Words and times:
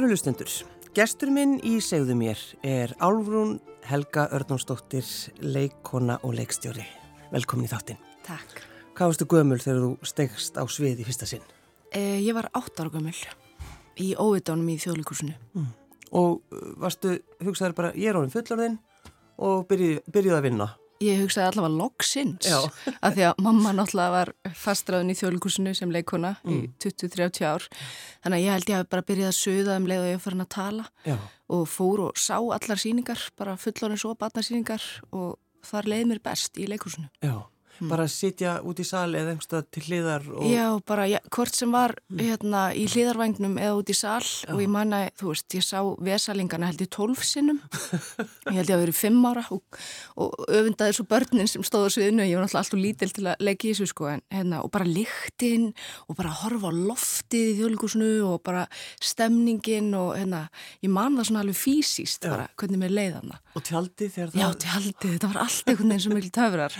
Kæru 0.00 0.14
lustendur, 0.14 0.48
gestur 0.96 1.28
minn 1.28 1.58
í 1.60 1.74
segðu 1.84 2.14
mér 2.16 2.40
er 2.64 2.94
Álfrún 3.04 3.58
Helga 3.84 4.22
Örnánsdóttir, 4.32 5.04
leikona 5.44 6.14
og 6.24 6.38
leikstjóri. 6.38 6.86
Velkomin 7.28 7.66
í 7.66 7.68
þáttinn. 7.68 7.98
Takk. 8.24 8.62
Hvað 8.96 9.10
varstu 9.10 9.26
gömul 9.28 9.58
þegar 9.60 9.82
þú 9.82 10.08
stegst 10.08 10.56
á 10.56 10.64
svið 10.64 11.02
í 11.02 11.04
fyrsta 11.04 11.28
sinn? 11.28 11.44
Eh, 11.92 12.16
ég 12.24 12.32
var 12.32 12.48
átt 12.56 12.80
ára 12.80 12.94
gömul 12.94 13.12
í 14.00 14.14
óvitánum 14.16 14.72
í 14.72 14.78
þjóðlíkursinu. 14.80 15.36
Mm. 15.52 15.68
Og 16.16 16.40
uh, 16.48 16.64
varstu, 16.80 17.18
hugsaður 17.44 17.76
bara, 17.82 17.92
ég 17.92 18.08
er 18.08 18.22
orðin 18.22 18.32
fullorðinn 18.32 18.80
og 19.36 19.68
byrjuð, 19.68 20.00
byrjuð 20.16 20.38
að 20.38 20.46
vinna? 20.48 20.70
Ég 21.00 21.22
hugsaði 21.22 21.46
allavega 21.48 21.78
loksins 21.80 22.48
af 23.04 23.14
því 23.16 23.26
að 23.30 23.38
mamma 23.44 23.72
náttúrulega 23.72 24.12
var 24.12 24.32
fastraðun 24.52 25.12
í 25.12 25.16
þjóðlíkursinu 25.16 25.72
sem 25.76 25.92
leikona 25.94 26.34
í 26.44 26.58
20-30 26.82 27.46
ár. 27.48 27.68
Þannig 28.20 28.36
að 28.36 28.44
ég 28.44 28.56
held 28.56 28.72
ég 28.72 28.80
hafi 28.80 28.90
bara 28.92 29.06
byrjað 29.08 29.30
að 29.30 29.38
söða 29.38 29.78
um 29.80 29.88
leið 29.88 30.02
og 30.02 30.10
ég 30.10 30.24
fyrir 30.26 30.44
að 30.44 30.50
tala 30.56 30.84
Já. 31.08 31.16
og 31.56 31.62
fór 31.72 32.04
og 32.10 32.20
sá 32.20 32.36
allar 32.36 32.82
síningar, 32.82 33.22
bara 33.40 33.56
fullorðins 33.60 34.04
og 34.10 34.18
batnarsíningar 34.20 34.84
og 35.16 35.38
þar 35.70 35.88
leiði 35.94 36.10
mér 36.12 36.22
best 36.24 36.60
í 36.60 36.68
leikursinu. 36.68 37.08
Já. 37.24 37.34
Bara 37.88 38.04
að 38.04 38.12
sitja 38.12 38.56
út 38.66 38.80
í 38.82 38.84
sal 38.86 39.08
eða 39.14 39.32
einhverstað 39.32 39.68
til 39.72 39.82
hliðar 39.86 40.26
og... 40.34 40.44
Já, 40.50 40.66
bara 40.88 41.06
ja, 41.08 41.20
hvort 41.32 41.56
sem 41.56 41.72
var 41.72 41.94
hérna 42.12 42.66
í 42.76 42.84
hliðarvægnum 42.90 43.56
eða 43.60 43.78
út 43.78 43.92
í 43.92 43.96
sal 43.96 44.20
og 44.52 44.60
ég 44.60 44.70
manna, 44.72 45.02
þú 45.20 45.32
veist, 45.32 45.46
ég 45.56 45.64
sá 45.64 45.78
vesalingana 46.10 46.70
held 46.70 46.84
ég 46.84 46.90
tólf 46.92 47.24
sinnum. 47.26 47.60
Ég 48.50 48.58
held 48.58 48.70
ég 48.70 48.76
að 48.76 48.84
verið 48.84 48.98
fimm 48.98 49.24
ára 49.28 49.44
og, 49.54 49.80
og 50.20 50.34
öfundaði 50.48 50.96
svo 50.98 51.06
börnin 51.10 51.48
sem 51.50 51.64
stóðu 51.66 51.88
á 51.88 51.94
sviðinu. 51.94 52.26
Ég 52.28 52.36
var 52.36 52.46
náttúrulega 52.46 52.64
alltaf 52.64 52.82
lítil 52.82 53.10
til 53.14 53.26
að 53.30 53.44
leggja 53.46 53.70
í 53.70 53.74
þessu 53.74 53.90
sko 53.92 54.10
en, 54.10 54.24
hérna, 54.32 54.62
og 54.64 54.72
bara 54.74 54.88
lyktinn 54.88 55.70
og 56.08 56.18
bara 56.18 56.34
horfa 56.42 56.72
á 56.72 56.72
loftið 56.74 57.52
í 57.52 57.56
þjóðlíkusinu 57.60 58.10
og 58.28 58.42
bara 58.46 58.66
stemningin 59.04 59.92
og 59.98 60.12
hérna, 60.18 60.44
ég 60.84 60.92
man 60.92 61.18
það 61.18 61.30
svona 61.30 61.44
alveg 61.44 61.60
fysiskt 61.60 62.28
bara, 62.28 62.48
hvernig 62.60 62.82
mér 62.82 62.96
leiðana 62.96 63.40
Og 63.54 63.64
tjaldi 63.66 64.10
þegar 64.10 64.34
það... 64.34 64.42
Já, 64.42 64.48
tjaldið, 64.64 65.14
þetta 65.14 65.30
var 65.32 65.40
allt 65.44 65.70
einhvern 65.70 65.92
veginn 65.92 66.04
sem 66.04 66.14
mikil 66.16 66.34
töfrar 66.36 66.76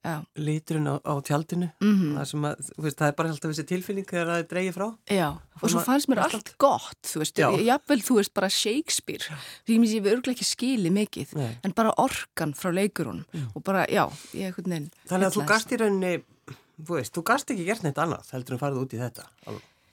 Já, 0.00 0.14
Liturinn 0.40 0.86
á, 0.88 0.96
á 1.04 1.12
tjaldinu. 1.20 1.66
Mhm. 1.84 2.14
Það, 2.16 2.24
sem 2.30 2.44
að, 2.48 2.68
veist, 2.80 2.96
það 2.96 3.08
er 3.10 3.16
bara 3.18 3.28
alltaf 3.34 3.50
þessi 3.52 3.64
tilfinning 3.68 4.06
þegar 4.08 4.30
það 4.30 4.38
er 4.40 4.46
dreigið 4.48 4.76
frá. 4.78 4.86
Já, 5.12 5.26
og 5.60 5.66
svo 5.68 5.82
fannst 5.84 6.08
mér 6.08 6.22
allt- 6.24 6.34
allt 6.38 6.52
gott, 6.56 7.02
þú 7.04 7.20
veist, 7.20 7.36
Já. 7.36 7.48
jafnvel, 7.68 8.00
þú 8.06 8.16
veist, 8.16 8.32
bara 8.32 8.48
Shakespeare, 8.48 9.20
því 9.68 9.76
að 9.76 9.92
ég 9.92 10.02
við 10.06 10.12
örgulega 10.14 10.36
ekki 10.40 10.48
skili 10.48 10.90
mikið, 10.90 11.34
Nei. 11.36 11.58
en 11.62 11.72
bara 11.76 11.92
orkan 11.98 12.54
frá 12.56 12.72
leikurunum 12.72 13.26
og 13.54 13.62
bara, 13.62 13.84
já, 13.92 14.08
ég 14.32 14.48
eitthvað 14.54 14.66
neinn. 14.72 14.90
Þannig 15.06 15.26
að 15.28 15.36
þú 15.36 15.46
gast 15.46 15.68
í 15.68 15.76
rauninni, 15.76 16.24
þú 16.80 16.96
veist, 16.96 17.12
þú 17.12 17.22
gast 17.24 17.46
ekki 17.52 17.66
gert 17.66 17.82
neitt 17.84 17.96
annað 18.00 18.24
heldur 18.32 18.52
en 18.56 18.58
farið 18.58 18.80
út 18.80 18.94
í 18.96 18.98
þetta, 19.04 19.26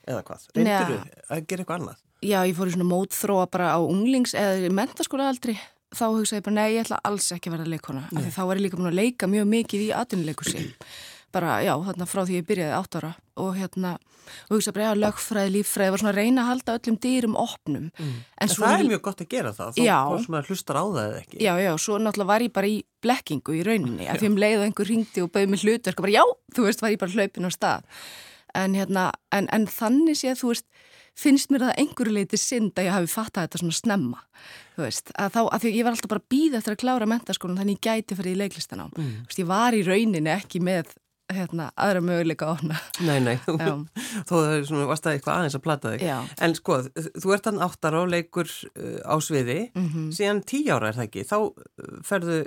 eða 0.08 0.22
hvað? 0.24 0.48
Reyndur 0.56 0.88
þú 0.88 0.98
að 1.36 1.46
gera 1.46 1.64
eitthvað 1.64 1.80
annað? 1.82 1.96
Já, 2.24 2.40
ég 2.48 2.56
fór 2.56 2.66
í 2.66 2.72
svona 2.72 2.88
mótþróa 2.88 3.50
bara 3.50 3.76
á 3.76 3.78
unglings 3.84 4.32
eða 4.34 4.72
mentaskóla 4.72 5.28
aldrei, 5.28 5.58
þá 5.98 6.06
hugsaði 6.14 6.40
ég 6.40 6.46
bara, 6.48 6.56
nei, 6.60 6.68
ég 6.76 6.86
ætla 6.86 7.02
alls 7.08 7.28
ekki 7.34 7.50
að 7.50 7.58
verða 7.58 7.72
leikona, 7.74 8.06
af 8.08 8.18
því 8.22 8.34
þá 8.38 8.42
var 8.48 8.58
ég 8.60 8.66
líka 8.66 8.80
búin 8.80 8.90
að 8.92 8.98
leika 9.02 9.30
mjög 9.30 9.48
mikið 9.52 9.86
í 9.86 9.88
atvinnuleikusi, 9.98 10.66
bara, 11.34 11.58
já, 11.66 11.74
þarna 11.84 12.06
frá 12.08 12.22
því 12.24 12.38
ég 12.38 12.46
byrjaði 12.48 12.76
átt 12.78 12.96
ára. 13.00 13.10
Og 13.38 13.50
hérna, 13.54 13.90
og 14.48 14.54
hugsaði 14.56 14.74
bara, 14.78 14.86
já, 14.88 14.98
lögfræði, 15.02 15.52
líffræði, 15.58 15.92
var 15.94 16.02
svona 16.02 16.12
að 16.14 16.20
reyna 16.22 16.42
að 16.42 16.48
halda 16.48 16.76
öllum 16.78 16.96
dýrum 17.04 17.36
opnum. 17.38 17.90
En, 18.00 18.48
svo 18.50 18.64
það 18.64 18.78
er 18.78 18.88
mjög 18.94 19.02
gott 19.08 19.20
að 19.22 19.28
gera 19.34 19.52
það, 19.58 19.76
þá 19.78 20.30
maður 20.34 20.48
hlustar 20.54 20.80
á 20.80 20.84
það 20.88 21.02
eða 21.04 21.20
ekki. 21.22 21.38
Já, 21.44 21.52
já, 21.62 21.70
svo 21.84 21.98
náttúrulega 22.02 22.32
var 22.32 22.46
ég 22.46 22.54
bara 22.56 22.70
í 22.72 22.78
blekkingu 23.04 23.54
í 23.54 23.62
rauninni, 23.68 24.08
að 24.08 24.24
því 24.24 24.32
um 24.32 24.40
leið 24.42 24.56
og 24.58 24.66
einhver 24.66 24.90
ringdi 24.90 25.22
og 25.22 25.30
bauði 25.36 25.52
mig 25.52 25.62
hlutverk 25.62 26.00
og 26.00 26.08
bara 26.08 26.16
já, 26.16 26.24
þú 26.56 26.66
veist, 26.66 26.82
var 26.82 26.94
ég 26.96 27.02
bara 27.04 27.14
hlaupin 27.14 27.46
á 27.46 27.50
stað. 27.54 28.02
En 28.58 28.74
hérna, 28.74 29.06
en, 29.36 29.46
en 29.54 29.68
þannig 29.70 30.18
sé 30.18 30.32
að 30.32 30.40
þú 30.42 30.54
veist, 30.54 30.66
finnst 31.18 31.50
mér 31.50 31.64
það 31.66 31.80
einhverju 31.82 32.14
leiti 32.14 32.38
synd 32.40 32.78
að 32.78 32.86
ég 32.88 32.94
hafi 32.94 33.10
fattað 33.10 33.48
þetta 33.48 33.60
svona 33.64 33.78
snemma, 33.80 34.20
þú 34.76 34.84
veist, 34.86 35.10
að 35.18 35.34
þá, 35.34 35.40
að 35.56 35.64
því 35.64 35.72
ég 35.74 35.84
var 35.88 35.96
alltaf 35.96 36.12
bara 36.12 36.22
að 36.22 36.30
býða 36.36 36.60
eftir 36.62 36.76
að 36.76 36.80
klára 36.84 37.08
mentaskólan 37.10 37.58
þannig 37.58 37.78
ég 37.80 37.84
gæti 37.88 38.18
fyrir 38.20 38.36
í 38.36 38.40
leiklistan 38.44 38.84
á. 38.84 38.86
Mm. 38.94 39.12
Þú 39.26 39.30
veist, 39.32 39.42
ég 39.42 39.48
var 39.50 39.74
í 39.74 39.82
rauninni 39.88 40.30
ekki 40.36 40.60
með, 40.62 40.92
hérna, 41.28 41.66
aðra 41.76 42.00
möguleika 42.06 42.46
á 42.48 42.52
hana. 42.56 42.78
Nei, 43.04 43.18
nei, 43.20 43.34
þó 44.28 44.32
það 44.32 44.52
er 44.54 44.62
svona, 44.70 44.86
varst 44.88 45.04
það 45.04 45.16
eitthvað 45.18 45.40
aðeins 45.42 45.58
að 45.58 45.64
plata 45.66 45.90
þig. 45.96 46.04
Já. 46.08 46.18
En 46.46 46.54
sko, 46.56 46.78
þú 47.20 47.34
ert 47.34 47.50
hann 47.50 47.58
áttar 47.66 47.98
á 47.98 48.02
leikur 48.08 48.48
uh, 48.48 49.00
á 49.04 49.14
sviði, 49.20 49.58
Mhm. 49.76 50.06
síðan 50.16 50.40
tí 50.48 50.62
ára 50.72 50.88
er 50.92 50.96
það 51.00 51.08
ekki, 51.10 51.26
þá 51.28 51.36
uh, 51.42 51.98
ferðu 52.08 52.38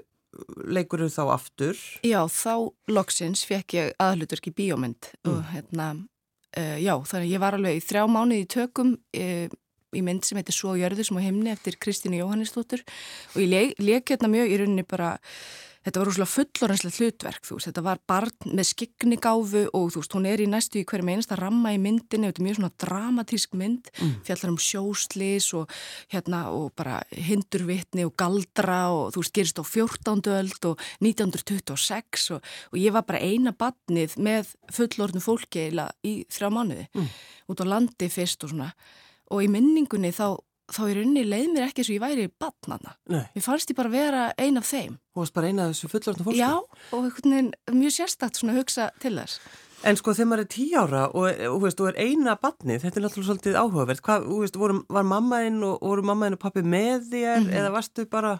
leikur 0.71 1.03
þá 1.11 1.21
aftur. 1.35 1.75
Já, 2.07 2.21
þá 2.31 2.71
loksins 2.87 3.43
fekk 3.45 3.73
ég 3.75 3.89
aðhlutverk 3.99 4.47
í 4.47 4.53
bíómynd 4.55 5.09
og 5.27 5.41
hérna, 5.51 5.89
uh, 6.57 6.77
já, 6.81 6.93
þannig 6.95 7.27
að 7.27 7.33
ég 7.33 7.43
var 7.43 7.57
alveg 7.57 7.79
í 7.79 7.83
þrjá 7.85 8.05
mánuði 8.11 8.45
í 8.45 8.49
tökum 8.55 8.93
uh, 8.97 9.57
í 9.91 10.03
mynd 10.05 10.27
sem 10.27 10.39
heitir 10.39 10.55
Svo 10.55 10.75
jörður 10.79 11.07
sem 11.07 11.19
á 11.19 11.25
himni 11.25 11.51
eftir 11.51 11.77
Kristínu 11.81 12.21
Jóhannesdóttur. 12.21 12.83
Og 13.35 13.43
ég 13.43 13.75
leik 13.81 14.13
hérna 14.13 14.31
mjög 14.31 14.53
í 14.53 14.61
rauninni 14.61 14.87
bara 14.87 15.17
Þetta 15.81 15.97
var 15.97 16.07
rúslega 16.11 16.29
fullorðanslega 16.29 16.97
hlutverk, 16.99 17.45
þú 17.47 17.55
veist, 17.57 17.67
þetta 17.71 17.83
var 17.87 17.99
barn 18.09 18.51
með 18.53 18.67
skignigáfu 18.69 19.63
og 19.73 19.87
þú 19.89 20.03
veist, 20.03 20.13
hún 20.13 20.27
er 20.29 20.43
í 20.43 20.45
næstu 20.49 20.77
í 20.77 20.83
hverjum 20.85 21.09
einasta 21.09 21.37
ramma 21.39 21.71
í 21.73 21.79
myndinni, 21.81 22.29
þetta 22.29 22.43
er 22.43 22.45
mjög 22.45 22.57
svona 22.59 22.71
dramatísk 22.83 23.55
mynd, 23.57 23.89
fjallar 24.27 24.51
um 24.51 24.59
sjóslis 24.61 25.47
og 25.57 25.73
hérna 26.13 26.43
og 26.53 26.69
bara 26.77 26.99
hindurvitni 27.09 28.05
og 28.05 28.13
galdra 28.13 28.81
og 28.93 29.15
þú 29.15 29.23
veist, 29.23 29.33
gerist 29.39 29.57
á 29.57 29.65
14. 29.65 30.21
öld 30.37 30.69
og 30.69 30.85
1926 31.01 32.29
og, 32.37 32.53
og 32.69 32.77
ég 32.77 32.93
var 32.93 33.07
bara 33.09 33.23
eina 33.25 33.55
badnið 33.57 34.19
með 34.21 34.53
fullorðnu 34.69 35.23
fólki 35.25 35.65
eiginlega 35.65 35.97
í 36.05 36.13
þrjá 36.29 36.53
mánuði, 36.53 36.85
út 37.49 37.65
á 37.65 37.71
landi 37.73 38.13
fyrst 38.13 38.45
og 38.45 38.53
svona. 38.53 38.69
Og 39.31 39.41
í 39.41 39.49
minningunni 39.49 40.13
þá 40.13 40.35
þá 40.71 40.81
í 40.87 40.93
rauninni 40.99 41.23
leið 41.27 41.49
mér 41.55 41.65
ekki 41.67 41.81
eins 41.81 41.89
og 41.89 41.95
ég 41.97 42.03
væri 42.05 42.27
badnana. 42.39 42.93
Nei, 43.09 43.23
Mér 43.35 43.43
fannst 43.47 43.71
ég 43.73 43.75
bara 43.79 43.89
vera 43.91 44.27
ein 44.37 44.57
af 44.61 44.69
þeim. 44.69 44.99
þú 45.15 45.23
varst 45.23 45.33
bara 45.33 45.47
eina 45.51 45.65
af 45.65 45.73
þessu 45.73 45.89
fullorðna 45.91 46.27
fólki. 46.27 46.39
Já, 46.39 46.51
og 46.93 47.03
einhvern 47.03 47.35
veginn 47.35 47.51
mjög 47.81 47.95
sérstakt 47.97 48.39
svona 48.39 48.53
að 48.55 48.61
hugsa 48.61 48.89
til 49.01 49.15
þess. 49.17 49.39
En 49.83 49.97
sko 49.97 50.13
þegar 50.13 50.27
maður 50.29 50.43
er 50.45 50.49
tí 50.53 50.65
ára 50.77 51.03
og, 51.09 51.25
og, 51.49 51.57
veist, 51.63 51.79
og 51.81 51.87
er 51.89 51.95
eina 52.05 52.35
badnið, 52.37 52.83
þetta 52.83 52.99
er 52.99 53.05
náttúrulega 53.07 53.27
svolítið 53.31 53.55
áhugavert. 53.57 54.01
Hvað, 54.05 54.27
þú 54.29 54.39
veist, 54.43 54.59
voru, 54.61 54.75
var 54.93 55.07
mammaðinn 55.09 55.63
og 55.65 55.79
voru 55.81 56.03
mammaðinn 56.05 56.37
og 56.37 56.41
pappi 56.43 56.61
með 56.61 57.07
þér 57.09 57.47
eða 57.49 57.71
varstu 57.73 58.05
bara. 58.11 58.35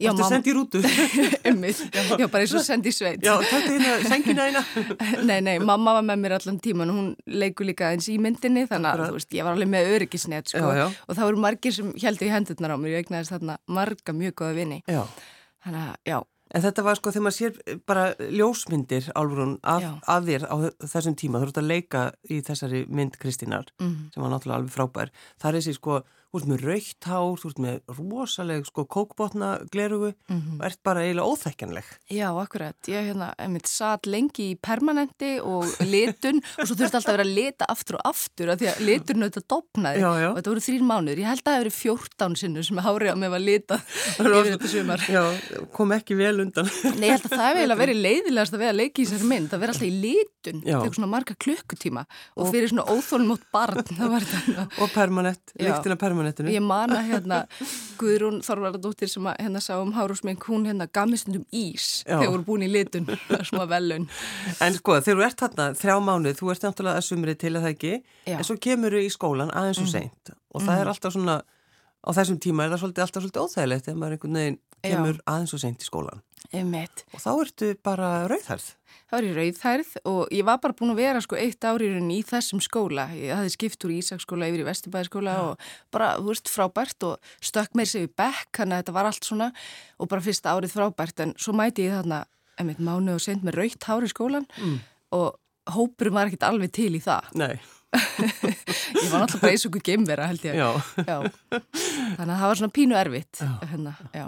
Já, 0.00 0.10
varstu 0.10 0.22
mamma- 0.22 0.30
sendið 0.32 0.56
rútu? 0.58 0.80
Einmitt. 1.48 1.80
Já, 2.18 2.26
bara 2.28 2.42
eins 2.44 2.54
og 2.58 2.64
sendi 2.66 2.90
í 2.92 2.96
sveit. 2.96 3.22
Já, 3.24 3.34
þetta 3.40 3.60
er 3.60 3.84
hérna, 3.84 4.10
sengina 4.10 4.46
eina. 4.48 4.62
Nei, 5.28 5.40
nei, 5.44 5.56
mamma 5.62 5.94
var 5.98 6.04
með 6.08 6.22
mér 6.24 6.36
allan 6.38 6.58
tíman 6.64 6.90
og 6.92 6.98
hún 7.00 7.08
leikur 7.26 7.68
líka 7.68 7.92
eins 7.94 8.08
í 8.12 8.18
myndinni 8.22 8.66
þannig 8.70 8.90
að 8.92 9.06
þú 9.08 9.16
veist, 9.18 9.32
ég 9.38 9.44
var 9.48 9.56
alveg 9.58 9.72
með 9.74 9.92
öryggisnet 9.96 10.48
sko, 10.52 10.62
Já, 10.74 10.84
já. 10.84 10.86
og 11.08 11.16
það 11.18 11.28
voru 11.30 11.42
margir 11.46 11.74
sem 11.76 11.90
heldur 12.02 12.28
í 12.28 12.34
hendurnar 12.34 12.74
á 12.74 12.76
mér, 12.80 12.94
ég 12.98 13.04
egnaðist 13.06 13.34
þarna 13.36 13.58
marga 13.68 14.12
mjög 14.16 14.34
góða 14.42 14.54
vini. 14.60 14.80
Já. 14.90 15.02
Þannig 15.64 15.82
að, 15.88 15.98
já, 16.12 16.20
En 16.54 16.62
þetta 16.62 16.82
var 16.86 16.94
sko 17.00 17.10
þegar 17.10 17.22
maður 17.24 17.34
sér 17.34 17.78
bara 17.88 18.02
ljósmyndir 18.30 19.06
álfrún 19.18 19.54
af, 19.66 19.82
af 20.06 20.26
þér 20.28 20.44
á 20.46 20.54
þessum 20.86 21.16
tíma, 21.18 21.40
þú 21.42 21.48
ert 21.48 21.58
að 21.58 21.66
leika 21.70 22.02
í 22.30 22.36
þessari 22.46 22.82
mynd 22.94 23.16
Kristínar 23.18 23.64
Mhm. 23.80 24.12
sem 24.14 24.22
var 24.22 24.30
náttúrulega 24.30 24.60
alveg 24.60 24.74
frábær. 24.76 25.10
Það 25.40 25.48
er 25.50 25.58
þessi 25.58 25.74
sko, 25.80 25.96
þú 26.34 26.40
ert 26.42 26.48
með 26.50 26.62
raukt 26.66 27.06
hár, 27.08 27.36
þú 27.38 27.50
ert 27.52 27.60
með 27.62 27.76
rosaleg 27.98 28.66
sko 28.66 28.84
kókbotna 28.90 29.50
glerugu 29.70 30.12
Mhm. 30.28 30.58
og 30.58 30.64
ert 30.66 30.80
bara 30.82 31.00
eiginlega 31.04 31.30
óþekkanleg. 31.30 31.84
já, 32.10 32.28
akkurat, 32.42 32.74
ég 32.88 33.06
hérna, 33.12 33.34
einmitt 33.38 33.66
satt 33.70 34.06
lengi 34.06 34.50
í 34.54 34.58
permanenti 34.60 35.38
og 35.40 35.64
litun 35.80 36.40
og 36.58 36.66
svo 36.66 36.74
þurfti 36.74 36.98
alltaf 36.98 37.06
að 37.12 37.16
vera 37.16 37.24
að 37.28 37.34
lita 37.34 37.64
aftur 37.70 37.98
og 38.00 38.02
aftur 38.10 38.50
af 38.50 38.58
því 38.58 38.68
að 38.72 38.80
liturinn 38.88 39.22
auðvitað 39.28 39.46
dopnaði 39.54 40.00
Já, 40.02 40.10
já. 40.20 40.28
og 40.30 40.36
þetta 40.40 40.50
voru 40.54 40.64
þrín 40.66 40.86
mánuður, 40.90 41.22
ég 41.22 41.28
held 41.30 41.42
að 41.44 41.50
það 41.54 41.58
hefur 41.62 41.76
14 41.78 42.36
sinnur 42.42 42.64
sem 42.66 42.82
hárið 42.84 43.12
á 43.14 43.16
mig 43.16 43.30
var 43.30 43.40
litað 43.44 43.80
yfir 44.18 44.50
þetta 44.58 44.68
sumar. 44.74 44.98
Já, 45.08 45.22
kom 45.72 45.92
ekki 45.94 46.16
vel 46.18 46.40
undan. 46.44 46.68
Nei, 46.98 47.08
ég 47.08 47.14
held 47.14 47.28
að 47.30 47.36
það 47.38 47.46
hefði 47.46 47.62
eiginlega 47.62 47.82
verið 47.84 48.02
leiðilegast 48.04 48.54
að 48.58 48.62
vera 48.64 48.74
að 48.74 48.80
leika 48.82 48.98
í 49.02 49.06
þessari 49.06 49.28
mynd, 49.30 49.52
að 49.54 49.62
vera 49.64 49.74
alltaf 49.74 49.86
í 49.86 49.94
litun, 50.02 50.60
tekur 50.64 50.94
svona 50.98 51.10
marga 51.14 51.34
klukkutíma 51.44 52.04
og 52.36 52.50
fyrir 52.50 52.68
svona 52.72 52.86
óþólmótt 52.90 53.46
barn, 53.54 53.82
það 53.84 54.10
var 54.14 54.26
þetta. 54.34 54.66
og 54.82 54.90
permanent, 54.94 55.54
Já. 56.24 56.30
lyktina 56.30 56.44
permanentinu. 56.44 56.54
Ég 56.54 56.62
man 56.64 56.90
að 56.94 57.08
hérna 57.10 57.38
Guðrún 57.98 58.40
Þorvaradóttir 58.44 59.10
sem 59.10 59.26
að 59.28 59.36
hérna 59.42 59.60
sá 59.62 59.74
um 59.80 59.92
hárúsmeng, 59.94 60.38
hún 60.48 60.66
hérna 60.66 60.86
gaf 60.90 61.08
mér 61.08 61.20
stundum 61.20 61.44
ís 61.52 62.04
Já. 62.04 62.18
þegar 62.18 62.32
voru 62.32 62.44
búin 62.48 62.66
í 62.66 62.70
litun, 62.70 63.06
smá 63.48 63.64
velun. 63.70 64.08
En 64.60 64.74
sko, 64.74 64.98
þegar 65.00 65.20
þú 65.20 65.26
ert 65.28 65.40
þarna 65.44 65.68
þrjá 65.78 65.96
mánuð, 66.04 66.38
þú 66.40 66.52
ert 66.54 66.66
náttúrulega 66.68 67.00
að 67.00 67.08
sumri 67.08 67.34
til 67.34 67.54
að 67.54 67.66
það 67.66 67.74
ekki, 67.74 67.92
Já. 68.26 68.36
en 68.38 68.44
svo 68.44 68.58
kemur 68.60 68.96
þú 68.96 69.02
í 69.04 69.10
skólan 69.12 69.52
aðeins 69.54 69.82
og 69.82 69.90
seint 69.92 70.34
og 70.54 70.62
það 70.62 70.80
er 70.84 70.92
alltaf 70.92 71.14
svona, 71.14 71.40
á 72.04 72.10
þessum 72.14 72.38
tíma 72.38 72.64
er 72.66 72.74
það 72.74 72.84
svolítið, 72.84 73.06
alltaf 73.06 73.24
svolítið 73.24 73.44
óþægilegt 73.44 73.88
ef 73.90 73.96
maður 73.98 74.18
einhvern 74.18 74.38
veginn 74.40 74.58
Já. 74.84 74.88
kemur 74.92 75.20
aðeins 75.26 75.54
og 75.56 75.62
seint 75.64 75.82
í 75.82 75.88
skólan. 75.88 76.22
Einmitt. 76.52 77.04
Og 77.14 77.20
þá 77.22 77.30
ertu 77.44 77.68
bara 77.82 78.08
rauðhærð. 78.30 78.66
Það 79.10 79.16
var 79.16 79.26
í 79.26 79.32
rauðhærð 79.36 79.92
og 80.10 80.20
ég 80.34 80.44
var 80.46 80.58
bara 80.62 80.76
búin 80.76 80.92
að 80.92 81.00
vera 81.00 81.22
sko 81.24 81.38
eitt 81.38 81.64
ári 81.66 81.88
í 82.14 82.18
þessum 82.26 82.60
skóla. 82.62 83.08
Ég 83.16 83.34
hafði 83.34 83.52
skipt 83.54 83.86
úr 83.86 83.94
Ísaksskóla 83.96 84.48
yfir 84.50 84.62
í 84.62 84.66
Vesturbæðaskóla 84.68 85.34
og 85.48 85.66
bara, 85.94 86.12
þú 86.20 86.30
veist, 86.30 86.50
frábært 86.52 87.06
og 87.08 87.32
stökk 87.42 87.74
mér 87.78 87.90
sér 87.90 88.06
í 88.06 88.12
bekk, 88.12 88.50
þannig 88.60 88.76
að 88.76 88.82
þetta 88.84 88.96
var 88.98 89.10
allt 89.10 89.28
svona 89.30 89.50
og 89.98 90.10
bara 90.12 90.24
fyrsta 90.26 90.54
árið 90.54 90.74
frábært 90.76 91.24
en 91.26 91.34
svo 91.38 91.54
mæti 91.58 91.88
ég 91.88 91.96
þarna, 91.98 92.20
einmitt 92.60 92.82
mánu 92.82 93.16
og 93.16 93.22
sent 93.24 93.42
með 93.46 93.58
rauðt 93.62 93.88
hár 93.90 94.06
í 94.06 94.12
skólan 94.12 94.46
Mm. 94.60 94.78
og 95.16 95.38
hópurum 95.74 96.12
var 96.18 96.28
ekkert 96.28 96.44
alveg 96.46 96.70
til 96.76 96.92
í 96.94 97.00
það. 97.02 97.32
Nei. 97.40 97.54
Ég 97.94 99.10
var 99.12 99.22
náttúrulega 99.22 99.40
bara 99.42 99.52
eins 99.52 99.64
og 99.66 99.70
einhver 99.70 99.84
geimvera 99.88 100.26
held 100.30 100.44
ég. 100.48 100.58
Já. 100.58 100.68
Já. 101.06 101.16
Þannig 102.16 102.34
að 102.34 102.40
það 102.40 102.48
var 102.50 102.60
svona 102.60 102.74
pínu 102.78 102.98
erfitt. 102.98 103.40
Hérna, 103.70 103.94
já. 104.14 104.26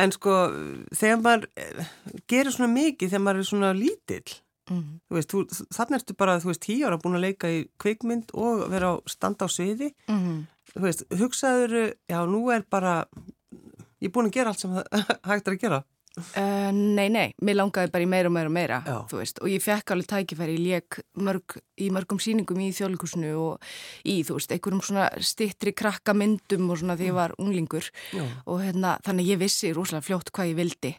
En 0.00 0.12
sko, 0.14 0.36
þegar 0.96 1.20
maður 1.24 1.48
eh, 1.60 1.90
gerir 2.30 2.54
svona 2.54 2.70
mikið 2.74 3.12
þegar 3.12 3.24
maður 3.26 3.44
er 3.44 3.50
svona 3.54 3.74
lítill, 3.76 4.38
Mm. 4.70 5.00
þú 5.10 5.16
veist, 5.16 5.32
þú, 5.32 5.64
þannig 5.74 5.96
ertu 5.98 6.14
bara, 6.14 6.36
þú 6.38 6.46
veist, 6.52 6.60
tíu 6.62 6.84
ára 6.86 6.94
búin 7.02 7.16
að 7.18 7.24
leika 7.24 7.48
í 7.50 7.64
kvikmynd 7.82 8.28
og 8.38 8.60
vera 8.70 8.92
á 8.94 9.02
standa 9.10 9.42
á 9.42 9.50
sviði, 9.50 9.88
Mm. 10.06 10.44
þú 10.76 10.82
veist, 10.84 11.02
hugsaður, 11.10 11.72
já, 12.06 12.18
nú 12.30 12.44
er 12.54 12.62
bara, 12.70 12.92
ég 13.98 14.06
er 14.06 14.12
búin 14.14 14.28
að 14.30 14.36
gera 14.36 14.52
allt 14.52 14.60
sem 14.62 14.70
hægt 15.26 15.48
er 15.50 15.56
að 15.56 15.58
gera. 15.64 15.80
Uh, 16.18 16.72
nei, 16.74 17.06
nei, 17.08 17.28
mér 17.46 17.54
langaði 17.60 17.92
bara 17.94 18.02
í 18.02 18.08
meira 18.10 18.26
og 18.26 18.34
meira 18.34 18.50
og 18.50 18.54
meira, 18.56 18.78
Já. 18.82 18.96
þú 19.08 19.18
veist, 19.20 19.38
og 19.40 19.46
ég 19.52 19.62
fekk 19.62 19.92
alveg 19.94 20.08
tækifæri, 20.10 20.56
mörg, 21.22 21.54
í 21.78 21.86
mörgum 21.94 22.18
sýningum 22.18 22.58
í 22.58 22.72
þjóðleikusinu 22.74 23.30
og 23.38 23.62
í, 24.02 24.16
þú 24.26 24.34
veist, 24.40 24.50
einhverjum 24.56 24.82
svona 24.82 25.06
stittri 25.22 25.70
krakkamyndum 25.72 26.66
og 26.74 26.80
svona 26.82 26.96
því 26.98 27.06
ég 27.12 27.14
var 27.14 27.36
unglingur 27.38 27.86
Já. 28.10 28.24
og 28.44 28.58
hérna, 28.60 28.96
þannig 29.06 29.28
að 29.28 29.30
ég 29.36 29.42
vissi 29.44 29.70
rosalega 29.72 30.08
fljótt 30.10 30.32
hvað 30.34 30.50
ég 30.50 30.58
vildi 30.58 30.92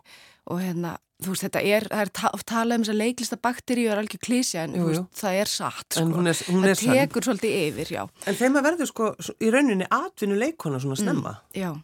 og 0.48 0.64
hérna, 0.64 0.96
þú 1.22 1.36
veist, 1.36 1.46
þetta 1.50 1.66
er, 1.76 1.90
það 1.92 2.06
er 2.08 2.14
ta 2.22 2.32
talað 2.56 2.80
um 2.80 2.88
þess 2.88 2.96
að 2.96 3.00
leiklista 3.04 3.42
bakteríu 3.44 3.92
er 3.92 4.00
algjör 4.02 4.24
klísja 4.26 4.64
en 4.64 4.80
Jú, 4.80 4.88
jú. 4.88 4.88
veist, 4.96 5.22
það 5.22 5.42
er 5.44 5.52
satt, 5.58 5.86
sko. 6.00 6.08
Hún 6.08 6.32
er, 6.32 6.40
hún 6.56 6.64
er 6.66 6.72
það 6.80 6.88
sann. 6.88 6.98
tekur 7.04 7.28
svolítið 7.28 7.60
yfir, 7.68 7.94
já. 8.00 8.02
En 8.26 8.40
þegar 8.40 8.56
maður 8.56 8.70
verður 8.72 8.94
sko 8.96 9.12
í 9.44 9.52
rauninni 9.54 9.92
atvinnu 9.92 10.40
leikona 10.40 10.80
svona 10.82 10.98
snemma, 11.04 11.36
Já, 11.54 11.76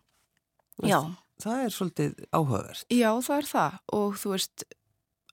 Veist- 0.79 0.89
já. 0.95 1.01
Það 1.43 1.63
er 1.65 1.73
svolítið 1.75 2.25
áhugavert. 2.33 2.85
Já, 2.93 3.09
það 3.27 3.37
er 3.37 3.49
það 3.51 3.77
og 3.99 4.17
þú 4.21 4.33
veist, 4.33 4.65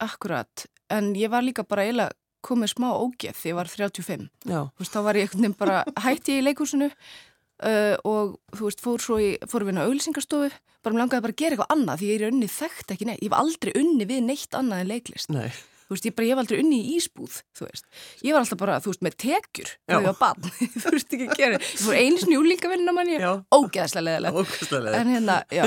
akkurat, 0.04 0.66
en 0.92 1.12
ég 1.18 1.32
var 1.32 1.44
líka 1.46 1.64
bara 1.66 1.86
eiginlega 1.86 2.16
komið 2.44 2.74
smá 2.74 2.90
ógeð 2.92 3.36
því 3.38 3.52
ég 3.52 3.56
var 3.56 3.70
35. 3.72 4.26
Já, 4.44 4.60
Þú 4.68 4.82
veist, 4.84 4.92
þá 4.94 5.00
var 5.06 5.16
ég 5.16 5.24
einhvern 5.28 5.46
veginn 5.46 5.60
bara 5.62 5.78
hætti 6.04 6.38
í 6.38 6.42
leikhúsinu 6.44 6.90
uh, 6.90 7.94
og 8.04 8.34
þú 8.52 8.66
veist, 8.68 8.82
fór 8.84 9.04
svo 9.04 9.20
í, 9.22 9.30
fór 9.48 9.64
að 9.64 9.70
vinna 9.70 9.84
á 9.84 9.88
auglýsingarstofu, 9.88 10.50
bara 10.84 10.96
mér 10.96 11.04
langaði 11.06 11.24
bara 11.24 11.36
að 11.36 11.40
gera 11.40 11.56
eitthvað 11.56 11.76
annað 11.76 12.02
því 12.02 12.10
ég 12.10 12.18
er 12.20 12.28
unni 12.28 12.50
þekkt 12.52 12.92
ekki 12.96 13.08
neitt. 13.08 13.22
Ég 13.24 13.32
var 13.32 13.46
aldrei 13.46 13.72
unni 13.80 14.08
við 14.10 14.26
neitt 14.28 14.58
annað 14.58 14.84
en 14.84 14.92
leiklist. 14.92 15.32
nei. 15.32 15.48
Þú 15.94 15.98
veist, 16.00 16.06
ég 16.08 16.14
bara, 16.18 16.26
ég 16.26 16.34
var 16.34 16.42
aldrei 16.42 16.58
unni 16.64 16.78
í 16.82 16.94
ísbúð, 16.98 17.34
þú 17.54 17.66
veist. 17.68 17.84
Ég 18.26 18.34
var 18.34 18.42
alltaf 18.42 18.58
bara, 18.58 18.78
þú 18.82 18.90
veist, 18.90 19.02
með 19.06 19.14
tekjur 19.22 19.68
þegar 19.86 20.00
ég 20.00 20.06
var 20.08 20.16
bann. 20.18 20.48
þú 20.82 20.92
veist 20.96 21.14
ekki 21.14 21.28
að 21.28 21.38
gera. 21.38 21.60
Ég 21.62 21.82
fór 21.84 21.98
einu 22.00 22.22
snjúlingavinna 22.24 22.94
manni, 22.96 23.18
Já. 23.22 23.30
ógeðslega 23.54 24.04
leðilegt. 24.08 24.40
Ókvæmstæðilega. 24.42 25.02
En 25.04 25.12
hérna, 25.14 25.36
já, 25.54 25.64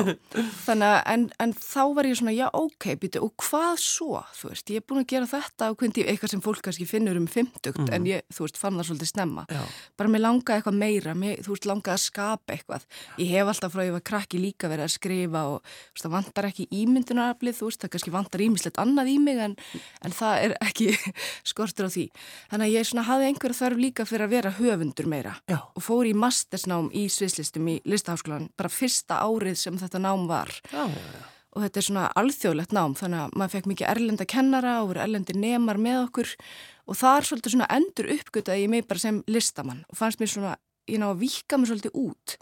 þannig 0.65 0.87
að, 0.89 0.97
en, 1.13 1.23
en 1.45 1.53
þá 1.63 1.79
var 1.95 2.09
ég 2.11 2.19
svona, 2.19 2.33
já, 2.35 2.45
ok, 2.59 2.87
býtu, 3.05 3.21
og 3.23 3.45
hvað 3.47 3.79
svo, 3.85 4.21
þú 4.41 4.51
veist, 4.51 4.73
ég 4.75 4.81
er 4.83 4.87
búin 4.91 5.01
að 5.03 5.07
gera 5.13 5.29
þetta 5.31 5.69
á 5.69 5.71
hvernig, 5.79 6.03
eitthvað 6.11 6.33
sem 6.35 6.43
fólk 6.43 6.61
kannski 6.67 6.89
finnur 6.89 7.21
um 7.21 7.29
50, 7.31 7.87
en 7.95 8.09
ég, 8.11 8.27
þú 8.35 8.47
veist, 8.47 8.59
fann 8.59 8.75
það 8.81 8.89
svolítið 8.91 9.11
snemma. 9.13 9.47
Já. 9.47 9.63
Bara 9.99 10.11
mér 10.11 10.25
langaði 10.25 10.59
eitthvað 10.59 10.79
meira, 10.83 11.15
mér, 11.23 11.39
þú 11.45 11.55
veist, 11.55 11.69
langaði 11.71 11.95
að 11.95 12.03
skapa 12.03 12.57
eitthvað. 12.57 12.87
Ég 13.23 13.31
hef 13.37 13.51
alltaf 13.53 13.73
frá 13.77 13.85
ég 13.87 13.95
var 13.95 14.03
krakki 14.11 14.41
líka 14.43 14.69
verið 14.71 14.87
að 14.89 14.93
skrifa 14.97 15.43
og, 15.53 15.61
þú 15.63 15.95
veist, 15.95 16.05
það 16.07 16.15
vantar 16.17 16.49
ekki 16.51 16.67
ímyndunaraflið, 16.81 17.57
þú 17.61 17.69
veist, 17.69 17.81
það 17.83 17.93
kannski 17.95 18.13
vantar 18.17 18.43
ímislegt 18.47 18.81
annað 18.81 19.11
í 19.13 19.17
mig, 19.23 19.41
en, 19.47 19.55
en 20.07 20.16
það 20.17 20.43
er 20.47 20.55
ekki 20.65 20.89
skortur 21.51 21.87
á 21.87 21.89
því. 21.93 22.05
Þannig 22.51 22.67
að 22.67 22.75
ég 22.75 22.89
svona 22.89 23.07
hafði 23.07 23.29
einhverja 23.31 23.59
þarf 23.61 23.81
líka 23.81 24.07
fyrir 24.09 24.27
að 24.27 24.35
vera 24.35 24.53
höfundur 24.57 25.09
meira 25.11 25.33
Já. 25.49 25.59
og 25.61 25.85
fór 25.85 26.09
í 26.09 26.13
mastersnám 26.17 26.91
í 26.95 27.07
sviðslistum 27.11 27.71
í 27.71 27.79
listaháskólan 27.87 28.51
bara 28.57 28.71
fyrsta 28.73 29.21
árið 29.23 29.57
sem 29.61 29.79
þetta 29.79 30.01
nám 30.03 30.27
var 30.29 30.53
Já, 30.71 30.85
og 31.57 31.63
þetta 31.65 31.81
er 31.81 31.87
svona 31.87 32.07
alþjóðlegt 32.21 32.75
nám 32.75 32.95
þannig 32.99 33.23
að 33.25 33.35
maður 33.39 33.53
fekk 33.55 33.69
mikið 33.71 33.91
erlenda 33.91 34.27
kennara 34.29 34.77
og 34.83 34.95
erlendi 34.95 35.35
nemar 35.37 35.79
með 35.81 36.03
okkur 36.05 36.33
og 36.87 36.99
þar 36.99 37.27
svolítið 37.27 37.55
svona 37.55 37.69
endur 37.77 38.11
uppgötaði 38.17 38.65
ég 38.65 38.73
mig 38.73 38.87
bara 38.87 39.03
sem 39.03 39.21
listamann 39.27 39.83
og 39.89 39.99
fannst 39.99 40.21
mér 40.21 40.31
svona, 40.31 40.55
ég 40.87 41.01
ná 41.01 41.09
að 41.09 41.23
vika 41.25 41.59
mér 41.59 41.71
svolítið 41.73 41.97
út 42.03 42.37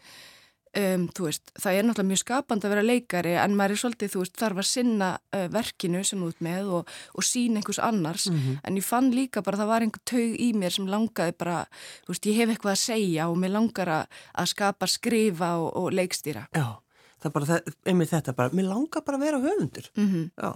um, 0.80 1.06
þú 1.16 1.28
veist, 1.28 1.52
það 1.62 1.78
er 1.78 1.86
náttúrulega 1.88 2.10
mjög 2.12 2.22
skapand 2.22 2.66
að 2.66 2.74
vera 2.76 2.86
leikari 2.86 3.34
en 3.42 3.56
maður 3.58 3.76
er 3.76 3.82
svolítið, 3.82 4.12
þú 4.14 4.24
veist, 4.24 4.36
þarf 4.42 4.62
að 4.62 4.68
sinna 4.70 5.10
uh, 5.16 5.46
verkinu 5.54 6.04
sem 6.08 6.24
út 6.28 6.44
með 6.46 6.72
og, 6.80 6.94
og 7.16 7.28
sína 7.28 7.62
einhvers 7.62 7.82
annars, 7.84 8.28
en 8.30 8.80
ég 8.80 8.86
fann 8.86 9.12
líka 9.16 9.44
bara 9.46 9.60
það 9.62 9.72
var 9.72 9.86
einhver 9.86 10.04
taug 10.06 10.38
í 10.46 10.52
mér 10.58 10.76
sem 10.76 10.88
langaði 10.92 11.36
bara, 11.40 11.58
þú 12.06 12.14
veist, 12.16 12.30
ég 12.32 12.40
hef 12.42 12.54
eitthvað 12.54 12.76
að 12.76 12.84
segja 12.84 13.30
og 13.32 13.38
mér 13.42 13.56
langar 13.56 13.94
að, 14.02 14.22
að 14.36 14.52
skapa, 14.54 14.90
skrifa 14.92 15.56
og, 15.62 15.70
og 15.82 15.92
leikstýra. 15.96 16.48
Já, 16.56 16.68
það 17.20 17.30
er 17.32 17.36
bara, 17.40 17.52
það, 17.52 17.76
einmitt 17.86 18.14
þetta 18.14 18.38
bara, 18.38 18.56
mér 18.56 18.72
langar 18.72 19.06
bara 19.06 19.22
að 19.22 19.28
vera 19.30 19.44
höfundur. 19.44 19.92
Mm 19.96 20.10
Já, 20.36 20.52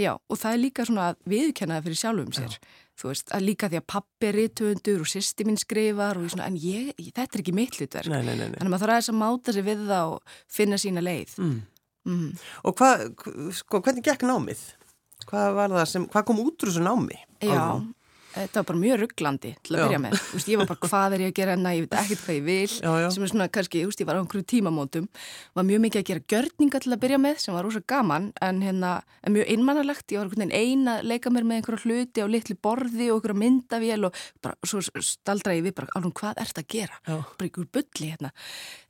Já, 0.00 0.14
og 0.16 0.38
það 0.40 0.54
er 0.54 0.60
líka 0.62 0.86
svona 0.88 1.10
að 1.12 1.18
viðkennaði 1.28 1.84
fyrir 1.86 2.00
sjálfum 2.00 2.32
sér. 2.36 2.56
Þú 3.02 3.10
veist, 3.10 3.32
að 3.34 3.44
líka 3.46 3.68
því 3.72 3.78
að 3.80 3.86
pappi 3.92 4.28
er 4.28 4.36
rítuundur 4.38 5.02
og 5.04 5.10
sýsti 5.10 5.46
mín 5.48 5.58
skrifar 5.60 6.20
og 6.20 6.30
svona, 6.32 6.48
en 6.48 6.56
ég, 6.60 6.92
þetta 6.98 7.24
er 7.26 7.42
ekki 7.42 7.54
mitt 7.56 7.78
hlutverk. 7.78 8.08
nei, 8.12 8.22
nei, 8.24 8.34
nei. 8.36 8.56
Þannig 8.56 8.68
að 8.68 8.72
maður 8.72 8.84
þarf 8.84 8.94
aðeins 8.96 9.10
að 9.12 9.18
máta 9.20 9.54
sig 9.56 9.66
við 9.66 9.82
það 9.88 10.12
og 10.12 10.36
finna 10.56 10.78
sína 10.80 11.04
leið. 11.04 11.34
Mm. 11.40 11.58
Mm. 12.12 12.30
Og 12.68 12.76
hvað, 12.78 13.04
sko, 13.58 13.80
hvernig 13.80 14.06
gekk 14.06 14.24
námið? 14.28 14.62
Hvað 15.28 15.56
var 15.58 15.74
það 15.76 15.88
sem, 15.92 16.06
hvað 16.12 16.28
kom 16.28 16.40
út 16.42 16.64
úr 16.64 16.72
þessu 16.72 16.84
námi? 16.84 17.18
Já? 17.42 17.62
Þetta 18.34 18.60
var 18.60 18.66
bara 18.70 18.80
mjög 18.82 19.00
rugglandi 19.02 19.50
til 19.62 19.76
að 19.76 19.82
byrja 19.86 20.00
með. 20.02 20.16
Þú 20.18 20.38
veist, 20.38 20.50
ég 20.52 20.60
var 20.60 20.68
bara, 20.70 20.80
hvað 20.88 21.16
er 21.16 21.24
ég 21.24 21.32
að 21.32 21.36
gera 21.38 21.56
enna, 21.56 21.72
ég 21.76 21.84
veit 21.86 21.96
ekkert 22.00 22.22
hvað 22.24 22.36
ég 22.38 22.44
vil, 22.46 22.74
Já, 22.76 22.90
já. 23.02 23.08
sem 23.14 23.26
er 23.26 23.32
svona 23.32 23.48
kannski, 23.52 23.82
ég 23.82 24.06
var 24.08 24.18
á 24.18 24.20
einhverju 24.22 24.46
tímamótum, 24.52 25.08
var 25.58 25.66
mjög 25.68 25.82
mikið 25.86 26.02
að 26.02 26.08
gera 26.10 26.24
gjörninga 26.32 26.80
til 26.84 26.92
að 26.96 27.02
byrja 27.04 27.20
með, 27.22 27.36
sem 27.44 27.56
var 27.56 27.66
rosa 27.68 27.82
gaman, 27.92 28.30
en 28.42 28.62
hérna, 28.64 28.92
en 29.22 29.36
mjög 29.36 29.52
einmannalegt, 29.56 30.06
ég 30.14 30.22
var 30.22 30.30
einhvern 30.30 30.44
veginn 30.52 30.56
eina 30.82 30.96
að 30.98 31.10
leika 31.12 31.32
mér 31.34 31.48
með 31.48 31.60
einhverja 31.60 31.84
hluti 31.86 32.24
á 32.24 32.26
litli 32.32 32.58
borði 32.68 33.10
og 33.12 33.20
einhverja 33.20 33.40
myndavél 33.42 34.08
og 34.08 34.22
bara, 34.42 34.58
svo 34.66 34.82
staldra 34.82 35.56
ég 35.58 35.66
við 35.68 35.76
bara, 35.80 35.92
alveg, 35.98 36.16
hvað 36.22 36.42
ert 36.46 36.62
að 36.62 36.68
gera? 36.76 36.98
Já. 37.06 37.18
Bara 37.36 37.48
einhver 37.50 37.70
bulli 37.78 38.10
hérna. 38.12 38.32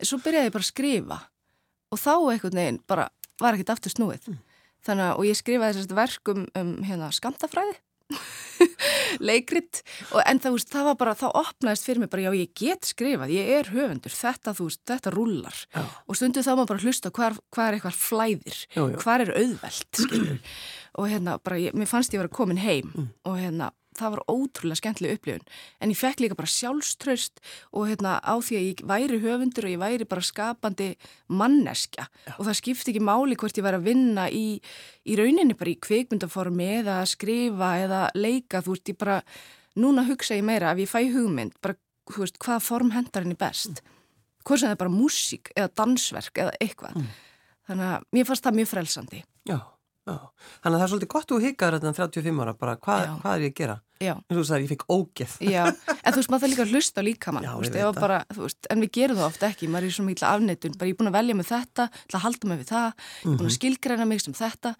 Svo 0.03 0.21
byrjaði 0.23 0.49
ég 0.51 0.57
bara 0.57 0.67
að 0.67 0.71
skrifa 0.73 1.21
og 1.93 2.01
þá 2.01 2.13
einhvern 2.33 2.61
veginn 2.63 2.81
bara 2.89 3.09
var 3.43 3.57
ekkert 3.57 3.75
aftur 3.75 3.93
snúið. 3.93 4.31
Þannig 4.83 5.09
að, 5.09 5.17
og 5.19 5.27
ég 5.29 5.39
skrifaði 5.39 5.77
þessast 5.77 5.97
verk 5.99 6.31
um, 6.33 6.47
um 6.59 6.71
hérna, 6.87 7.11
skamtafræði 7.15 7.77
leikrit 9.29 9.83
og 10.13 10.23
en 10.27 10.41
það, 10.43 10.57
veist, 10.57 10.71
það 10.73 10.87
var 10.91 10.97
bara, 11.03 11.15
þá 11.19 11.27
opnaðist 11.43 11.87
fyrir 11.89 12.03
mig 12.05 12.11
bara, 12.13 12.25
já 12.29 12.33
ég 12.43 12.53
get 12.63 12.89
skrifað, 12.93 13.35
ég 13.37 13.53
er 13.59 13.71
höfundur 13.75 14.15
þetta, 14.17 14.55
þú 14.59 14.69
veist, 14.71 14.83
þetta 14.93 15.15
rullar 15.15 15.61
Já. 15.75 15.83
og 16.07 16.19
stundu 16.19 16.45
þá 16.45 16.51
maður 16.55 16.71
bara 16.73 16.83
að 16.83 16.89
hlusta 16.89 17.13
hvað 17.19 17.39
hva 17.53 17.69
er 17.69 17.79
eitthvað 17.79 18.01
flæðir, 18.07 18.63
hvað 19.03 19.27
er 19.27 19.35
auðvelt 19.43 20.03
og 21.01 21.07
hérna 21.09 21.39
bara, 21.41 21.61
ég, 21.63 21.77
mér 21.79 21.89
fannst 21.89 22.13
ég 22.17 22.21
vera 22.23 22.33
komin 22.33 22.61
heim 22.61 22.91
Mm. 22.93 23.07
og 23.25 23.39
hérna 23.41 23.71
það 23.99 24.15
var 24.15 24.23
ótrúlega 24.31 24.81
skemmtileg 24.81 25.19
upplifun. 25.19 25.47
En 25.83 25.93
ég 25.93 25.99
fekk 25.99 26.23
líka 26.23 26.39
bara 26.39 26.51
sjálfströst 26.51 27.43
og 27.73 27.89
hérna 27.91 28.17
á 28.23 28.35
því 28.41 28.59
að 28.59 28.67
ég 28.69 28.83
væri 28.89 29.21
höfundur 29.23 29.69
og 29.69 29.75
ég 29.75 29.83
væri 29.83 30.09
bara 30.09 30.25
skapandi 30.25 30.91
manneskja. 31.29 32.09
Já. 32.27 32.35
og 32.39 32.47
það 32.47 32.59
skipti 32.61 32.93
ekki 32.93 33.05
máli 33.05 33.37
hvort 33.39 33.59
ég 33.59 33.67
væri 33.67 33.81
að 33.81 33.89
vinna 33.89 34.29
í, 34.31 34.47
í 35.05 35.17
rauninni 35.19 35.57
bara 35.59 35.73
í 35.73 35.81
kvikmyndaformi 35.83 36.69
eða 36.83 37.01
að 37.03 37.11
skrifa 37.15 37.73
eða 37.83 38.03
leika, 38.15 38.63
þú 38.63 38.77
veist, 38.77 38.93
ég 38.93 39.01
bara 39.01 39.19
núna 39.79 40.07
hugsa 40.09 40.37
ég 40.37 40.47
meira 40.47 40.73
ef 40.73 40.83
ég 40.83 40.91
fæ 40.91 41.01
hugmynd 41.13 41.57
bara, 41.65 41.77
veist, 42.17 42.39
hvaða 42.43 42.63
form 42.65 42.93
hendar 42.95 43.27
henni 43.27 43.39
best? 43.39 43.83
Hvort 44.43 44.59
sem 44.59 44.71
það 44.71 44.77
er 44.77 44.81
bara 44.81 44.95
músík 44.95 45.53
eða 45.55 45.71
dansverk 45.79 46.41
eða 46.43 46.57
eitthvað. 46.61 46.97
Þannig 47.69 47.93
að 47.93 48.07
mér 48.17 48.27
fannst 48.27 48.47
það 48.47 48.57
mjög 48.59 48.71
frelsandi. 48.73 49.21
Já, 49.47 49.59
já. 50.09 50.17
Þannig 50.63 50.75
að 50.75 50.81
það 50.81 50.85
er 50.87 50.91
svolítið 50.93 51.11
gott 51.15 51.33
að 51.37 51.47
hikaður 51.47 51.77
þetta 51.79 51.93
35 51.99 52.43
ára, 52.43 52.55
bara 52.59 52.75
hvað, 52.83 53.05
hvað 53.23 53.35
er 53.37 53.45
ég 53.47 53.53
að 53.53 53.59
gera? 53.63 53.77
Já, 54.03 54.13
En 54.19 54.35
þú 54.37 54.43
sagði, 54.49 54.67
ég 54.67 54.73
fikk 54.73 54.85
ógeð. 54.91 55.35
já, 55.47 55.63
en 56.05 56.13
þú 56.13 56.19
veist, 56.19 56.31
maður 56.33 56.43
það 56.43 56.53
líka 56.53 56.65
að 56.67 56.73
hlusta 56.75 57.03
á 57.03 57.07
líkamann, 57.07 57.47
Já, 57.47 57.53
ég 57.53 57.63
veist, 57.63 57.79
að 57.87 58.01
bara, 58.03 58.19
veist, 58.35 58.69
en 58.75 58.83
við 58.83 58.93
gerum 58.99 59.21
það 59.21 59.29
ofta 59.29 59.51
ekki, 59.53 59.69
maður 59.71 59.87
er 59.87 59.95
svo 59.97 60.07
mikil 60.09 60.27
afneitun, 60.27 60.75
bara 60.81 60.91
ég 60.91 60.97
er 60.97 61.01
búin 61.03 61.13
að 61.13 61.19
velja 61.21 61.39
með 61.39 61.51
þetta, 61.53 61.87
til 62.09 62.19
að 62.19 62.25
halda 62.27 62.51
mig 62.51 62.63
við 62.65 62.71
það, 62.73 62.89
ég 63.23 63.31
er 63.31 63.39
búin 63.39 63.51
að 63.53 63.57
skilgreina 63.61 64.09
mig 64.11 64.25
sem 64.25 64.35
þetta, 64.43 64.75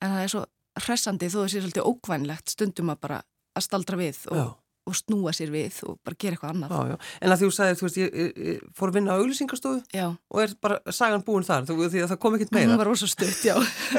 en 0.00 0.14
það 0.14 0.24
er 0.26 0.32
svo 0.34 0.44
hressandi 0.84 1.30
þó 1.32 1.38
það 1.40 1.48
sé 1.54 1.62
svolítið 1.64 1.88
ókvænlegt 1.90 2.52
stundum 2.54 2.92
að 2.92 3.00
bara 3.08 3.22
að 3.56 3.64
staldra 3.66 3.98
við 4.00 4.20
og, 4.30 4.52
og 4.90 4.98
snúa 4.98 5.32
sér 5.36 5.52
við 5.54 5.78
og 5.88 5.98
bara 6.04 6.18
gera 6.20 6.36
eitthvað 6.36 6.54
annað. 6.54 6.74
Já, 6.74 6.90
já. 6.90 6.96
En 7.24 7.34
að 7.34 7.44
þú 7.44 7.50
sagði, 7.56 7.78
þú 7.80 7.86
veist, 7.86 7.98
ég, 8.00 8.14
ég, 8.24 8.40
ég 8.50 8.64
fór 8.76 8.90
að 8.92 8.98
vinna 8.98 9.14
á 9.14 9.20
auglýsingastofu 9.20 9.80
Já, 9.94 10.06
og 10.10 10.42
er 10.42 10.54
bara 10.60 10.80
sagan 10.92 11.24
búin 11.26 11.46
þar, 11.46 11.66
þú, 11.70 11.76
því 11.86 12.02
að 12.04 12.10
það 12.14 12.20
kom 12.24 12.36
ekkert 12.38 12.54
meira. 12.56 12.70
hún 12.72 12.80
var 12.82 12.90
rosa 12.90 13.08
stutt, 13.10 13.40
já. 13.46 13.54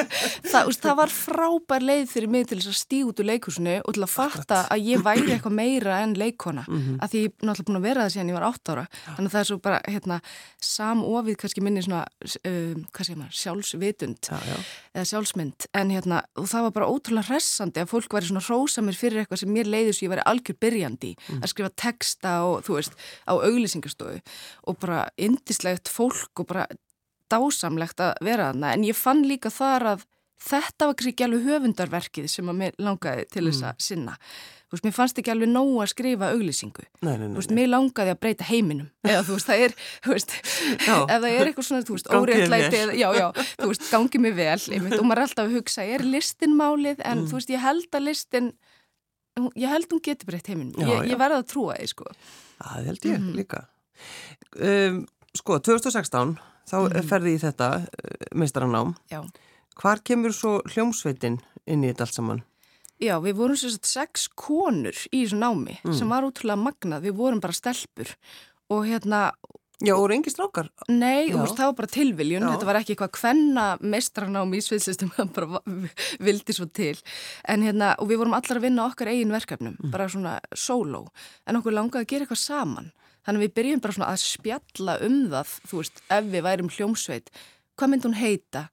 það, 0.51 0.71
það 0.83 0.98
var 1.01 1.13
frábær 1.15 1.86
leið 1.88 2.05
fyrir 2.12 2.31
mig 2.31 2.48
til 2.51 2.60
þess 2.60 2.71
að 2.74 2.77
stíg 2.81 3.10
út 3.10 3.21
úr 3.24 3.29
leikusinu 3.31 3.75
og 3.86 3.95
til 3.98 4.05
að 4.05 4.12
fatta 4.13 4.62
að 4.71 4.86
ég 4.91 5.03
væri 5.05 5.31
eitthvað 5.36 5.55
meira 5.57 6.00
en 6.05 6.15
leikona. 6.19 6.65
Mhm. 6.67 7.00
Að 7.01 7.13
því 7.15 7.24
ég 7.25 7.31
náttúrulega 7.41 7.67
búin 7.71 7.79
að 7.81 7.88
vera 7.88 8.05
það 8.05 8.13
síðan 8.15 8.31
ég 8.31 8.38
var 8.39 8.48
átt 8.51 8.71
ára. 8.74 8.86
Þannig 9.05 9.29
að 9.29 9.36
það 9.36 9.41
er 9.43 9.50
svo 9.51 9.60
bara, 9.65 9.79
hérna, 9.88 10.19
samofið 10.62 11.38
kannski 11.41 11.63
minni 11.65 11.83
svona, 11.86 12.03
um, 12.45 12.86
hvað 12.91 13.07
segir 13.07 13.19
maður, 13.21 13.38
sjálfsvitund 13.41 14.29
Já, 14.31 14.38
já. 14.48 14.57
eða 14.95 15.07
sjálfsmynd. 15.12 15.67
En 15.77 15.93
hérna, 15.93 16.21
og 16.39 16.50
það 16.51 16.67
var 16.67 16.75
bara 16.77 16.89
ótrúlega 16.91 17.27
byrjandi 20.81 21.11
í 21.13 21.39
að 21.41 21.50
skrifa 21.53 21.71
texta 21.77 22.35
og, 22.50 22.63
þú 22.65 22.77
veist, 22.79 22.93
á 23.29 23.33
auglýsingastofu 23.38 24.21
og 24.67 24.79
bara 24.81 25.03
indislegt 25.17 25.88
fólk 25.91 26.41
og 26.41 26.47
bara 26.51 26.65
dásamlegt 27.31 28.01
að 28.03 28.15
vera 28.25 28.50
þarna. 28.51 28.73
En 28.75 28.83
ég 28.83 28.97
fann 28.97 29.21
líka 29.27 29.51
þar 29.53 29.85
að 29.95 30.07
þetta 30.41 30.88
var 30.89 31.05
ekki 31.11 31.23
alveg 31.27 31.45
höfundarverkið 31.45 32.25
sem 32.33 32.50
að 32.50 32.57
mér 32.63 32.79
langaði 32.81 33.27
til 33.31 33.45
þess 33.51 33.61
að 33.69 33.85
sinna. 33.85 34.15
þú 34.71 34.77
veist, 34.77 34.85
mér 34.88 34.93
fannst 34.95 35.17
ekki 35.19 35.31
alveg 35.33 35.50
nóg 35.51 35.81
að 35.83 35.89
skrifa 35.91 36.29
auglýsingu, 36.31 36.83
nei, 37.03 37.11
nei, 37.11 37.25
nei, 37.27 37.33
þú 37.35 37.39
veist, 37.41 37.51
mér 37.57 37.67
langaði 37.69 38.11
að 38.13 38.19
breyta 38.23 38.45
heiminum, 38.47 38.88
eða 39.03 39.21
þú 39.27 39.35
veist, 39.35 39.50
það 39.50 39.63
er 39.65 39.73
þú 40.05 40.13
veist, 40.15 40.35
ef 40.88 41.09
það 41.11 41.27
er 41.29 41.50
eitthvað 41.50 41.67
svona, 41.67 41.85
þú 41.89 41.97
veist, 41.97 42.11
eða, 42.79 42.95
já, 42.95 43.07
já, 43.19 43.25
þú 43.59 43.67
veist, 43.73 43.83
gangi 43.91 44.21
mig 44.23 44.33
vel 44.39 44.55
einmitt, 44.71 44.95
og 44.97 45.05
maður 45.09 45.19
er 45.21 45.27
alltaf 45.27 45.45
að 45.50 45.57
hugsa, 45.59 45.83
er 45.83 46.05
listin 46.07 46.55
málið? 46.57 47.03
En 47.03 47.19
Mm. 47.21 47.27
þú 47.27 47.38
veist, 47.38 47.51
ég 47.51 47.61
held 47.67 47.91
að 48.00 48.05
listin 48.07 48.47
ég 49.55 49.67
held 49.71 49.88
hún 49.91 50.01
geti 50.03 50.25
breytt 50.27 50.47
heiminum 50.51 50.75
Já, 50.81 50.88
ég, 51.01 51.11
ég 51.11 51.17
verða 51.17 51.39
að 51.41 51.47
trúa 51.53 51.77
því, 51.79 51.88
sko 51.88 52.05
Það 52.61 52.85
held 52.85 53.05
ég 53.05 53.17
Mhm. 53.19 53.35
líka. 53.35 53.65
Um, 54.61 55.05
sko, 55.33 55.59
2016, 55.59 56.38
þá 56.67 56.75
Mhm. 56.89 57.07
ferði 57.09 57.35
í 57.35 57.39
þetta 57.41 57.69
uh, 57.81 58.25
meistaranám. 58.35 58.95
já. 59.09 59.23
Hvar 59.81 60.01
kemur 60.03 60.31
svo 60.35 60.61
hljómsveitin 60.67 61.39
inn 61.65 61.83
í 61.83 61.88
þetta 61.93 62.01
allt 62.05 62.13
saman? 62.13 62.43
Já, 63.01 63.17
við 63.19 63.33
vorum 63.33 63.55
sagt 63.57 63.85
sex 63.85 64.27
konur 64.35 64.93
í 65.11 65.23
þessu 65.25 65.39
námi 65.39 65.79
Mm. 65.83 65.93
sem 65.97 66.07
var 66.09 66.21
útrúlega 66.23 66.61
magnað, 66.61 67.01
við 67.01 67.15
vorum 67.15 67.39
bara 67.39 67.53
stelpur 67.53 68.15
og 68.69 68.85
hérna, 68.85 69.31
Já, 69.81 69.95
og 69.97 70.07
reyngi 70.11 70.29
strákar. 70.29 70.67
nei, 70.89 71.31
veist, 71.33 71.55
það 71.57 71.71
var 71.71 71.77
bara 71.79 71.88
tilviljun, 71.89 72.43
Já. 72.45 72.50
þetta 72.53 72.67
var 72.69 72.77
ekki 72.81 72.93
eitthvað 72.95 73.13
kvenna 73.17 73.65
mestranám 73.81 74.51
í 74.53 74.59
sviðslistum, 74.61 75.09
það 75.17 75.31
bara 75.33 75.61
vildi 76.21 76.53
svo 76.53 76.67
til, 76.69 76.95
en 77.50 77.65
hérna, 77.65 77.95
og 77.97 78.11
við 78.11 78.21
vorum 78.21 78.35
allar 78.38 78.59
að 78.61 78.65
vinna 78.67 78.85
okkar 78.91 79.09
eigin 79.13 79.33
verkefnum, 79.33 79.77
Mm. 79.81 79.91
bara 79.91 80.05
svona 80.11 80.35
solo, 80.53 81.07
en 81.47 81.57
okkur 81.57 81.73
langaði 81.73 82.05
að 82.05 82.11
gera 82.13 82.25
eitthvað 82.27 82.43
saman, 82.45 82.91
þannig 83.25 83.41
að 83.41 83.45
við 83.47 83.53
byrjum 83.57 83.81
bara 83.81 83.93
svona 83.97 84.11
að 84.13 84.21
spjalla 84.27 84.97
um 85.07 85.17
það, 85.33 85.55
þú 85.71 85.81
veist, 85.81 86.01
ef 86.09 86.23
við 86.35 86.45
værum 86.47 86.69
hljómsveit, 86.77 87.29
hvað 87.77 87.89
myndi 87.95 88.07
hún 88.11 88.19
heita? 88.21 88.67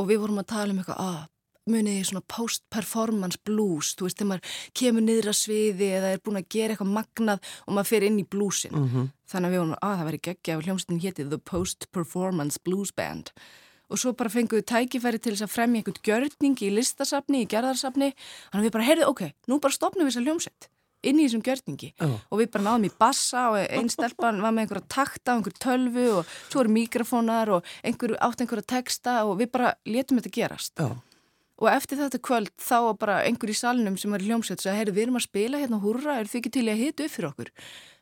Og 0.00 0.06
við 0.08 0.20
vorum 0.22 0.38
að 0.40 0.46
tala 0.52 0.72
um 0.72 0.78
eitthvað, 0.80 1.00
ah, 1.00 1.26
munið 1.70 2.00
í 2.00 2.08
svona 2.08 2.24
post-performance 2.30 3.40
blues, 3.46 3.94
þú 3.96 4.08
veist, 4.08 4.18
þegar 4.18 4.30
maður 4.32 4.58
kemur 4.80 5.06
niður 5.06 5.30
að 5.32 5.38
sviði 5.40 5.88
eða 6.00 6.12
er 6.14 6.22
búin 6.24 6.40
að 6.40 6.50
gera 6.56 6.76
eitthvað 6.76 6.92
magnað 6.98 7.50
og 7.64 7.76
maður 7.76 7.90
fer 7.92 8.06
inn 8.10 8.20
í 8.20 8.28
bluesin. 8.28 8.76
Mm 8.76 9.08
Þannig 9.30 9.46
að 9.46 9.52
við 9.52 9.60
vorum, 9.60 9.74
að 9.78 9.92
það 9.94 10.06
væri 10.08 10.18
geggja 10.26 10.54
ef 10.56 10.62
hljómsveitin 10.66 11.02
héti 11.04 11.24
The 11.30 11.38
Post-Performance 11.38 12.58
Blues 12.66 12.90
Band. 12.90 13.30
Og 13.86 14.00
svo 14.02 14.10
bara 14.18 14.32
fengum 14.32 14.58
við 14.58 14.66
tækifæri 14.66 15.20
til 15.22 15.36
þess 15.36 15.46
að 15.46 15.52
fremja 15.54 15.78
einhvern 15.78 16.02
gjörning 16.02 16.58
í 16.66 16.70
listasafni, 16.74 17.44
í 17.44 17.50
gerðarsafni. 17.50 18.10
Þannig 18.50 18.58
að 18.58 18.66
við 18.66 18.74
bara, 18.74 18.88
heyrðu, 18.88 19.08
ok, 19.10 19.22
nú 19.46 19.60
bara 19.62 19.76
stopnum 19.76 20.06
við 20.06 20.16
þessa 20.16 20.26
hljómsveit 20.26 20.70
inn 21.06 21.20
í 21.20 21.26
þessum 21.26 21.44
gjörningi. 21.44 21.92
Já. 21.96 22.08
Og 22.28 22.40
við 22.40 22.50
bara 22.54 22.66
náðum 22.66 22.88
í 22.88 22.92
bassa 23.00 23.46
og 23.52 23.60
einn 23.62 23.88
stelpan 23.92 24.40
var 24.44 24.54
með 24.54 24.66
einhverja 24.66 24.90
takta 24.96 25.34
og 25.34 25.40
einhver 25.40 25.56
tölvu 25.64 26.06
og 26.18 26.34
svo 26.42 26.64
eru 26.64 26.74
mikrofónar 26.74 27.54
og 27.56 27.70
einhver 27.86 28.16
átt 28.20 28.42
einhverja 28.44 28.68
texta 28.76 29.20
og 29.28 29.38
við 29.40 29.52
bara 29.54 29.72
letum 29.88 30.20
þetta 30.20 30.34
gerast. 30.36 30.74
Já. 30.76 30.90
Og 31.60 31.68
eftir 31.68 31.98
þetta 32.00 32.18
kvöld 32.24 32.50
þá 32.56 32.76
var 32.86 32.94
bara 33.02 33.16
einhver 33.28 33.50
í 33.52 33.56
salnum 33.58 33.96
sem 34.00 34.10
var 34.14 34.22
í 34.24 34.28
hljómsveit 34.30 34.58
og 34.58 34.64
sagði, 34.64 34.78
heyrðu, 34.80 34.94
við 34.96 35.02
erum 35.06 35.18
að 35.20 35.26
spila 35.26 35.58
hérna 35.60 35.80
húrra, 35.82 36.14
er 36.20 36.30
þið 36.30 36.38
ekki 36.40 36.52
til 36.56 36.68
að 36.72 36.78
hita 36.80 37.04
upp 37.04 37.12
fyrir 37.16 37.28
okkur? 37.30 37.50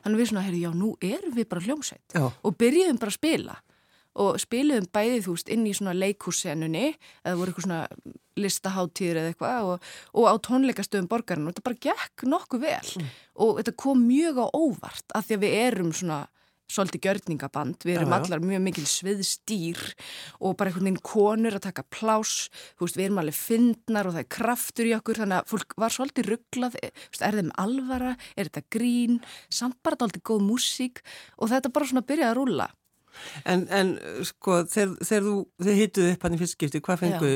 Þannig 0.04 0.20
við 0.22 0.28
svona, 0.30 0.44
heyrðu, 0.46 0.60
já, 0.62 0.70
nú 0.78 0.90
erum 1.02 1.34
við 1.34 1.48
bara 1.50 1.64
hljómsveit 1.66 2.14
og 2.46 2.54
byrjuðum 2.62 3.00
bara 3.02 3.10
að 3.10 3.18
spila 3.18 3.56
og 4.18 4.38
spiliðum 4.42 4.86
bæðið, 4.94 5.20
þú 5.26 5.34
veist, 5.36 5.50
inn 5.54 5.66
í 5.66 5.74
svona 5.78 5.92
leikhússenunni 5.94 6.86
eða 7.24 7.36
voru 7.38 7.52
eitthvað 7.52 7.66
svona 7.66 7.82
listaháttíður 8.38 9.20
eða 9.20 9.30
eitthvað 9.32 9.68
og, 9.72 9.86
og 10.14 10.26
á 10.30 10.34
tónleikastöðum 10.46 11.08
borgarinn 11.10 11.46
og 11.46 11.54
þetta 11.54 11.66
bara 11.68 11.82
gekk 11.88 12.24
nokkuð 12.30 12.64
vel 12.64 12.90
Mm. 12.98 13.06
og 13.44 13.58
þetta 13.60 13.74
kom 13.78 14.00
mjög 14.08 14.38
á 14.42 14.46
óvart 14.54 15.14
af 15.14 15.26
því 15.28 15.36
að 15.36 15.42
við 15.44 15.54
erum 15.66 15.92
svona 15.94 16.18
svolítið 16.72 17.04
gjörningaband, 17.06 17.84
við 17.86 17.98
erum 17.98 18.12
Já, 18.12 18.16
já. 18.16 18.24
allar 18.24 18.42
mjög 18.44 18.64
mikil 18.66 18.86
sviðstýr 18.92 19.84
og 20.44 20.56
bara 20.58 20.70
einhvern 20.70 20.88
veginn 20.90 21.04
konur 21.10 21.58
að 21.58 21.64
taka 21.68 21.86
pláss, 21.92 22.48
þú 22.76 22.86
veist, 22.86 22.98
við 22.98 23.08
erum 23.08 23.22
alveg 23.24 23.38
fyndnar 23.38 24.08
og 24.08 24.16
það 24.16 24.24
er 24.24 24.32
kraftur 24.38 24.90
í 24.90 24.96
okkur, 24.98 25.22
þannig 25.22 25.40
að 25.40 25.54
fólk 25.54 25.78
var 25.80 25.96
svolítið 25.96 26.32
rugglað, 26.32 26.80
veist, 26.82 27.22
er 27.24 27.40
þeim 27.40 27.54
alvara, 27.64 28.16
er 28.36 28.50
þetta 28.50 28.66
grín, 28.76 29.22
samt 29.48 29.80
bara 29.82 30.00
dálítið 30.00 30.26
góð 30.28 30.44
músík 30.48 31.02
og 31.38 31.52
þetta 31.54 31.72
bara 31.72 31.90
svona 31.92 32.06
byrjaði 32.08 32.32
að 32.32 32.38
rúlla. 32.42 32.68
En, 33.48 33.64
en 33.74 33.92
sko, 34.26 34.60
þegar, 34.70 35.24
þú, 35.24 35.34
þið 35.62 35.78
hittuðu 35.80 36.10
upp 36.14 36.26
hann 36.26 36.36
í 36.36 36.40
fyrstskipti, 36.42 36.80
hvað 36.84 37.00
fengu, 37.02 37.30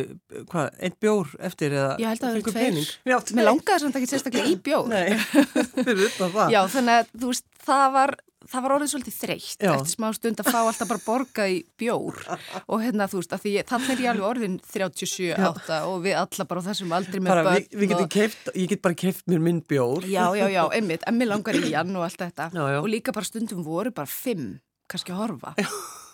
hvað, 0.50 0.68
einn 0.78 0.96
bjór 1.02 1.32
eftir 1.48 1.76
eða? 1.76 1.94
Ég 2.02 2.12
held 2.12 2.22
að 2.22 2.28
það 2.28 2.36
eru 2.38 2.54
tveir. 2.54 2.92
Já. 3.08 3.16
Mér 3.38 3.48
langaði 3.48 3.84
samt 3.84 3.98
ekki 4.00 4.10
sérstaklega 4.10 4.52
í 4.52 4.58
bjór. 4.68 4.92
Nei, 4.92 5.16
fyrir 5.86 6.04
utan 6.08 6.34
það. 6.36 6.54
Já, 6.54 6.60
þannig 6.76 7.00
að 7.00 7.10
þú 7.16 7.32
veist, 7.32 7.48
það 7.66 7.86
var, 7.96 8.14
það 8.50 8.64
var 8.64 8.74
orðið 8.76 8.90
svolítið 8.92 9.16
þreytt 9.18 9.62
Já. 9.62 9.72
eftir 9.74 9.92
smá 9.92 10.06
stund 10.16 10.42
að 10.42 10.48
fá 10.50 10.58
alltaf 10.62 10.90
bara 10.90 11.02
borga 11.06 11.46
í 11.52 11.58
bjór 11.78 12.18
og 12.66 12.82
hérna 12.82 13.06
þú 13.12 13.20
veist, 13.22 13.34
að 13.36 13.44
því 13.44 13.52
ég, 13.58 13.68
þannig 13.70 13.92
er 13.94 14.02
ég 14.04 14.10
alveg 14.12 14.28
orðin 14.32 14.56
37, 14.72 15.30
8 15.38 15.80
og 15.92 15.96
við 16.06 16.18
alla 16.22 16.48
bara 16.52 16.64
þessum 16.68 16.94
aldrei 16.98 17.18
með 17.20 17.32
Bara, 17.32 17.44
börn. 17.48 17.66
við, 17.72 17.86
við 17.86 17.96
og... 17.98 18.08
keift, 18.12 18.52
ég 18.58 18.68
get 18.74 18.82
bara 18.84 18.98
keift 19.04 19.26
mér 19.30 19.42
minn 19.44 19.62
bjór. 19.62 20.06
Já, 20.10 20.24
já, 20.38 20.46
já, 20.52 20.62
einmitt, 20.74 21.06
en 21.06 21.18
mér 21.20 21.32
langar 21.34 21.58
í 21.58 21.72
hann 21.74 21.94
og 21.96 22.06
allt 22.08 22.20
þetta 22.24 22.50
Já, 22.52 22.62
já. 22.74 22.78
og 22.82 22.88
líka 22.90 23.14
bara 23.14 23.28
stundum 23.28 23.62
voru 23.66 23.92
bara 23.94 24.10
fimm, 24.10 24.56
kannski 24.90 25.14
að 25.14 25.22
horfa. 25.24 25.54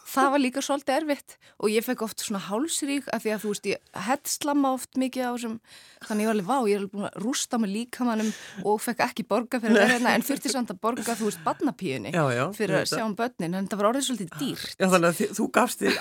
Það 0.08 0.28
var 0.32 0.40
líka 0.40 0.60
svolítið 0.64 0.94
erfitt 1.02 1.34
og 1.60 1.68
ég 1.72 1.84
fekk 1.84 2.02
oft 2.06 2.22
svona 2.24 2.40
hálsrík 2.46 3.08
af 3.12 3.20
því 3.24 3.32
að 3.34 3.42
þú 3.42 3.50
veist 3.52 3.66
ég 3.68 3.78
headslamma 4.06 4.70
oft 4.78 4.96
mikið 4.96 5.26
á 5.28 5.30
þessum, 5.36 5.56
þannig 6.08 6.22
ég 6.24 6.28
var 6.30 6.36
alveg 6.38 6.48
vá, 6.48 6.56
ég 6.64 6.74
er 6.74 6.80
alveg 6.80 6.92
búin 6.94 7.08
að 7.08 7.18
rústa 7.24 7.58
með 7.60 7.72
líkamannum 7.74 8.30
og 8.64 8.80
fekk 8.80 9.02
ekki 9.04 9.26
borga 9.28 9.60
fyrir 9.60 9.82
að 9.82 9.92
hérna 9.92 10.14
en 10.16 10.24
þurfti 10.24 10.52
samt 10.54 10.72
að 10.72 10.78
borga 10.86 11.16
þú 11.18 11.28
veist 11.28 11.42
badnapíunni 11.44 12.12
fyrir 12.56 12.78
að 12.78 12.86
sjá 12.88 13.04
um 13.04 13.16
börnin 13.18 13.58
en 13.58 13.68
það 13.68 13.78
var 13.82 13.88
orðið 13.90 14.06
svolítið 14.08 14.30
dýrt. 14.40 14.72
Já, 14.78 14.86
þannig 14.94 15.08
að 15.10 15.18
þi- 15.20 15.30
þú 15.38 15.44
gafst 15.58 15.78
þig, 15.84 15.92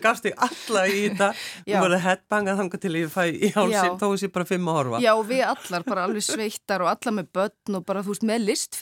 gafst 0.06 0.22
þig 0.24 0.34
alla 0.48 0.86
í 0.88 0.96
þetta, 1.10 1.28
þú 1.68 1.76
var 1.84 1.90
að 1.98 2.04
headbanga 2.06 2.56
þanga 2.62 2.80
til 2.80 2.94
ég 2.96 3.12
fæ 3.12 3.22
í 3.28 3.52
hálsin, 3.52 3.76
Já. 3.76 3.98
þó 4.00 4.06
þessi 4.14 4.32
bara 4.32 4.48
fimm 4.48 4.70
að 4.72 4.78
horfa. 4.80 5.02
Já, 5.04 5.12
við 5.34 5.44
allar 5.50 5.82
bara 5.90 6.06
alveg 6.08 6.24
sveittar 6.24 6.80
og 6.86 6.88
allar 6.94 7.14
með 7.20 7.30
börn 7.36 7.76
og 7.76 7.84
bara 7.84 8.00
þú 8.02 8.14
veist 8.16 8.24
með 8.24 8.48
erfitt 8.48 8.80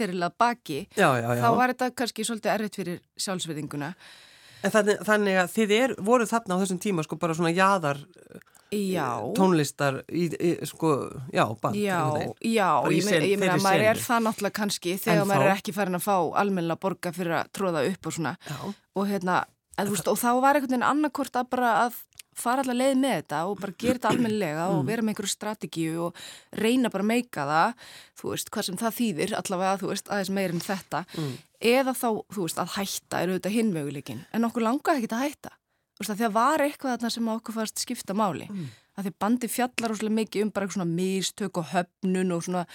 fyrir. 2.78 3.02
En 4.64 4.70
þannig, 4.74 4.98
þannig 5.06 5.36
að 5.44 5.50
þið 5.54 5.74
er, 5.78 5.94
voru 6.02 6.24
þarna 6.26 6.56
á 6.58 6.60
þessum 6.62 6.80
tíma 6.82 7.04
sko 7.06 7.16
bara 7.16 7.34
svona 7.38 7.52
jaðar 7.54 8.00
Já. 8.74 9.22
tónlistar 9.32 10.02
í, 10.12 10.26
í 10.28 10.50
sko, 10.68 10.90
já, 11.32 11.44
band. 11.62 11.76
Já, 11.80 12.02
já, 12.44 12.66
ég, 12.92 13.06
meina- 13.08 13.54
að 13.54 13.62
maður 13.64 13.84
er 13.94 14.00
það 14.02 14.24
náttúrulega 14.26 14.56
kannski 14.58 14.92
En 14.92 14.98
þegar 14.98 15.24
maður 15.30 15.44
þá? 15.46 15.48
er 15.48 15.56
ekki 15.56 15.72
farin 15.78 15.96
að 15.96 16.04
fá 16.04 16.16
almennilega 16.42 16.80
borga 16.82 17.12
fyrir 17.16 17.32
að 17.38 17.48
tróða 17.56 17.86
upp 17.88 18.06
og 18.10 18.12
svona 18.18 18.34
Já. 18.44 18.58
og 18.98 19.06
hérna, 19.08 19.38
en, 19.78 19.88
veist, 19.88 20.08
og 20.12 20.18
þá 20.20 20.28
var 20.42 20.54
einhvern 20.58 20.74
veginn 20.74 20.84
annarkort 20.90 21.32
að 21.40 21.48
bara 21.48 21.72
að 21.86 21.94
fara 22.38 22.62
allar 22.62 22.76
leið 22.78 22.98
með 23.00 23.14
þetta 23.22 23.38
og 23.48 23.58
bara 23.60 23.72
gera 23.78 23.98
þetta 23.98 24.10
almennilega 24.12 24.68
Mm. 24.68 24.76
og 24.78 24.84
vera 24.86 25.02
með 25.02 25.14
einhverju 25.14 25.32
strategíu 25.32 25.98
og 26.06 26.14
reyna 26.52 26.90
bara 26.90 27.02
að 27.02 27.08
meika 27.08 27.42
það, 27.48 27.74
þú 28.20 28.30
veist, 28.30 28.50
hvað 28.52 28.64
sem 28.68 28.76
það 28.76 28.98
þýðir 29.00 29.32
allavega, 29.40 29.78
þú 29.80 29.88
veist, 29.90 30.08
aðeins 30.12 30.30
meir 30.30 30.50
en 30.50 30.60
þetta 30.60 31.06
Mm. 31.16 31.32
Eða 31.60 31.94
þá, 31.96 32.08
þú 32.34 32.44
veist, 32.46 32.58
að 32.62 32.74
hætta 32.76 33.22
er 33.22 33.32
auðvitað 33.32 33.56
hinmöguleikin, 33.58 34.20
en 34.32 34.44
okkur 34.48 34.62
langaði 34.66 35.02
ekki 35.02 35.14
að 35.14 35.24
hætta 35.26 35.54
þú 35.98 36.04
veist, 36.04 36.10
að 36.12 36.20
því 36.20 36.28
að 36.28 36.36
var 36.38 36.62
eitthvað 36.66 36.92
þarna 36.94 37.10
sem 37.10 37.32
okkur 37.34 37.54
fannst 37.56 37.82
skipta 37.82 38.14
máli, 38.14 38.46
Mm. 38.50 38.68
að 38.98 39.04
því 39.08 39.12
bandi 39.18 39.48
fjallar 39.48 39.90
óslega 39.94 40.14
mikið 40.20 40.42
um 40.42 40.50
bara 40.50 40.66
eitthvað 40.66 40.78
svona 40.78 40.94
mistök 40.94 41.58
og 41.58 41.66
höfnun 41.72 42.32
og 42.36 42.42
svona 42.46 42.66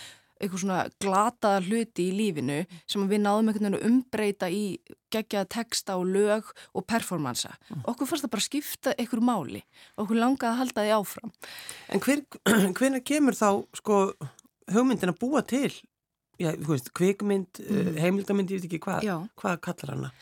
eitthvað 0.44 0.60
svona 0.60 0.90
glataða 1.00 1.62
hluti 1.64 2.10
í 2.10 2.16
lífinu 2.18 2.66
sem 2.90 3.04
við 3.08 3.22
náðum 3.24 3.48
einhvern 3.48 3.64
veginn 3.64 3.78
að 3.78 3.86
umbreyta 3.88 4.50
í 4.52 4.78
geggjaða 5.14 5.48
texta 5.48 5.96
og 5.96 6.10
lög 6.12 6.50
og 6.76 6.84
performansa. 6.90 7.54
Okkur 7.88 8.10
fannst 8.10 8.26
það 8.26 8.34
bara 8.34 8.42
skipta 8.48 8.94
einhverju 8.98 9.24
máli. 9.24 9.62
Okkur 9.96 10.20
langaði 10.20 10.50
að 10.52 10.60
halda 10.60 10.84
því 10.84 10.94
áfram. 10.98 11.32
En 11.88 12.04
hver, 12.04 12.24
hvernig 12.80 13.06
kemur 13.08 13.38
þá 13.40 13.50
sko 13.80 14.02
hugmyndin 14.74 15.14
að 15.14 15.20
búa 15.22 15.44
til, 15.48 15.72
já, 16.42 16.54
þú 16.54 16.72
veist, 16.72 16.94
kvikmynd, 16.98 17.62
mm. 17.66 18.00
heimildamynd, 18.04 18.54
ég 18.54 18.62
veit 18.62 18.70
ekki 18.70 18.82
hvað, 18.86 19.12
hvað 19.40 19.62
kallar 19.68 19.94
hana? 19.96 20.14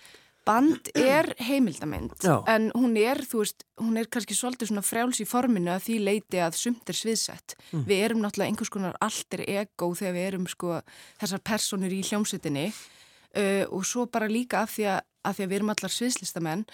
Band 0.42 0.90
er 0.98 1.28
heimildamynd 1.38 2.16
Já. 2.24 2.40
en 2.50 2.72
hún 2.74 2.96
er, 2.98 3.20
þú 3.30 3.44
veist, 3.44 3.66
hún 3.78 4.00
er 4.02 4.08
kannski 4.10 4.34
svolítið 4.34 4.72
svona 4.72 4.82
frjáls 4.82 5.20
í 5.22 5.28
forminu 5.30 5.70
að 5.70 5.84
því 5.86 5.98
leiti 6.02 6.40
að 6.42 6.58
sumt 6.58 6.90
er 6.90 6.98
sviðsett. 6.98 7.56
Mm. 7.70 7.84
Við 7.86 8.02
erum 8.08 8.24
náttúrulega 8.24 8.50
einhvers 8.50 8.74
konar 8.74 8.98
alter 9.06 9.44
ego 9.46 9.92
þegar 9.94 10.16
við 10.18 10.26
erum 10.32 10.48
sko 10.50 10.80
þessar 11.22 11.44
personur 11.46 11.94
í 11.94 12.02
hljómsveitinni 12.10 12.66
uh, 12.72 13.66
og 13.70 13.86
svo 13.86 14.08
bara 14.10 14.32
líka 14.32 14.64
af 14.66 14.74
því 14.74 14.90
að, 14.96 15.06
af 15.30 15.38
því 15.38 15.46
að 15.46 15.52
við 15.52 15.60
erum 15.60 15.74
allar 15.76 15.96
sviðslistamenn 16.00 16.66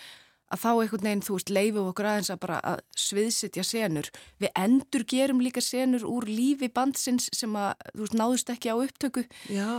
að 0.54 0.62
þá 0.64 0.68
einhvern 0.72 1.04
veginn, 1.08 1.22
þú 1.28 1.36
veist, 1.38 1.50
leifum 1.52 1.88
okkur 1.92 2.08
aðeins 2.08 2.30
að 2.32 2.40
bara 2.46 2.58
að 2.64 2.82
sviðsetja 2.96 3.64
senur. 3.68 4.10
Við 4.40 4.52
endur 4.64 5.04
gerum 5.12 5.42
líka 5.44 5.62
senur 5.64 6.06
úr 6.08 6.28
lífi 6.30 6.70
bandsins 6.74 7.30
sem 7.36 7.56
að, 7.60 7.74
þú 7.94 8.04
veist, 8.06 8.18
náðust 8.22 8.52
ekki 8.54 8.72
á 8.72 8.76
upptöku. 8.80 9.24
Já. 9.52 9.70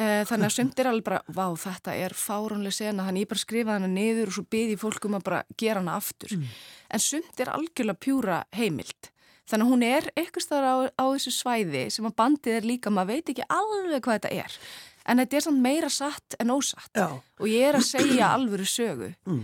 Eh, 0.00 0.22
Þannig 0.28 0.48
að 0.48 0.54
sumt 0.56 0.78
er 0.80 0.90
alveg 0.92 1.04
bara, 1.10 1.22
vá, 1.28 1.46
þetta 1.66 1.96
er 2.06 2.16
fáránlega 2.16 2.72
sena, 2.78 3.04
þannig 3.08 3.26
ég 3.26 3.32
bara 3.34 3.44
skrifa 3.44 3.76
hana 3.78 3.90
niður 3.92 4.30
og 4.32 4.38
svo 4.38 4.46
byrði 4.56 4.78
fólk 4.80 5.04
um 5.10 5.18
að 5.20 5.26
bara 5.28 5.42
gera 5.60 5.82
hana 5.84 5.98
aftur. 6.00 6.32
En 6.90 7.00
sumt 7.02 7.40
er 7.44 7.52
algjörlega 7.52 8.00
pjúra 8.00 8.40
heimild. 8.56 9.10
Þannig 9.44 9.66
að 9.66 9.72
hún 9.74 9.82
er 9.84 10.06
eitthvað 10.16 10.44
staðar 10.46 10.64
á, 10.72 10.76
á 10.96 11.04
þessu 11.12 11.32
svæði 11.36 11.82
sem 11.92 12.06
að 12.08 12.14
bandið 12.16 12.54
er 12.56 12.64
líka, 12.64 12.88
maður 12.88 13.10
veit 13.12 13.28
ekki 13.34 13.44
alveg 13.52 14.00
hvað 14.06 14.16
þetta 14.22 14.30
er. 14.40 14.54
En 15.04 15.20
þetta 15.20 15.36
er 15.36 15.44
samt 15.44 15.60
meira 15.60 15.90
satt 15.92 16.36
en 16.40 16.48
ósatt. 16.54 16.88
Já. 16.96 17.10
Og 17.12 17.50
ég 17.52 17.66
er 17.68 17.76
að 17.76 17.84
segja 17.84 18.30
alvöru 18.32 18.64
sögu 18.64 19.10
Mm. 19.28 19.42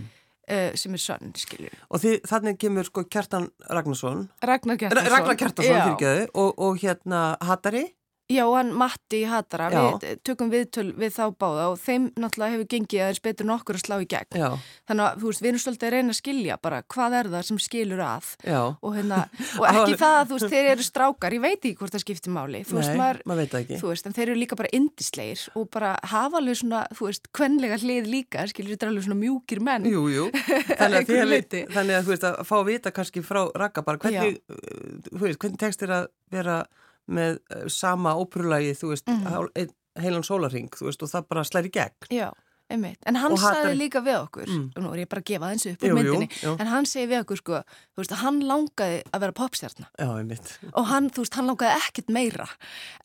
Uh, 0.51 0.67
sem 0.77 0.97
er 0.97 1.03
sönn, 1.03 1.31
skilju. 1.39 1.71
Og 1.89 2.03
þið, 2.03 2.17
þannig 2.29 2.59
kemur 2.61 2.89
sko 2.89 3.05
Kjartan 3.07 3.49
Ragnarsson, 3.69 4.27
Ragnar 4.43 4.79
Kjartarsson. 4.81 5.15
Ragnar 5.15 5.39
Kjartarsson 5.39 5.77
Já. 5.77 5.83
fyrirgeðu 5.87 6.27
og, 6.43 6.61
og 6.67 6.81
hérna 6.83 7.23
Hattari, 7.47 7.85
Já, 8.31 8.43
hann 8.55 8.71
Matti 8.77 9.21
Hatara, 9.27 9.67
Já. 9.73 9.81
við 10.01 10.21
tökum 10.27 10.51
viðtöl 10.53 10.87
við 10.95 11.11
þá 11.17 11.23
báða 11.41 11.65
og 11.73 11.79
þeim 11.81 12.07
náttúrulega 12.15 12.55
hefur 12.55 12.69
gengið 12.71 13.03
aðeins 13.05 13.21
betur 13.25 13.47
en 13.47 13.53
okkur 13.57 13.79
að 13.79 13.83
slá 13.83 13.95
í 13.99 14.07
gegn. 14.11 14.37
Já, 14.39 14.49
Þannig 14.87 15.05
að, 15.07 15.17
þú 15.21 15.31
veist, 15.31 15.41
við 15.43 15.49
erum 15.51 15.61
svolítið 15.65 15.87
að 15.89 15.93
reyna 15.95 16.13
að 16.15 16.19
skilja 16.21 16.57
bara 16.63 16.79
hvað 16.95 17.17
er 17.19 17.29
það 17.35 17.45
sem 17.49 17.59
skilur 17.65 18.03
að 18.05 18.29
og, 18.51 18.89
hérna, 18.95 19.19
og 19.59 19.67
ekki 19.71 19.97
það 20.03 20.15
að, 20.17 20.25
þú 20.31 20.37
veist, 20.37 20.49
þeir 20.55 20.69
eru 20.71 20.87
strákar, 20.87 21.35
ég 21.37 21.43
veit 21.43 21.57
ekki 21.59 21.73
hvort 21.81 21.95
það 21.95 22.03
skiptir 22.05 22.35
máli, 22.35 22.63
þú 22.67 22.79
veist, 22.79 22.91
Nei, 22.91 22.99
maður, 23.01 23.21
maður 23.31 23.41
veit 23.43 23.55
ekki. 23.61 23.79
þú 23.81 23.91
veist, 23.91 24.07
en 24.09 24.15
þeir 24.17 24.27
eru 24.29 24.39
líka 24.41 24.59
bara 24.59 24.73
indisleir 24.79 25.45
og 25.59 25.69
bara 25.75 25.91
hafa 26.11 26.39
alveg 26.41 26.59
svona, 26.61 26.83
þú 26.95 27.09
veist, 27.09 27.29
kvenlega 27.35 27.79
hlið 27.81 28.09
líka, 28.11 28.45
skilur 28.51 28.75
þetta 28.75 28.91
alveg 28.91 29.07
svona 29.07 29.19
mjúkir 29.21 29.63
menn. 29.65 29.87
Jú, 29.91 30.05
jú. 30.11 30.27
Þannig 30.81 31.11
að, 31.11 31.25
leyti. 31.31 31.63
þannig 31.71 31.97
að 31.99 32.05
þú 32.07 32.13
veist 32.15 32.27
að 32.29 32.39
fá 32.47 32.55
vita 32.67 32.93
kannski 32.95 33.23
frá 33.25 33.41
Raka 33.57 33.83
bara 33.85 34.01
hvernig, 34.01 34.39
uh, 34.47 35.01
þú 35.11 35.23
veist, 35.25 35.41
hvernig 35.41 35.61
tekst 35.61 35.83
þér 35.83 35.95
að 36.01 36.07
vera 36.31 36.61
með 37.07 37.39
uh, 37.39 37.65
sama 37.71 38.15
óperulagi, 38.19 38.75
þú 38.77 38.93
veist, 38.93 39.09
mm. 39.09 39.51
ein, 39.59 39.73
heilan 40.01 40.25
sólarring, 40.27 40.71
þú 40.75 40.89
veist, 40.89 41.03
og 41.03 41.11
það 41.11 41.27
bara 41.33 41.45
slæri 41.47 41.73
gegn. 41.73 42.09
Já, 42.13 42.29
einmitt. 42.71 42.97
En 43.05 43.15
hann 43.21 43.35
sagði 43.37 43.75
líka 43.77 44.01
við 44.05 44.17
okkur, 44.21 44.47
Mm. 44.51 44.71
nú 44.83 44.93
er 44.93 45.03
ég 45.05 45.09
bara 45.09 45.21
að 45.21 45.29
gefa 45.31 45.51
eins 45.51 45.65
upp 45.69 45.79
Jú, 45.83 45.91
úr 45.91 45.91
jú, 45.91 45.97
myndinni, 46.15 46.29
jú. 46.41 46.55
en 46.59 46.67
hann 46.67 46.85
segi 46.85 47.07
við 47.11 47.23
okkur, 47.25 47.37
sko, 47.37 47.61
þú 47.95 48.01
veist, 48.03 48.11
hann 48.23 48.39
langaði 48.41 49.03
að 49.13 49.19
vera 49.25 49.31
popstjarnar. 49.41 49.89
Já, 49.99 50.07
einmitt. 50.17 50.57
og 50.73 50.85
hann, 50.87 51.09
þú 51.09 51.23
veist, 51.25 51.33
hann 51.35 51.47
langaði 51.47 51.77
ekkert 51.81 52.09
meira 52.09 52.47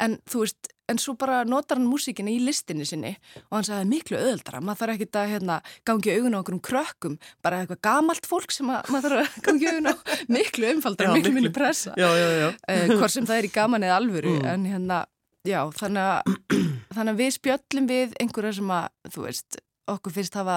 en 0.01 0.19
þú 0.29 0.41
veist, 0.47 0.69
en 0.89 0.99
svo 1.03 1.17
bara 1.19 1.41
notar 1.45 1.79
hann 1.81 1.87
músíkina 1.91 2.31
í 2.31 2.39
listinni 2.47 2.85
sinni 2.87 3.17
og 3.51 3.57
hann 3.59 3.65
sagði 3.67 3.89
miklu 3.91 4.17
öðuldra, 4.23 4.61
maður 4.63 4.79
þarf 4.87 4.95
ekkert 5.01 5.17
að 5.19 5.33
hérna, 5.35 5.57
gangi 5.85 6.13
augun 6.15 6.37
á 6.37 6.39
okkur 6.45 6.55
um 6.55 6.61
krökkum 6.61 7.19
bara 7.43 7.59
eitthvað 7.67 7.81
gamalt 7.83 8.25
fólk 8.31 8.53
sem 8.55 8.71
að, 8.71 8.87
maður 8.95 9.17
þarf 9.17 9.27
að 9.27 9.43
gangi 9.49 9.67
augun 9.73 9.91
á 9.91 9.95
miklu 10.31 10.71
umfaldra, 10.77 11.09
Já, 11.09 11.15
miklu. 11.19 11.33
minni 11.35 11.51
pressa 11.51 11.91
Já, 11.99 12.07
já, 12.15 12.29
já. 12.39 12.49
uh, 12.55 12.95
hvort 13.01 13.11
sem 13.11 13.27
það 13.27 13.39
er 13.43 13.49
í 13.49 13.53
gaman 13.53 13.83
eða 13.83 13.99
alvöru 13.99 14.37
Mm. 14.39 14.47
en 14.47 14.65
hérna, 14.71 15.05
já, 15.45 15.61
þannig 15.75 16.07
að 16.07 16.66
þannig 16.97 17.15
að 17.17 17.23
við 17.23 17.33
spjöllum 17.39 17.89
við 17.93 18.19
einhverja 18.21 18.53
sem 18.59 18.71
að, 18.81 18.89
þú 19.15 19.27
veist, 19.29 19.61
okkur 19.87 20.13
finnst 20.17 20.35
hafa 20.35 20.55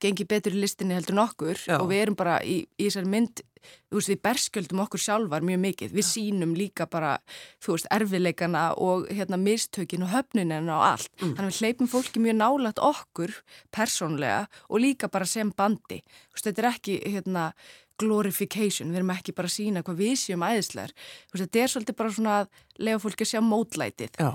gengið 0.00 0.28
betur 0.30 0.54
í 0.56 0.60
listinni 0.62 0.94
heldur 0.96 1.12
en 1.18 1.26
okkur 1.26 1.58
Já. 1.68 1.76
og 1.76 1.90
við 1.90 1.98
erum 2.06 2.14
bara 2.16 2.38
í, 2.40 2.62
í 2.80 2.86
þessari 2.88 3.10
mynd 3.12 3.42
þú 3.62 3.98
veist, 3.98 4.08
við 4.10 4.20
berskjöldum 4.24 4.80
okkur 4.82 4.98
sjálfar 5.04 5.44
mjög 5.46 5.60
mikið. 5.62 5.92
Við 5.94 6.06
sínum 6.08 6.54
líka 6.56 6.86
bara, 6.90 7.12
þú 7.62 7.76
veist, 7.76 7.86
erfileikana 7.94 8.62
og 8.80 9.04
hérna 9.12 9.36
mistökin 9.38 10.02
og 10.02 10.10
höfnunina 10.10 10.72
og 10.80 10.86
allt, 10.88 11.10
Mm. 11.20 11.36
þannig 11.36 11.44
að 11.46 11.52
við 11.52 11.60
hleypum 11.60 11.90
fólki 11.92 12.18
mjög 12.24 12.36
nálægt 12.40 12.80
okkur 12.82 13.34
persónlega 13.70 14.48
og 14.68 14.80
líka 14.82 15.08
bara 15.12 15.26
sem 15.26 15.52
bandi. 15.54 16.00
Þú 16.02 16.34
veist, 16.34 16.48
þetta 16.48 16.62
er 16.64 16.70
ekki, 16.72 16.96
hérna 17.12 17.52
glorification, 18.02 18.90
við 18.90 19.02
erum 19.02 19.12
ekki 19.14 19.34
bara 19.36 19.46
að 19.50 19.56
sína 19.58 19.82
hvað 19.86 20.00
við 20.00 20.14
séum 20.18 20.42
æðislegar, 20.46 20.94
þetta 21.36 21.62
er 21.62 21.70
svolítið 21.72 21.98
bara 22.00 22.14
svona 22.16 22.36
að 22.42 22.48
lega 22.82 22.98
fólki 23.02 23.26
að 23.26 23.30
sjá 23.32 23.40
mótlætið. 23.46 24.16
Já. 24.18 24.32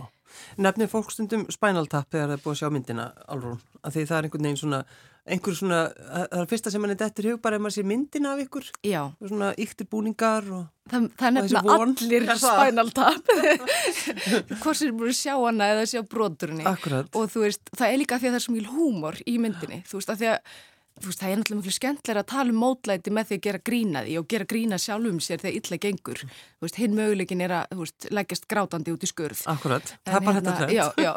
Nefnir 0.61 0.89
fólk 0.91 1.11
stundum 1.13 1.45
Spinal 1.53 1.89
Tap 1.91 2.09
þegar 2.13 2.31
það 2.31 2.37
er 2.37 2.45
búið 2.45 2.55
að 2.55 2.61
sjá 2.61 2.73
myndina 2.73 3.11
alrún, 3.27 3.61
af 3.83 3.95
því 3.95 4.07
það 4.09 4.17
er 4.17 4.27
einhvern 4.27 4.49
veginn 4.49 4.61
svona 4.63 4.81
einhver 5.27 5.55
svona, 5.57 5.79
það 5.91 6.41
er 6.41 6.49
fyrsta 6.51 6.71
sem 6.71 6.83
mann 6.83 6.93
er 6.93 6.99
dettur 7.01 7.27
hug 7.31 7.41
bara 7.43 7.57
ef 7.57 7.63
maður 7.63 7.75
sé 7.75 7.83
myndina 7.87 8.33
af 8.33 8.43
ykkur. 8.45 8.69
Já, 8.87 9.01
svona 9.19 9.49
yktir 9.59 9.89
búningar 9.91 10.47
og 10.55 10.63
það, 10.91 11.09
það 11.19 11.39
von. 11.67 11.93
allir 11.97 12.93
tap. 12.95 13.33
Hvort 14.61 14.79
sem 14.79 14.87
er 14.87 14.95
búin 14.95 15.11
að 15.11 15.19
sjá 15.19 15.33
hana 15.35 15.69
eða 15.73 15.85
sjá 15.91 16.01
broturinn 16.07 16.63
akkurat. 16.71 17.11
Og 17.17 17.27
þú 17.33 17.43
veist, 17.43 17.73
það 17.75 17.91
er 17.91 18.01
líka 18.03 18.21
því 18.21 18.29
að 18.29 18.35
það 18.35 18.39
er 18.39 18.45
svo 18.47 18.55
mjög 18.55 18.73
húmor 18.77 19.21
í 19.25 19.37
myndinni, 19.43 19.81
þú 19.89 19.99
veist, 19.99 20.13
að 20.13 20.23
því 20.23 20.31
að 20.35 20.57
veist, 21.05 21.21
það 21.21 21.29
er 21.31 21.39
náttúrulega 21.39 21.61
miklu 21.61 21.73
skemmtilega 21.75 22.23
að 22.23 22.29
tala 22.31 22.53
um 22.53 22.59
mótlæti 22.61 23.11
með 23.13 23.29
því 23.29 23.37
að 23.37 23.43
gera 23.47 23.61
grína 23.69 24.03
því 24.05 24.15
og 24.21 24.27
gera 24.33 24.47
grína 24.49 24.79
sjálfum 24.81 25.19
sér 25.23 25.41
þegar 25.43 25.57
illa 25.59 25.79
gengur. 25.83 26.21
Veist, 26.63 26.79
hinn 26.81 26.95
möguleikin 26.97 27.43
er 27.45 27.53
að, 27.59 27.75
veist, 27.81 28.07
leggjast 28.13 28.47
grátandi 28.51 28.93
út 28.95 29.05
í 29.05 29.09
skurð. 29.11 29.43
Akkurat, 29.51 29.93
En 30.05 30.13
það 30.13 30.17
er 30.19 30.25
bara 30.27 30.37
hérna, 30.39 30.55
þetta 30.57 30.77
Já, 30.77 30.85
já, 30.97 31.11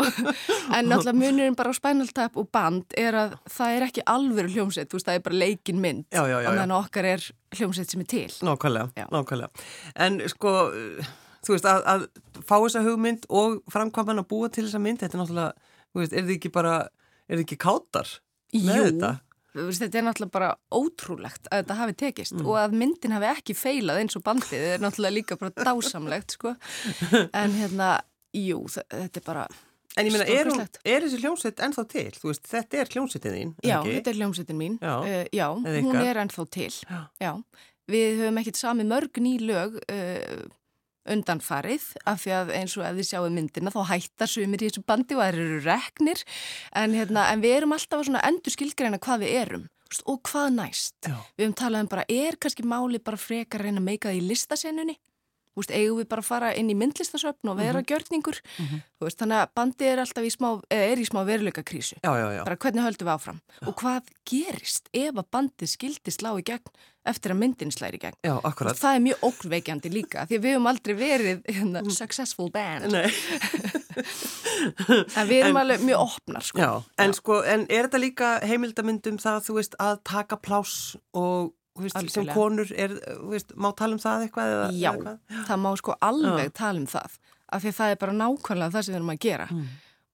en 0.77 0.91
náttúrulega 0.91 1.17
munurinn 1.21 1.57
bara 1.59 1.73
á 1.73 1.75
Spinal 1.79 2.11
Tap 2.17 2.37
og 2.41 2.51
band 2.53 2.99
er 3.01 3.19
að 3.23 3.39
það 3.57 3.77
er 3.79 3.87
ekki 3.89 4.05
alvöru 4.15 4.53
hljómsett, 4.55 4.91
þú 4.91 5.01
veist, 5.01 5.09
það 5.09 5.19
er 5.21 5.25
bara 5.31 5.41
leikin 5.45 5.81
mynd. 5.81 6.05
Já, 6.13 6.23
já, 6.25 6.37
já, 6.37 6.51
og 6.51 6.61
þannig 6.61 6.77
að 6.77 6.85
okkar 6.85 7.11
er 7.15 7.27
hljómsett 7.59 7.95
sem 7.95 8.05
er 8.05 8.11
til. 8.13 8.29
Nákvæmlega, 8.47 9.09
nákvæmlega. 9.15 9.67
En 10.07 10.21
sko, 10.31 10.55
þú 11.47 11.57
veist, 11.57 11.71
að, 11.71 11.89
að 11.95 12.07
fá 12.45 12.57
þessa 12.59 12.85
hugmynd 12.87 13.27
og 13.29 13.61
framkvæmman 13.73 14.23
að 14.23 14.31
búa 14.31 14.53
til 14.53 14.67
þessa 14.67 14.83
mynd, 14.83 15.01
þetta 15.03 15.17
er 15.19 15.23
náttúrulega, 15.25 15.73
þú 15.91 16.05
veist, 16.05 16.15
er 16.15 16.29
þið 16.29 16.37
ekki 16.37 16.53
bara, 16.55 16.77
er 17.27 17.41
þið 17.41 17.45
ekki 17.47 17.61
kátar 17.65 18.15
með 18.55 18.87
þetta? 18.91 19.13
Þetta 19.55 19.99
er 19.99 20.05
náttúrulega 20.07 20.31
bara 20.37 20.51
ótrúlegt 20.73 21.49
að 21.51 21.63
þetta 21.65 21.77
hafi 21.81 21.95
tekist 22.05 22.33
Mm. 22.37 22.47
og 22.47 22.57
að 22.61 22.77
myndin 22.79 23.13
hafi 23.17 23.27
ekki 23.35 23.55
feilað 23.59 23.99
eins 24.05 24.17
og 24.17 24.23
bandið 24.23 24.67
er 24.75 24.79
náttúrulega 24.85 25.17
líka 25.17 25.37
bara 25.41 25.51
dásamlegt 25.51 26.31
sko. 26.37 26.55
en 27.35 27.51
hérna, 27.59 28.01
jú 28.35 28.61
þetta 28.71 29.17
er 29.21 29.27
bara, 29.27 29.49
En 29.99 30.07
ég 30.07 30.13
meina, 30.15 30.25
er, 30.31 30.47
er 30.87 31.03
þessi 31.03 31.19
hljómsveit 31.19 31.59
ennþá 31.67 31.83
til? 31.91 32.11
Þú 32.15 32.29
veist, 32.31 32.45
þetta 32.47 32.79
er 32.79 32.91
hljómsveitin 32.95 33.35
þín, 33.35 33.49
já, 33.67 33.81
ekki? 33.81 33.95
þetta 33.99 34.11
er 34.13 34.19
hljómsveitin 34.21 34.57
mín 34.61 34.77
Já. 34.79 34.95
uh, 35.03 35.25
já 35.35 35.47
hún 35.51 35.99
er 35.99 36.21
ennþá 36.23 36.45
til 36.55 36.71
Já. 36.71 37.01
já. 37.21 37.33
við 37.91 38.21
höfum 38.23 38.39
ekkert 38.39 38.57
sami 38.61 38.85
mörg 38.87 39.19
ný 39.19 39.33
lög 39.43 39.81
uh, 39.91 40.45
undanfarið 41.09 41.87
af 42.11 42.23
því 42.25 42.33
að 42.37 42.55
eins 42.59 42.77
og 42.79 42.87
ef 42.87 42.97
þið 42.99 43.09
sjáu 43.09 43.29
myndina 43.33 43.73
þá 43.73 43.81
hættar 43.89 44.31
sumir 44.31 44.63
í 44.63 44.71
þessu 44.71 44.85
bandi 44.87 45.17
og 45.17 45.23
það 45.23 45.33
eru 45.35 45.61
reknir. 45.65 46.25
En, 46.77 46.97
hérna, 46.97 47.29
en 47.33 47.45
við 47.45 47.57
erum 47.61 47.77
alltaf 47.77 48.09
að 48.09 48.25
endur 48.29 48.57
skilgreina 48.57 49.01
hvað 49.01 49.25
við 49.25 49.37
erum 49.45 49.69
og 50.07 50.21
hvað 50.23 50.53
næst. 50.55 50.95
Já. 51.03 51.17
við 51.35 51.49
höfum 51.49 51.55
talað 51.59 51.83
um 51.83 51.89
bara, 51.91 52.05
er 52.07 52.37
kannski 52.39 52.63
máli 52.63 53.01
bara 53.03 53.19
frekar 53.19 53.59
að 53.59 53.67
reyna 53.67 53.81
að 53.83 53.89
meika 53.89 54.11
það 54.11 54.21
í 54.21 54.27
listasennunni 54.29 54.95
veist, 55.61 55.73
eigum 55.77 56.01
við 56.03 56.09
bara 56.11 56.25
að 56.25 56.29
fara 56.31 56.53
inn 56.59 56.71
í 56.73 56.77
myndlistasöfn 56.81 57.53
og 57.53 57.59
vera 57.61 57.83
gjörningur? 57.87 58.41
Þú 58.61 59.07
veist, 59.09 59.19
þannig 59.23 59.41
að 59.45 59.53
bandið 59.61 59.91
er 59.93 60.03
alltaf 60.05 60.27
í 60.29 60.33
smá, 60.35 60.51
í 60.75 61.09
smá 61.09 61.21
veruleika 61.29 61.63
krísu 61.67 61.99
Já, 62.03 62.13
já, 62.17 62.27
já. 62.39 62.45
bara 62.49 62.57
hvernig 62.65 62.87
höldum 62.89 63.11
við 63.11 63.15
áfram? 63.17 63.43
Og 63.67 63.77
hvað 63.81 64.11
gerist 64.31 64.89
ef 64.93 65.15
að 65.21 65.29
bandið 65.37 65.73
skildi 65.77 66.15
slá 66.15 66.33
í 66.41 66.45
gegn 66.51 66.75
eftir 67.09 67.33
að 67.33 67.39
myndin 67.41 67.71
slæri 67.73 67.97
í 67.97 68.03
gegn? 68.03 68.19
Já, 68.27 68.35
og 68.37 68.59
það 68.77 68.95
er 68.99 69.05
mjög 69.07 69.23
ókveikjandi 69.31 69.93
líka 69.95 70.27
því 70.29 70.39
við 70.45 70.57
höfum 70.57 70.69
aldrei 70.71 70.95
verið 70.99 71.47
hérna, 71.49 71.85
successful 71.91 72.51
band. 72.53 72.91
Nei. 72.93 73.09
en 75.17 75.29
við 75.29 75.39
erum 75.41 75.57
En- 75.57 75.63
alveg 75.63 75.85
mjög 75.85 76.03
opnar 76.05 76.45
sko. 76.47 76.61
Já, 76.61 76.71
en 77.05 77.15
sko, 77.17 77.41
en 77.43 77.65
er 77.71 77.89
þetta 77.89 78.01
líka 78.03 78.29
heimildamyndum 78.47 79.19
það, 79.23 79.41
þú 79.49 79.57
veist, 79.59 79.75
að 79.81 80.01
taka 80.07 80.37
pláss 80.37 80.97
og, 81.17 81.53
veist, 81.83 82.11
sem 82.15 82.27
konur 82.35 82.73
er, 82.77 82.95
veist, 83.31 83.53
má 83.57 83.71
tala 83.77 83.95
um 83.97 84.03
það 84.03 84.27
eitthvað 84.29 84.55
eða? 84.55 84.71
Já, 84.73 84.91
eða 84.93 85.05
hvað? 85.05 85.45
það 85.51 85.61
má 85.67 85.71
sko 85.81 85.95
alveg 86.01 86.53
tala 86.55 86.79
um 86.81 86.87
það 86.87 87.19
af 87.53 87.63
því 87.63 87.69
að 87.73 87.79
það 87.81 87.91
er 87.95 87.97
bara 88.05 88.13
nákvæmlega 88.23 88.75
það 88.75 88.83
sem 88.85 88.93
við 88.95 88.99
erum 89.01 89.15
að 89.15 89.19
gera 89.27 89.47
Mm. 89.51 89.67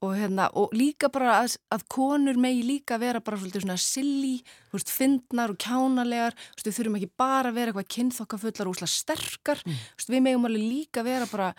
og, 0.03 0.11
hérna, 0.17 0.45
og 0.55 0.73
líka 0.77 1.09
bara 1.13 1.41
að, 1.43 1.57
að 1.73 1.83
konur 1.89 2.37
megi 2.37 2.63
líka 2.69 2.99
vera 3.01 3.21
bara 3.21 3.37
svolítið 3.41 3.63
svona 3.65 3.79
silly, 3.81 4.43
veist, 4.73 4.91
fyndnar 4.93 5.51
og 5.51 5.57
kjánalegar, 5.59 6.35
við 6.63 6.77
þurfum 6.77 6.97
ekki 7.01 7.11
bara 7.17 7.49
að 7.51 7.55
vera 7.55 7.73
eitthvað 7.73 7.89
kynþokkafullar 7.97 8.69
og 8.69 8.77
sterkar, 8.89 9.63
Mm. 9.67 9.75
við 10.09 10.23
megum 10.23 10.45
alveg 10.47 10.69
líka 10.69 11.03
vera 11.05 11.27
bara 11.27 11.55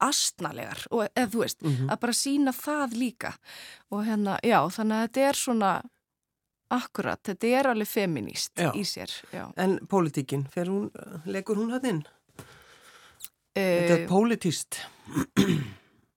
astnalegar 0.00 0.84
eða 0.90 1.28
þú 1.30 1.40
veist, 1.44 1.60
Mhm. 1.62 1.88
að 1.90 2.00
bara 2.00 2.12
sína 2.12 2.52
það 2.52 2.94
líka 2.98 3.34
og 3.90 4.04
hérna, 4.04 4.38
já, 4.42 4.58
þannig 4.68 4.96
að 4.96 5.08
þetta 5.08 5.28
er 5.28 5.32
svona 5.34 5.82
akkurat, 6.74 7.20
þetta 7.22 7.50
er 7.60 7.68
alveg 7.70 7.88
feminist 7.88 8.52
Já. 8.60 8.70
í 8.74 8.82
sér, 8.88 9.10
já. 9.32 9.46
En 9.56 9.78
pólitíkin, 9.90 10.46
fer 10.50 10.66
hún, 10.72 10.90
legur 11.26 11.56
hún 11.60 11.70
hann 11.76 11.86
inn? 11.92 12.02
Þetta 13.54 13.94
Uh, 13.94 14.00
er 14.00 14.08
pólitíst. 14.10 14.80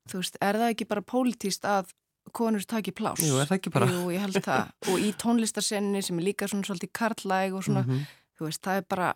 þú 0.09 0.21
veist, 0.21 0.37
er 0.41 0.57
það 0.57 0.71
ekki 0.73 0.87
bara 0.89 1.03
pólitíst 1.05 1.67
að 1.69 1.91
konur 2.33 2.63
taki 2.67 2.91
pláss? 2.91 3.21
Jú, 3.21 3.37
er 3.39 3.45
það 3.49 3.59
ekki 3.59 3.73
bara? 3.75 3.89
Jú, 3.91 4.07
ég 4.15 4.23
held 4.25 4.39
það. 4.43 4.71
Og 4.91 5.03
í 5.05 5.11
tónlistarsenni 5.21 6.01
sem 6.03 6.17
er 6.19 6.25
líka 6.31 6.47
svona 6.49 6.65
svolítið 6.65 6.91
karlæg 6.97 7.53
og 7.55 7.63
svona, 7.67 7.83
Mhm. 7.85 8.01
þú 8.39 8.45
veist, 8.47 8.61
það 8.65 8.77
er 8.77 8.85
bara, 8.89 9.13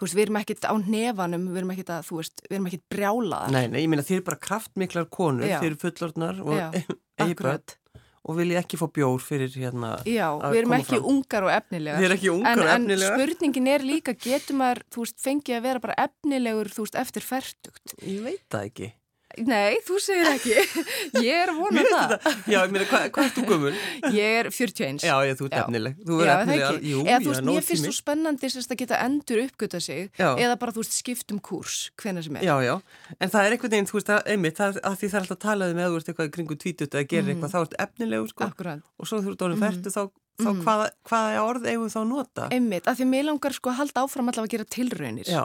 þú 0.00 0.06
veist, 0.06 0.14
við 0.16 0.22
erum 0.26 0.40
ekkit 0.40 0.64
á 0.64 0.74
nefanum, 0.80 1.48
við 1.52 1.56
erum 1.60 1.70
ekkit 1.76 1.90
að, 1.92 2.02
þú 2.08 2.16
veist, 2.22 2.40
við 2.48 2.56
erum 2.56 2.66
ekkit 2.70 2.84
brjálaðar. 2.90 3.50
Nei, 3.52 3.66
nei, 3.68 3.80
ég 3.84 3.88
meina 3.88 4.02
þið 4.02 4.16
er 4.16 4.22
bara 4.22 4.36
kraftmiklar 4.48 5.06
konur, 5.10 5.46
Já. 5.46 5.60
þið 5.60 5.66
eru 5.66 5.76
fullorðnar 5.76 6.40
og 6.40 6.96
Akkurat. 7.18 7.76
Og 8.22 8.36
vilja 8.38 8.60
ekki 8.62 8.78
fá 8.78 8.86
bjór 8.94 9.18
fyrir 9.24 9.50
hérna. 9.58 9.92
Já, 10.06 10.28
við 10.38 10.58
erum 10.60 10.74
ekki 10.76 10.94
fram. 10.96 11.06
ungar 11.10 11.42
og 11.48 11.50
efnilegar. 11.56 11.98
Þið 12.00 12.06
er 12.08 12.14
ekki 12.16 12.30
ungar 12.32 12.52
en, 12.52 12.62
og 12.62 12.68
En 12.70 12.82
efnilegar. 12.84 13.18
spurningin 13.18 13.66
er 13.74 13.80
líka, 13.88 14.14
getur 14.14 14.54
maður, 14.60 14.82
þú 14.94 15.04
veist, 15.06 15.18
fengið 15.24 15.56
að 15.58 15.62
vera 15.66 15.80
bara 15.86 15.96
efnilegur, 16.06 16.70
þú 16.70 16.84
veist, 16.86 16.98
eftir 17.02 17.26
færtugt? 17.26 17.96
Ég 18.06 18.20
veit 18.22 18.44
það 18.52 18.68
ekki. 18.70 18.92
Nei, 19.38 19.76
þú 19.86 19.96
segir 20.02 20.28
ekki. 20.32 20.54
Ég 21.26 21.32
er 21.42 21.50
að 21.52 21.58
vona 21.62 21.72
Mér 21.76 21.86
finnst 21.86 21.96
það. 21.96 22.12
þetta, 22.12 22.52
já, 22.52 22.58
ég 22.66 22.72
meina, 22.74 22.86
hvað, 22.90 23.04
hvað 23.16 23.24
er 23.28 23.32
þú 23.36 23.44
gömul? 23.48 23.72
Ég 24.16 24.36
er 24.42 24.48
41. 24.52 25.00
Já, 25.06 25.14
ég, 25.28 25.36
þú 25.40 25.48
Já. 25.48 25.56
efnileg. 25.62 25.94
Þú 26.02 26.18
það 26.20 26.32
efnileg. 26.34 26.64
ekki. 26.68 26.90
Jú, 26.92 27.00
Eða 27.06 27.20
þú 27.24 27.30
veist, 27.32 27.44
mér 27.48 27.66
finnst 27.68 27.86
svo 27.88 27.94
spennandi 27.96 28.50
að 28.52 28.76
geta 28.82 29.00
endur 29.06 29.42
uppgöta 29.46 29.80
sig 29.80 30.10
Já. 30.20 30.28
eða 30.36 30.58
bara, 30.62 30.72
þú 30.76 30.82
veist, 30.84 30.96
skiptum 31.00 31.40
kúrs 31.40 31.78
hvenna 32.02 32.22
sem 32.22 32.36
er. 32.36 32.42
Já, 32.48 32.56
já, 32.66 32.74
en 33.18 33.30
það 33.32 33.46
er 33.48 33.56
einhvern 33.56 33.74
veginn, 33.76 33.88
þú 33.90 33.98
veist, 34.00 34.10
að, 34.16 34.22
einmitt, 34.34 34.56
það, 34.60 34.80
að 34.82 34.96
því 35.00 35.08
það 35.12 35.18
er 35.18 35.22
alltaf 35.24 35.38
að 35.38 35.44
tala 35.48 35.70
um 35.72 35.78
eða 35.82 35.92
þú 35.92 36.00
ert 36.02 36.10
eitthvað 36.12 36.32
kringu 36.36 36.58
tvítut 36.62 36.92
eða 36.98 37.08
gerir 37.12 37.32
eitthvað, 37.34 37.54
þá 37.54 37.60
ert 37.64 37.78
efnilegur, 37.86 38.28
sko, 38.34 38.44
Akkurat. 38.52 38.82
og 38.98 39.06
svo 39.08 39.22
þú 39.22 39.32
ert 39.32 39.42
Mhm. 39.52 39.62
færtu, 39.62 39.88
þá, 39.92 40.02
þá 40.42 40.48
Mhm. 40.52 40.62
hvaða, 40.64 40.86
hvaða 41.08 41.40
orð 41.46 41.66
eigum 41.68 41.86
við 41.86 41.92
þá 41.92 42.00
að 42.02 42.08
nota? 42.08 42.48
Einmitt, 42.52 42.86
af 42.88 42.96
því 42.98 43.04
mér 43.12 43.24
langar 43.28 43.52
sko 43.52 43.70
að 43.70 43.76
halda 43.80 44.00
áfram 44.06 44.28
allavega 44.32 44.48
að 44.48 44.54
gera 44.54 44.64
tilraunir. 44.64 45.26
Já, 45.28 45.44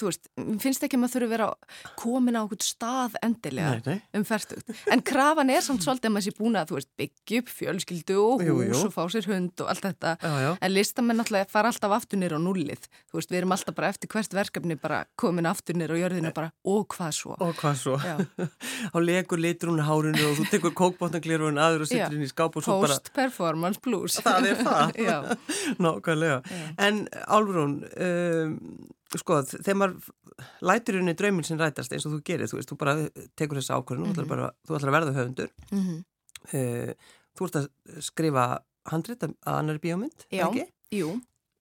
þú 0.00 0.08
veist, 0.08 0.28
finnst 0.62 0.84
ekki 0.86 0.98
að 0.98 1.02
maður 1.02 1.14
þurfi 1.14 1.28
að 1.28 1.32
vera 1.34 1.48
komin 1.98 2.38
á 2.38 2.42
okkur 2.44 2.60
stað 2.64 3.16
endilega 3.24 3.96
um 4.16 4.26
færtugt. 4.28 4.72
En 4.92 5.02
krafan 5.06 5.52
er 5.52 5.64
samt 5.64 5.84
svolítið 5.84 6.10
að 6.10 6.14
maður 6.16 6.26
sé 6.28 6.34
búin 6.38 6.58
að, 6.58 6.70
þú 6.70 6.78
veist, 6.78 6.90
byggja 7.00 7.42
upp 7.42 7.52
fjölskyldu 7.54 8.18
og 8.22 8.44
hús 8.44 8.48
Jú, 8.48 8.56
jú. 8.68 8.80
og 8.86 8.94
fá 8.94 9.02
sér 9.12 9.28
hund 9.30 9.64
og 9.64 9.72
allt 9.72 9.84
þetta. 9.88 10.14
Já, 10.22 10.34
já. 10.44 10.50
En 10.60 10.74
listamenn 10.74 11.20
náttúrulega 11.20 11.50
fara 11.52 11.72
alltaf 11.72 11.96
aftur 11.98 12.22
nýr 12.22 12.36
á 12.36 12.40
nullið. 12.42 12.88
Þú 13.08 13.20
veist, 13.20 13.32
við 13.32 13.40
erum 13.42 13.54
alltaf 13.56 13.78
bara 13.78 13.92
eftir 13.92 14.12
hvert 14.12 14.36
verkefni 14.38 14.78
bara 14.80 15.02
komin 15.18 15.48
aftur 15.50 15.78
nýr 15.78 15.94
á 15.94 15.96
jörðinu 15.98 16.34
bara, 16.36 16.52
og 16.64 16.86
hvað 16.94 17.12
svo? 17.18 17.36
Og 17.38 17.54
hvað 17.58 17.78
svo? 17.82 17.96
Þá 18.92 18.98
legur 19.02 19.40
litur 19.42 19.72
hún 19.72 19.82
hárinu 19.84 20.30
og 20.30 20.38
þú 20.38 20.48
tekur 20.52 20.74
kókbóttanglirun 20.78 21.60
aður 21.62 21.86
og 21.86 21.90
sittur 21.90 22.16
inn 22.16 22.26
í 22.26 22.30
skáp 22.30 22.56
og 22.58 22.64
svo 22.64 22.78
bara... 22.82 22.98
Post-performance 22.98 23.82
blues. 23.84 24.18
Það 24.24 24.48
það. 24.62 24.96
Álfrún, 27.28 27.74
um, 27.96 28.54
sko, 29.16 29.42
þegar 29.42 29.76
maður 29.80 30.10
lætur 30.60 30.98
henni 31.00 31.14
drauminn 31.16 31.44
sem 31.44 31.58
rætast 31.58 31.92
eins 31.92 32.04
og 32.06 32.12
þú 32.12 32.22
gerir, 32.28 32.46
þú 32.50 32.58
veist, 32.58 32.68
þú 32.68 32.76
bara 32.78 32.94
tekur 33.36 33.56
þessi 33.56 33.72
ákvörðun, 33.72 34.10
þú, 34.10 34.12
ætlar 34.12 34.28
bara, 34.28 34.50
þú 34.68 34.76
ætlar 34.76 34.90
að 34.92 34.96
verða 34.98 35.14
höfundur, 35.16 35.50
Mhm. 35.72 36.04
uh, 36.52 36.92
þú 37.38 37.46
ert 37.48 37.56
að 37.62 37.68
skrifa 38.02 38.44
handrit 38.92 39.18
að 39.24 39.34
annari 39.44 39.78
bíómynd, 39.78 40.26
Já. 40.30 40.46
ekki? 40.50 40.66
Jú, 40.92 41.08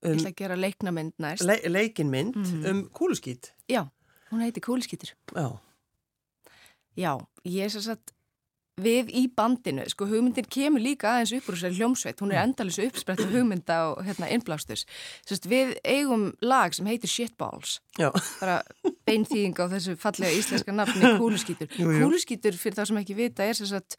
ég 0.04 0.12
Um, 0.12 0.18
ætla 0.18 0.30
að 0.30 0.36
gera 0.36 0.56
leiknamynd 0.56 1.14
næst. 1.20 1.44
le 1.44 1.56
leikinmynd 1.70 2.36
Mhm. 2.36 2.66
um 2.70 2.90
kúluskít. 2.90 3.52
Já, 3.70 3.90
hún 4.32 4.42
heiti 4.42 4.60
Kúliskýtur. 4.62 5.14
Já. 5.34 5.60
Já, 6.98 7.18
ég 7.46 7.64
er 7.66 7.70
sér 7.70 7.82
satt 7.94 8.12
við 8.78 9.08
í 9.18 9.24
bandinu, 9.34 9.84
sko 9.90 10.06
hugmyndin 10.06 10.46
kemur 10.54 10.84
líka 10.84 11.16
aðeins 11.16 11.32
upp 11.40 11.48
úr 11.50 11.56
þessari 11.58 11.78
hljómsveit, 11.80 12.20
hún 12.22 12.34
er 12.36 12.44
endalins 12.44 12.78
uppsprett 12.84 13.24
af 13.26 13.32
hugmynda 13.34 13.78
og 13.96 14.04
hérna 14.06 14.30
innblástus. 14.36 14.84
Sérst, 15.26 15.48
við 15.50 15.72
eigum 15.84 16.28
lag 16.46 16.76
sem 16.78 16.86
heitir 16.86 17.10
Shitballs, 17.10 17.80
Já. 17.98 18.12
bara 18.40 18.60
beinþýðing 19.10 19.58
á 19.58 19.66
þessu 19.74 19.96
fallega 19.98 20.38
íslenska 20.38 20.76
nafni 20.78 21.10
Kúluskýtur. 21.22 21.72
Jú, 21.74 21.90
jú. 21.90 22.04
Kúluskýtur, 22.06 22.54
fyrir 22.62 22.78
það 22.78 22.90
sem 22.92 23.02
ekki 23.02 23.18
vita, 23.18 23.48
er 23.50 23.58
sér 23.58 23.72
satt 23.74 23.98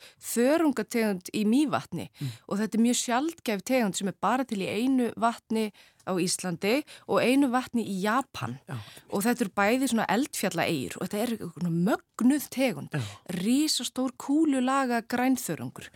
þörungategund 0.48 1.30
í 1.34 1.44
mývatni 1.48 2.08
Mm. 2.18 2.30
og 2.48 2.58
þetta 2.58 2.78
er 2.78 2.82
mjög 2.82 2.96
sjaldgæf 2.98 3.60
tegund 3.66 3.94
sem 3.98 4.08
er 4.10 4.14
bara 4.22 4.44
til 4.48 4.58
í 4.64 4.66
einu 4.70 5.10
vatni 5.20 5.68
á 6.08 6.12
Íslandi 6.16 6.80
og 7.06 7.20
einu 7.22 7.50
vatni 7.52 7.84
í 7.84 8.00
Japan. 8.02 8.58
Já. 8.68 8.76
og 9.12 9.24
þetta 9.24 9.44
eru 9.44 9.54
bæði 9.56 9.88
svona 9.90 10.06
eldfjalla 10.12 10.66
eigir 10.68 10.96
og 10.98 11.06
þetta 11.06 11.20
er 11.22 11.32
svona 11.38 11.72
mögnuð 11.72 12.48
tegund. 12.52 12.96
Rísastór 13.38 14.14
kúlulaga 14.20 15.02
grænþörungur. 15.08 15.88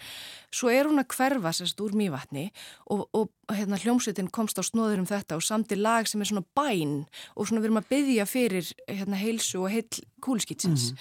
Svo 0.53 0.70
er 0.72 0.88
hún 0.88 1.01
að 1.01 1.12
hverfa 1.16 1.53
sérst 1.57 1.81
úr 1.81 1.96
mývatni 1.96 2.51
og, 2.92 3.07
og 3.16 3.31
hérna, 3.53 3.81
hljómsveitin 3.81 4.31
komst 4.33 4.61
á 4.61 4.62
snóður 4.64 5.03
um 5.03 5.09
þetta 5.09 5.38
og 5.38 5.44
samti 5.44 5.79
lag 5.79 6.09
sem 6.09 6.20
er 6.20 6.31
svona 6.31 6.44
bæn 6.57 7.05
og 7.37 7.48
svona 7.48 7.62
við 7.62 7.70
erum 7.70 7.83
að 7.83 7.90
byggja 7.92 8.27
fyrir 8.29 8.72
hérna, 8.88 9.20
heilsu 9.20 9.62
og 9.64 9.72
heil 9.72 9.88
kúluskýtsins 10.22 10.92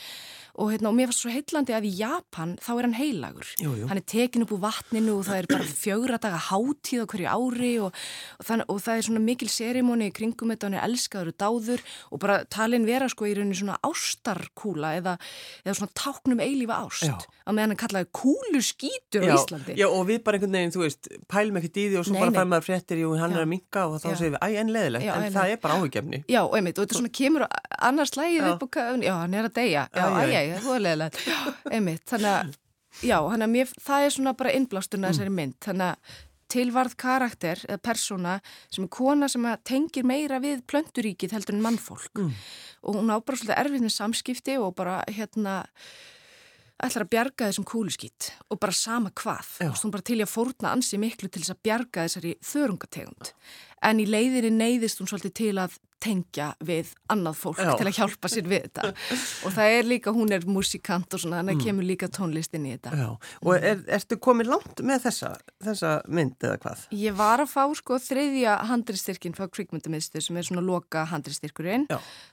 og, 0.58 0.72
hérna, 0.74 0.90
og 0.92 0.98
mér 0.98 1.10
fannst 1.12 1.24
svo 1.24 1.32
heillandi 1.34 1.76
að 1.76 1.88
í 1.88 1.94
Japan 2.02 2.56
þá 2.62 2.72
er 2.76 2.88
hann 2.88 2.98
heilagur 2.98 3.52
Jú, 3.62 3.72
jú. 3.80 3.88
hann 3.90 4.02
er 4.02 4.06
tekin 4.08 4.46
upp 4.46 4.54
úr 4.56 4.62
vatninu 4.66 5.18
og 5.20 5.26
það 5.28 5.40
er 5.42 5.50
bara 5.52 5.68
fjögra 5.82 6.20
daga 6.22 6.40
hátíð 6.50 7.04
á 7.04 7.10
hverju 7.12 7.30
ári 7.32 7.72
og, 7.86 7.96
og, 8.40 8.46
þann, 8.48 8.66
og 8.68 8.82
það 8.84 8.98
er 9.02 9.08
svona 9.08 9.24
mikil 9.24 9.50
serimóni 9.52 10.10
í 10.12 10.16
kringum 10.16 10.52
þetta, 10.54 10.70
hann 10.70 10.78
er 10.80 10.88
elskaður 10.90 11.32
og 11.32 11.38
dáður 11.42 11.86
og 12.12 12.24
bara 12.24 12.40
talin 12.52 12.88
vera 12.90 13.10
sko 13.12 13.30
í 13.30 13.36
rauninni 13.38 13.58
svona 13.62 13.78
ástarkúla 13.88 14.96
eða, 15.00 15.16
eða 15.66 15.78
svona 15.80 15.96
táknum 15.98 16.44
eilífa 16.44 16.80
ást 16.86 17.08
Já. 17.08 17.16
að 17.48 17.58
meðan 17.58 17.74
hann 17.76 17.82
kallaði 17.82 18.10
kúluskítur 18.22 19.26
á 19.26 19.30
Já, 19.32 19.36
Íslandi 19.38 19.78
já, 19.80 19.88
og 19.88 20.04
við 20.10 20.22
bara 20.26 20.38
einhvern 20.40 20.58
veginn, 20.58 20.74
þú 20.76 20.84
veist, 20.86 21.12
pælum 21.32 21.60
ekkert 21.62 21.80
í 21.82 21.88
því 21.92 22.00
og 22.02 22.08
svo 22.08 22.16
Nei, 22.16 22.22
bara 22.26 22.36
fær 22.42 22.50
maður 22.52 22.68
fréttir 22.68 23.02
í 23.02 23.06
og 23.08 23.16
hann 23.22 23.32
Já. 23.34 23.38
er 23.40 23.46
að 23.46 23.52
minka 23.54 23.86
og 23.88 23.98
þá 24.04 24.08
segir 24.20 24.34
við, 24.34 24.40
æ, 24.42 24.48
en 24.62 24.74
leðilegt, 24.76 25.08
en 25.16 25.26
æ, 25.28 25.36
það 25.36 25.54
er 25.56 25.62
bara 25.64 25.78
áhugjefni. 25.80 26.22
Já, 26.32 26.42
og 26.44 26.56
einmitt, 26.58 26.78
og 26.80 26.86
þetta 26.86 27.00
svona 27.00 27.14
kemur 27.22 27.46
á 27.46 27.50
annars 27.92 28.14
slægið 28.14 28.42
Já. 28.42 28.52
upp 28.56 28.66
og 28.68 28.80
hann 28.82 29.36
er 29.38 29.48
að 29.50 29.56
deyja, 29.58 29.86
já, 29.96 30.06
Æj, 30.42 30.52
það 30.64 30.76
er 30.76 30.84
leðilegt, 30.88 31.22
einmitt, 31.72 32.04
þannig 32.10 32.32
að, 32.34 32.52
já, 33.06 33.16
þannig 33.30 33.48
að 33.48 33.54
mér, 33.56 33.72
það 33.88 34.06
er 34.08 34.14
svona 34.18 34.34
bara 34.42 34.54
innblásturna 34.58 35.08
Mm. 35.08 35.14
þessari 35.16 35.34
mynd, 35.38 35.56
þannig 35.66 35.88
að 35.92 36.20
tilvarð 36.52 36.96
karakter 37.00 37.62
eða 37.70 37.80
persóna 37.88 38.34
sem 38.70 38.84
er 38.84 38.90
kona 38.92 39.28
sem 39.32 39.46
tengir 39.64 40.04
meira 40.04 40.40
við 40.44 40.64
plönduríkið 40.68 41.32
heldur 41.38 41.56
en 41.56 41.62
mannfólk 41.64 42.12
Mm. 42.20 42.34
og 42.84 42.96
hún 42.96 43.08
á 43.14 43.18
bara 43.24 43.38
svolítið 43.38 43.62
erfið 43.62 43.86
með 43.86 43.96
samskipti 43.96 44.58
og 44.60 44.76
bara 44.76 45.04
hérna 45.08 45.62
ætlar 46.88 47.06
að 47.06 47.12
bjarga 47.14 47.50
þessum 47.52 47.68
kúluskýtt 47.70 48.32
og 48.50 48.60
bara 48.62 48.74
sama 48.76 49.12
hvað. 49.14 49.54
Veist, 49.62 49.86
hún 49.86 49.94
bara 49.94 50.08
til 50.08 50.20
í 50.22 50.26
að 50.26 50.34
fórna 50.34 50.74
ansi 50.76 50.98
miklu 51.02 51.30
til 51.30 51.44
þess 51.44 51.54
að 51.56 51.64
bjarga 51.68 52.08
þessari 52.08 52.36
þörungategund. 52.46 53.32
En 53.86 54.02
í 54.02 54.06
leiðinni 54.10 54.52
neyðist 54.58 55.00
hún 55.02 55.10
svolítið 55.10 55.34
til 55.42 55.56
að 55.62 55.80
tengja 56.02 56.48
við 56.66 56.88
annað 57.14 57.36
fólk 57.38 57.60
Já. 57.62 57.76
til 57.78 57.86
að 57.86 57.94
hjálpa 58.00 58.30
sér 58.34 58.48
við 58.50 58.64
þetta. 58.66 58.88
og 59.46 59.54
það 59.54 59.74
er 59.76 59.86
líka, 59.86 60.14
hún 60.16 60.32
er 60.34 60.46
músikant 60.50 61.14
og 61.14 61.22
svona, 61.22 61.44
þannig 61.44 61.60
Mm. 61.60 61.66
kemur 61.68 61.86
líka 61.86 62.08
tónlist 62.10 62.56
inn 62.58 62.66
í 62.66 62.72
þetta. 62.74 62.94
Já, 62.98 63.10
og 63.46 63.52
er, 63.70 63.84
ertu 64.00 64.18
komin 64.18 64.50
langt 64.50 64.82
með 64.82 65.04
þessa, 65.06 65.30
þessa 65.62 65.92
mynd 66.10 66.42
eða 66.42 66.58
hvað? 66.64 66.86
Ég 66.98 67.14
var 67.22 67.44
að 67.46 67.52
fá 67.54 67.68
sko 67.78 68.00
þriðja 68.02 68.56
handristyrkin 68.72 69.38
frá 69.38 69.46
kvikmyndamiðstöð 69.54 70.26
sem 70.26 70.38
er 70.42 70.48
svona 70.50 70.66
loka 70.66 71.06
handristyrkurinn. 71.14 71.86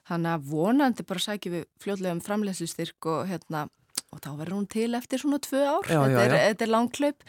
Þannig 0.08 0.32
að 0.32 0.48
vonandi 0.48 1.04
bara 1.04 1.20
sækjum 1.28 1.58
við 1.58 1.66
fljóðlega 1.84 2.16
um 2.16 2.24
framleyslustyrk 2.24 3.10
og 3.12 3.28
hérna, 3.28 3.66
og 4.14 4.20
þá 4.24 4.28
verður 4.38 4.56
hún 4.56 4.68
til 4.72 4.90
eftir 4.98 5.22
svona 5.22 5.38
tvö 5.44 5.62
ár. 5.62 5.88
Já, 5.88 6.00
þetta, 6.00 6.12
já, 6.12 6.20
er, 6.24 6.34
já. 6.34 6.44
þetta 6.52 6.66
er 6.66 6.72
langklaup. 6.72 7.24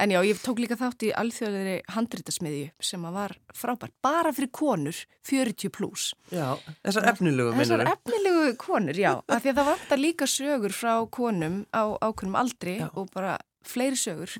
En 0.00 0.12
já, 0.14 0.18
ég 0.24 0.38
tók 0.40 0.60
líka 0.62 0.78
þátt 0.80 1.04
í 1.04 1.10
alþjóðleiri 1.20 1.74
handritasmiðju 1.92 2.68
sem 2.88 3.02
var 3.12 3.34
frábært. 3.56 3.92
Bara 4.04 4.32
fyrir 4.32 4.48
konur, 4.56 4.96
40 5.28 5.72
pluss. 5.76 6.14
Já, 6.32 6.54
þessar 6.86 7.10
efnilegu 7.12 7.52
Þessar 7.58 7.84
efnilegu 7.90 8.54
konur, 8.62 8.96
já. 8.96 9.12
Af 9.26 9.42
því 9.44 9.52
að 9.52 9.60
það 9.60 9.70
vantar 9.72 10.00
líka 10.00 10.30
sögur 10.30 10.76
frá 10.76 10.94
konum 11.12 11.60
á 11.74 11.84
ákveðnum 12.00 12.38
aldri 12.40 12.78
Já. 12.78 12.88
og 12.94 13.10
bara 13.12 13.36
fleiri 13.66 14.00
sögur. 14.00 14.38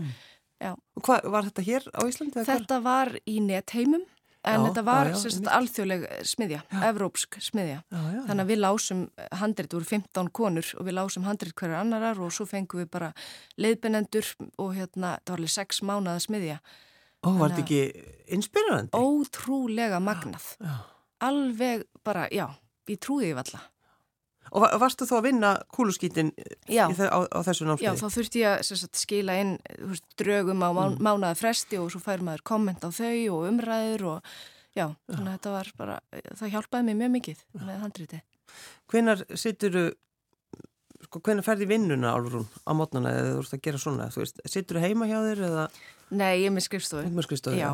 Og 0.64 1.04
hvað, 1.04 1.28
var 1.32 1.50
þetta 1.50 1.66
hér 1.66 1.90
á 1.92 2.00
Íslandi? 2.08 2.46
Þetta 2.48 2.80
var 2.84 3.12
í 3.28 3.36
netheimum 3.44 4.06
en 4.40 4.56
Já, 4.56 4.64
þetta 4.66 4.82
var 4.86 5.10
já, 5.10 5.16
já, 5.20 5.40
alþjóðleg 5.52 6.04
smiðja, 6.30 6.60
evrópsk 6.88 7.36
smiðja. 7.44 7.80
Þannig 7.90 8.44
að 8.44 8.52
við 8.52 8.60
lásum 8.62 9.02
handrit 9.40 9.74
úr 9.76 9.84
15 9.88 10.30
konur 10.36 10.70
og 10.78 10.86
við 10.88 10.96
lásum 10.96 11.26
handrit 11.28 11.56
hverjar 11.58 11.82
annarar 11.82 12.20
og 12.24 12.32
svo 12.32 12.46
fengum 12.48 12.80
við 12.80 12.88
bara 12.94 13.10
leiðbennendur 13.60 14.30
og 14.56 14.72
hérna, 14.78 15.18
það 15.24 15.34
var 15.34 15.42
alveg 15.42 15.54
sex 15.56 15.82
mánuða 15.84 16.22
smiðja. 16.24 16.60
Ó, 17.20 17.28
var 17.36 17.52
þetta 17.52 17.66
ekki 17.66 18.06
inspirerandi? 18.32 18.96
Ótrúlega 18.96 20.00
magnað. 20.00 20.54
Já. 20.56 20.78
Alveg 21.28 21.84
bara, 22.06 22.24
já, 22.32 22.46
ég 22.88 23.00
trúði 23.04 23.28
því 23.28 23.36
valla. 23.42 23.60
Og 24.50 24.62
va- 24.64 24.72
varstu 24.82 25.06
þá 25.06 25.14
að 25.20 25.26
vinna 25.28 25.50
kúluskítin 25.70 26.32
Já. 26.68 26.88
í 26.90 26.94
á, 27.06 27.18
á 27.30 27.38
þessu 27.46 27.62
Já, 27.64 27.68
námskeiði? 27.70 28.00
þá 28.00 28.08
þurfti 28.16 28.40
ég 28.42 28.54
að 28.58 28.78
sagt, 28.82 28.96
skila 28.98 29.36
inn 29.40 29.52
þú 29.78 29.90
veist, 29.92 30.06
drögum 30.18 30.64
á 30.66 30.70
má, 30.74 30.84
mánuða 30.98 31.36
fresti 31.38 31.78
og 31.78 31.90
svo 31.94 32.00
fær 32.02 32.24
maður 32.26 32.42
komment 32.50 32.82
á 32.82 32.90
þau 32.90 33.36
og 33.36 33.46
umræður 33.52 34.06
og 34.16 34.22
já, 34.74 34.86
þannig 35.10 35.28
að 35.28 35.36
þetta 35.38 35.54
var 35.54 35.72
bara, 35.78 36.00
það 36.34 36.52
hjálpaði 36.56 36.84
mér 36.90 36.98
mjög 37.04 37.12
mikið 37.18 37.44
með 37.60 37.80
handriti. 37.84 38.22
Hvenar 38.90 39.24
sittur 39.38 39.78
sko, 41.10 41.20
hvenar 41.26 41.46
ferði 41.46 41.66
vinnuna 41.66 42.14
álfrún 42.14 42.46
á 42.62 42.70
mótnana 42.78 43.10
eða 43.18 43.32
þú 43.34 43.40
ert 43.42 43.56
að 43.56 43.64
gera 43.66 43.80
svona? 43.82 44.10
Þú 44.14 44.22
veist, 44.22 44.44
sittur 44.46 44.78
heima 44.82 45.08
hjá 45.10 45.18
þér 45.26 45.48
eða 45.48 45.64
Nei, 46.10 46.40
ég 46.42 46.48
er 46.48 46.54
með 46.54 46.64
skrifstofu. 46.66 47.54
Já, 47.54 47.68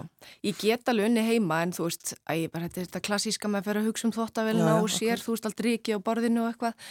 ég 0.44 0.58
get 0.60 0.90
alveg 0.92 1.08
unni 1.08 1.22
heima 1.24 1.62
en 1.64 1.70
þú 1.72 1.86
veist, 1.86 2.12
að 2.28 2.42
ég 2.42 2.50
bara, 2.52 2.66
þetta 2.68 2.80
er 2.82 2.88
þetta 2.90 3.00
klassíska 3.08 3.48
með 3.48 3.70
að 3.70 3.78
að 3.80 3.86
hugsa 3.88 4.08
um 4.08 4.12
já, 4.12 4.72
og 4.76 4.90
sér, 4.92 5.22
þú 5.24 5.32
veist, 5.32 5.46
allt 5.48 5.62
ríki 5.64 5.96
á 5.96 5.98
borðinu 6.04 6.42
og 6.44 6.50
eitthvað. 6.50 6.90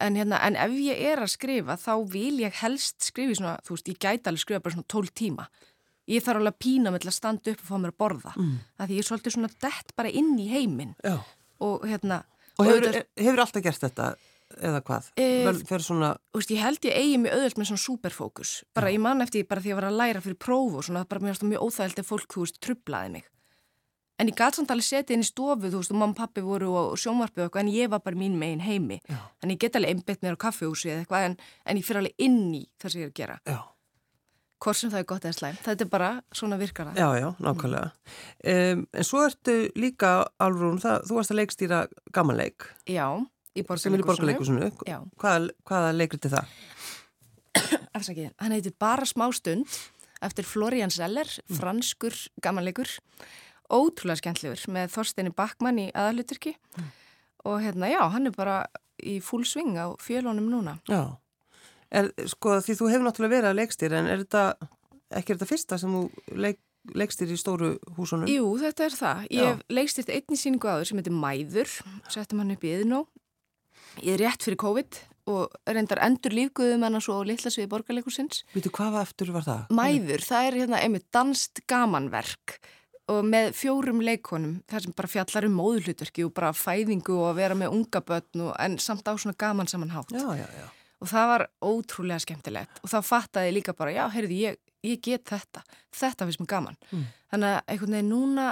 En, 0.00 0.16
hérna, 0.16 0.40
en 0.40 0.56
ef 0.56 0.72
ég 0.80 1.02
er 1.12 1.20
að 1.20 1.32
skrifa, 1.34 1.76
þá 1.76 1.92
vil 2.12 2.40
ég 2.40 2.60
helst 2.62 3.10
skrifa 3.10 3.36
svona, 3.36 3.56
þú 3.64 3.76
veist, 3.76 3.90
ég 3.92 4.00
gæti 4.00 4.30
alveg 4.30 4.40
skrifa 4.40 4.64
bara 4.64 4.76
svona 4.76 4.88
12 4.96 5.12
tíma. 5.20 5.46
Ég 6.08 6.24
þarf 6.24 6.40
alveg 6.40 6.54
að 6.54 6.64
pína 6.64 6.92
með 6.94 7.04
til 7.04 7.10
að 7.12 7.16
standa 7.18 7.52
upp 7.52 7.60
og 7.60 7.68
fá 7.68 7.76
mér 7.82 7.92
að 7.92 7.98
borða. 8.00 8.32
Mm. 8.40 8.56
Því 8.80 8.96
ég 8.96 9.04
er 9.04 9.08
svolítið 9.10 9.36
svona 9.36 9.52
dett 9.66 9.94
bara 9.98 10.12
inn 10.16 10.32
í 10.40 10.48
heiminn 10.48 10.96
Já. 11.04 11.16
og 11.60 11.84
hérna... 11.84 12.22
Og 12.56 12.64
hefur, 12.70 12.86
auðvitað- 12.86 13.24
hefur 13.26 13.42
alltaf 13.44 13.64
gert 13.66 13.82
þetta 13.84 14.10
eða 14.60 14.80
hvað? 14.86 15.10
Eh, 15.20 15.44
Vel, 15.46 15.80
svona, 15.84 16.10
veist, 16.34 16.50
ég 16.54 16.62
held 16.62 16.84
ég 16.88 16.96
eigi 16.96 17.16
mjög 17.22 17.36
auðvöld 17.36 17.60
með 17.60 17.70
svona 17.70 17.84
superfókus. 17.84 18.52
Bara 18.74 18.90
ég 18.94 19.00
man 19.04 19.20
eftir 19.24 19.46
bara 19.48 19.60
því 19.60 19.70
að 19.70 19.74
ég 19.74 19.80
var 19.80 19.88
að 19.90 19.98
læra 20.00 20.22
fyrir 20.24 20.38
próf 20.38 20.74
og 20.80 20.84
svona, 20.88 21.04
bara 21.08 21.20
mér 21.20 21.34
varst 21.34 21.42
það 21.44 21.52
mjög 21.54 21.66
óþægild 21.68 21.98
ef 22.04 22.10
fólk, 22.12 22.28
þú 22.32 22.44
veist, 22.46 22.60
trublaði 22.64 23.12
mig. 23.16 23.26
En 24.16 24.30
ég 24.30 24.36
gæti 24.38 24.56
samt 24.56 24.70
alveg 24.72 24.86
setið 24.88 25.12
inn 25.18 25.24
í 25.26 25.28
stofu, 25.28 25.68
þú 25.68 25.76
veist, 25.82 25.90
og 25.92 25.98
mamma 26.00 26.14
og 26.14 26.16
pappi 26.16 26.40
voru 26.40 26.70
og 26.72 26.94
sjónvarpið 26.96 27.42
eitthvað, 27.44 27.66
en 27.66 27.72
ég 27.74 27.90
var 27.92 28.00
bara 28.00 28.16
mín 28.16 28.38
megin 28.40 28.62
heimi. 28.64 28.96
Já. 29.04 29.18
Þannig 29.42 29.58
ég 29.58 29.60
get 29.66 29.76
alveg 29.76 29.92
einbett 29.92 30.22
mér 30.24 30.38
á 30.40 30.44
kaffehúsi 30.46 30.88
eða 30.88 31.02
eitthvað, 31.04 31.26
en, 31.28 31.34
en 31.68 31.76
ég 31.76 31.84
fyrir 31.84 32.00
alveg 32.00 32.14
inn 32.24 32.38
í 32.56 32.62
það 32.80 32.94
sem 32.94 33.02
ég 33.02 33.04
er 33.04 33.12
að 33.12 33.18
gera. 33.20 33.36
já, 33.44 33.58
Hvort 34.56 34.78
sem 34.80 34.88
það 34.88 35.02
er 35.02 35.04
gott 35.10 35.24
eða 35.28 35.36
slæm. 35.36 35.56
Þetta 35.66 35.84
er 35.84 35.88
bara 35.92 36.10
svona 36.32 36.56
virkar 36.56 36.86
það. 36.88 36.96
já, 36.96 37.08
já, 37.20 37.26
nákvæmlega. 37.44 37.90
Um, 38.40 38.86
en 38.96 39.04
svo 39.04 39.20
ertu 39.26 39.56
líka, 39.76 40.12
það, 40.40 41.02
þú 41.10 41.18
varst 41.18 41.34
að 41.34 41.40
leikstýra 41.42 41.80
gamanleik 42.16 42.64
Já, 42.88 43.04
í 43.56 43.64
borgarleikusinu. 43.66 44.70
Já. 44.88 45.00
Hvaða, 45.20 45.92
leikriti 45.96 46.32
það? 46.32 46.56
Afsakið, 47.96 48.32
hann 48.42 48.52
heitir 48.52 48.74
Bara 48.78 49.06
smá 49.08 49.26
stund 49.34 49.78
eftir 50.24 50.46
Florian 50.48 50.92
Zeller, 50.92 51.28
franskur 51.58 52.14
gamanleikur, 52.44 52.88
ótrúlega 53.72 54.20
skemmtlegur 54.20 54.62
með 54.72 54.92
Þorsteini 54.94 55.32
Bakmann 55.36 55.80
í 55.82 55.86
aðaluturki 55.92 56.54
og 57.46 57.60
hérna, 57.62 57.90
já, 57.92 58.00
hann 58.12 58.30
er 58.30 58.34
bara 58.36 58.60
í 58.96 59.18
full 59.24 59.44
swing 59.46 59.76
á 59.76 59.92
fjölunum 60.02 60.48
núna. 60.50 60.78
Já, 60.88 61.16
er, 61.90 62.10
sko 62.32 62.58
því 62.64 62.78
þú 62.78 62.92
hefur 62.92 63.06
náttúrulega 63.06 63.34
verið 63.36 63.50
að 63.50 63.58
leikstýra 63.60 64.00
en 64.00 64.08
er 64.12 64.24
þetta, 64.24 64.70
ekki 65.20 65.34
er 65.34 65.38
þetta 65.38 65.50
fyrsta 65.52 65.78
sem 65.82 65.98
þú 65.98 66.02
leik, 66.46 66.62
leikstýr 66.96 67.34
í 67.34 67.38
stóru 67.40 67.74
húsunum? 67.98 68.30
Jú, 68.30 68.48
þetta 68.62 68.86
er 68.86 68.96
það. 68.96 69.22
Ég 69.34 69.52
hef 69.52 69.62
leikstýrt 69.78 70.12
einni 70.14 70.40
síningu 70.40 70.70
áður 70.70 70.90
sem 70.90 71.02
heitir 71.02 71.16
Mæður, 71.16 71.76
settum 72.12 72.42
hann 72.42 72.54
upp 72.56 72.66
í 72.66 72.74
Yðnó. 72.78 73.04
Ég 74.04 74.16
er 74.16 74.24
rétt 74.26 74.46
fyrir 74.46 74.60
COVID 74.60 75.02
og 75.32 75.54
reyndar 75.66 76.00
endur 76.06 76.34
lífguðum 76.36 76.84
hann 76.86 77.00
svo 77.02 77.18
á 77.18 77.26
litlasviði 77.26 77.70
borgarleikusins. 77.72 78.44
Vítu, 78.54 78.70
hvað 78.74 79.00
aftur 79.02 79.32
var 79.34 79.46
það? 79.46 79.74
Mæður, 79.74 80.22
það 80.26 80.48
er 80.48 80.58
hérna 80.60 80.82
einmitt 80.84 81.08
danst 81.14 81.62
gamanverk 81.70 82.58
og 83.12 83.26
með 83.26 83.52
fjórum 83.54 84.00
leikonum 84.02 84.56
þar 84.70 84.84
sem 84.84 84.94
bara 84.98 85.10
fjallar 85.10 85.46
um 85.46 85.58
móðulutverki 85.60 86.24
og 86.26 86.32
bara 86.34 86.52
fæðingu 86.56 87.14
og 87.20 87.28
að 87.30 87.38
vera 87.38 87.58
með 87.58 87.76
unga 87.76 88.02
börn 88.06 88.46
og, 88.48 88.52
en 88.62 88.78
samt 88.82 89.06
á 89.06 89.14
svona 89.14 89.38
gaman 89.38 89.70
samanhátt 89.70 90.10
já, 90.14 90.24
já, 90.40 90.46
já. 90.46 90.66
og 91.02 91.10
það 91.12 91.30
var 91.32 91.46
ótrúlega 91.62 92.24
skemmtilegt 92.24 92.82
og 92.82 92.90
þá 92.90 92.98
fattaði 93.06 93.52
ég 93.52 93.56
líka 93.60 93.76
bara, 93.78 93.94
já, 93.94 94.04
heyrði, 94.10 94.40
ég, 94.48 94.58
ég 94.86 95.02
get 95.06 95.26
þetta 95.30 95.62
þetta 95.94 96.26
finnst 96.26 96.42
mér 96.42 96.50
gaman 96.50 96.78
mm. 96.90 97.04
þannig 97.34 97.52
að 97.52 97.74
einhvern 97.74 97.98
veginn 97.98 98.10
núna, 98.10 98.48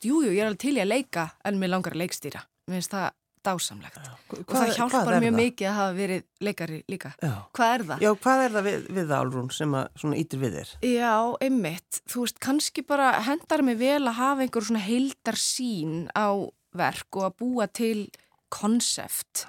jújú, 0.00 0.22
jú, 0.24 0.32
ég 0.32 0.40
er 0.40 0.48
alveg 0.48 0.64
til 0.64 0.76
í 0.78 0.84
að 0.84 0.92
leika 0.94 1.26
en 1.44 1.60
mér 1.60 1.74
langar 1.74 1.96
að 1.96 2.04
leikstýra 2.06 2.44
mér 2.70 2.80
finnst 2.80 2.96
það 2.96 3.10
dásamlegt 3.46 3.96
Já. 3.96 4.12
og 4.12 4.44
Hvað- 4.46 4.60
það 4.60 4.74
hjálpar 4.76 5.14
mjög 5.20 5.32
það? 5.32 5.38
mikið 5.40 5.68
að 5.70 5.76
hafa 5.80 5.94
verið 5.98 6.22
leikari 6.40 6.78
líka 6.92 7.12
Já. 7.22 7.32
hvað 7.56 7.74
er 7.74 7.84
það? 7.90 8.00
Já, 8.06 8.10
hvað 8.24 8.44
er 8.44 8.50
það 8.56 8.64
við, 8.68 8.86
við 8.98 9.06
það, 9.10 9.20
Álrún, 9.24 9.50
sem 9.56 9.72
að 9.80 9.88
svona 10.02 10.16
ítir 10.20 10.38
við 10.44 10.56
þér? 10.58 10.72
Já, 10.90 11.14
einmitt. 11.40 12.00
Þú 12.10 12.24
veist, 12.26 12.40
kannski 12.40 12.86
bara 12.86 13.12
hendar 13.26 13.62
mig 13.62 13.78
vel 13.78 14.02
að 14.06 14.18
hafa 14.20 14.42
einhver 14.46 14.66
svona 14.68 14.84
heildar 14.84 15.38
sín 15.40 16.08
á 16.16 16.28
verk 16.74 17.16
og 17.16 17.22
að 17.30 17.36
búa 17.40 17.66
til 17.72 18.08
konsept. 18.50 19.46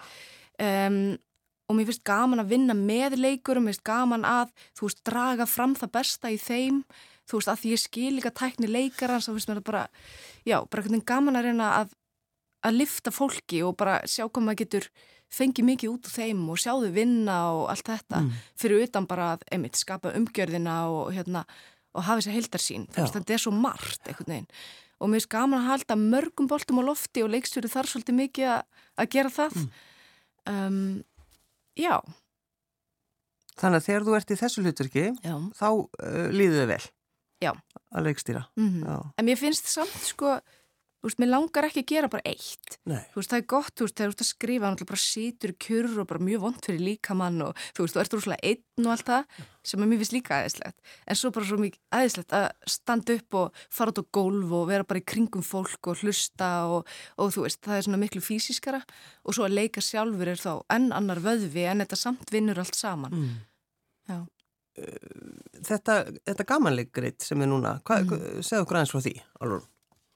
Um, 0.61 1.17
og 1.69 1.77
mér 1.77 1.87
finnst 1.87 2.03
gaman 2.07 2.41
að 2.43 2.51
vinna 2.51 2.75
með 2.75 3.15
leikurum, 3.21 3.63
mér 3.67 3.75
finnst 3.77 3.85
gaman 3.87 4.25
að, 4.27 4.51
þú 4.77 4.87
veist, 4.89 5.03
draga 5.07 5.45
fram 5.47 5.75
það 5.79 5.91
besta 5.95 6.31
í 6.33 6.37
þeim. 6.41 6.81
Þú 7.29 7.39
veist, 7.39 7.51
að 7.53 7.61
því 7.61 7.71
ég 7.71 7.79
skil 7.79 8.11
líka 8.17 8.31
tækni 8.35 8.67
leikarans, 8.67 9.27
þá 9.29 9.31
finnst 9.37 9.47
mér 9.51 9.61
það 9.61 9.67
bara, 9.69 9.83
já, 10.43 10.57
bara 10.67 10.81
einhvern 10.81 10.91
veginn 10.97 11.05
gaman 11.13 11.39
að 11.39 11.45
reyna 11.47 11.69
að, 11.79 11.93
að 12.63 12.77
lifta 12.77 13.11
fólki 13.11 13.63
og 13.65 13.75
bara 13.77 13.99
sjá 14.05 14.25
hvað 14.27 14.43
maður 14.45 14.61
getur 14.65 14.87
fengið 15.31 15.65
mikið 15.69 15.89
út 15.93 16.07
úr 16.09 16.13
þeim 16.17 16.41
og 16.51 16.57
sjá 16.59 16.71
þau 16.75 16.91
vinna 16.93 17.35
og 17.55 17.69
allt 17.71 17.87
þetta 17.87 18.21
Mm. 18.21 18.31
fyrir 18.59 18.83
utan 18.87 19.05
bara 19.07 19.29
að 19.37 19.43
einmitt 19.51 19.75
skapa 19.79 20.11
umgjörðina 20.13 20.75
og 20.91 21.13
hérna 21.15 21.45
og 21.95 22.03
hafa 22.03 22.19
þessi 22.21 22.35
heildarsýn, 22.35 22.87
Já. 22.95 23.05
þetta 23.11 23.33
er 23.33 23.37
svo 23.39 23.51
margt 23.51 24.03
einhvern 24.07 24.27
veginn 24.27 24.47
og 25.01 25.09
mér 25.09 25.17
finnst 25.21 25.29
gaman 25.33 25.59
að 25.59 25.69
halda 25.71 25.95
mörgum 25.97 26.47
boltum 26.47 26.79
á 26.79 26.83
lofti 26.85 27.23
og 27.23 27.31
leikstjóri 27.33 27.67
þar 27.71 27.87
svolítið 27.89 28.15
mikið 28.19 28.47
að, 28.47 28.63
að 28.97 29.09
gera 29.15 29.29
það 29.29 29.55
Mm. 29.55 29.69
um, 30.47 31.03
Já, 31.79 32.01
Þannig 33.61 33.77
að 33.81 33.85
þegar 33.85 34.05
þú 34.07 34.15
ert 34.17 34.31
í 34.31 34.37
þessu 34.39 34.61
hlutverki, 34.63 35.03
já 35.21 35.33
þá 35.59 35.65
uh, 35.69 36.27
líður 36.33 36.61
þið 36.61 36.67
vel. 36.71 36.85
Já. 37.43 37.51
Að 37.91 38.05
leikstýra. 38.07 38.43
mm 38.57 38.77
Já. 38.85 38.95
En 39.19 39.25
mér 39.27 39.37
finnst 39.41 39.67
samt 39.69 40.05
sko 40.07 40.37
þú 41.01 41.09
veist, 41.09 41.17
mér 41.19 41.29
langar 41.33 41.65
ekki 41.65 41.81
að 41.81 41.89
gera 41.91 42.07
bara 42.13 42.21
eitt 42.29 42.75
Nei. 42.85 43.01
þú 43.09 43.17
veist, 43.17 43.31
það 43.31 43.39
er 43.41 43.45
gott, 43.49 43.71
þú 43.73 43.85
veist, 43.87 43.95
þegar 43.97 44.11
þú 44.11 44.13
ert 44.15 44.21
að 44.21 44.29
skrifa 44.29 44.65
hann 44.69 44.77
bara 44.91 45.01
situr 45.01 45.53
kjur 45.65 45.87
og 46.03 46.07
bara 46.11 46.21
mjög 46.27 46.43
vond 46.45 46.59
fyrir 46.65 46.83
líkamann 46.85 47.41
og 47.47 47.55
þú 47.73 47.85
veist, 47.87 47.95
þú 47.97 48.01
ert 48.03 48.13
rúslega 48.17 48.51
einn 48.51 48.85
og 48.85 48.91
allt 48.93 49.07
það 49.09 49.39
sem 49.71 49.81
er 49.85 49.89
mér 49.91 50.01
finnst 50.01 50.13
líka 50.15 50.35
aðeinslegt 50.37 50.93
en 51.07 51.15
svo 51.21 51.31
bara 51.33 51.45
svo 51.49 51.57
mikið 51.61 51.81
aðeinslegt 51.97 52.35
að 52.37 52.47
standa 52.75 53.15
upp 53.17 53.37
og 53.41 53.63
fara 53.73 53.93
út 53.95 54.01
á 54.01 54.05
gólf 54.17 54.53
og 54.61 54.67
vera 54.69 54.87
bara 54.89 55.01
í 55.01 55.05
kringum 55.05 55.43
fólk 55.45 55.89
og 55.91 56.01
hlusta 56.01 56.49
og, 56.69 56.87
og 57.17 57.33
þú 57.33 57.45
veist, 57.47 57.61
það 57.65 57.77
er 57.77 57.87
svona 57.89 58.01
miklu 58.01 58.21
fysiskara 58.25 58.81
og 59.25 59.33
svo 59.37 59.45
að 59.49 59.57
leika 59.57 59.81
sjálfur 59.81 60.31
er 60.33 60.41
þá 60.41 60.53
enn 60.77 60.91
annar 60.93 61.21
vöðvi 61.21 61.65
en 61.69 61.81
þetta 61.85 61.97
samt 61.97 62.29
vinnur 62.33 62.61
allt 62.61 62.77
saman 62.77 63.11
Mm. 63.11 63.33
Já. 64.09 64.21
Þetta, 65.67 65.95
þetta 66.25 66.45
gamanleikrit 66.47 67.21
sem 67.25 67.41
er 67.43 67.49
núna, 67.51 67.75
hvað, 67.85 68.07
Mm. 68.09 68.41
segðu 68.45 68.63
okkur 68.65 68.77
aðeins 68.79 68.93
frá 68.95 69.01
því, 69.05 69.13
Álrún. 69.41 69.65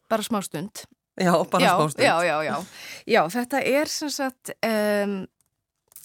Bara 0.10 0.26
smá 0.26 0.41
stund 0.46 0.86
Já, 1.15 1.44
bara 1.44 1.63
já, 1.63 1.76
smástund. 1.76 2.04
Já, 2.04 2.24
já, 2.24 2.44
já. 2.44 2.65
Já, 3.08 3.22
þetta 3.32 3.62
er 3.63 3.88
sem 3.88 4.12
sagt, 4.12 4.52
um, 4.60 5.22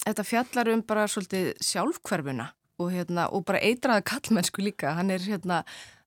þetta 0.05 0.23
fjallar 0.23 0.71
um 0.71 0.83
bara 0.87 1.07
svolítið 1.11 1.51
sjálfhverfuna 1.59 2.51
og, 2.79 2.91
hérna, 2.93 3.27
og 3.35 3.43
bara 3.45 3.59
eitraða 3.59 4.05
kallmennsku 4.07 4.63
líka. 4.63 4.95
Hann 4.95 5.11
er 5.11 5.19
hérna, 5.19 5.65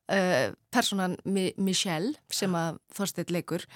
uh, 0.09 0.55
personan 0.73 1.19
Mi 1.25 1.51
Michelle 1.61 2.17
sem 2.33 2.57
að 2.57 2.81
Þorstedt 2.97 3.35
leikur, 3.35 3.67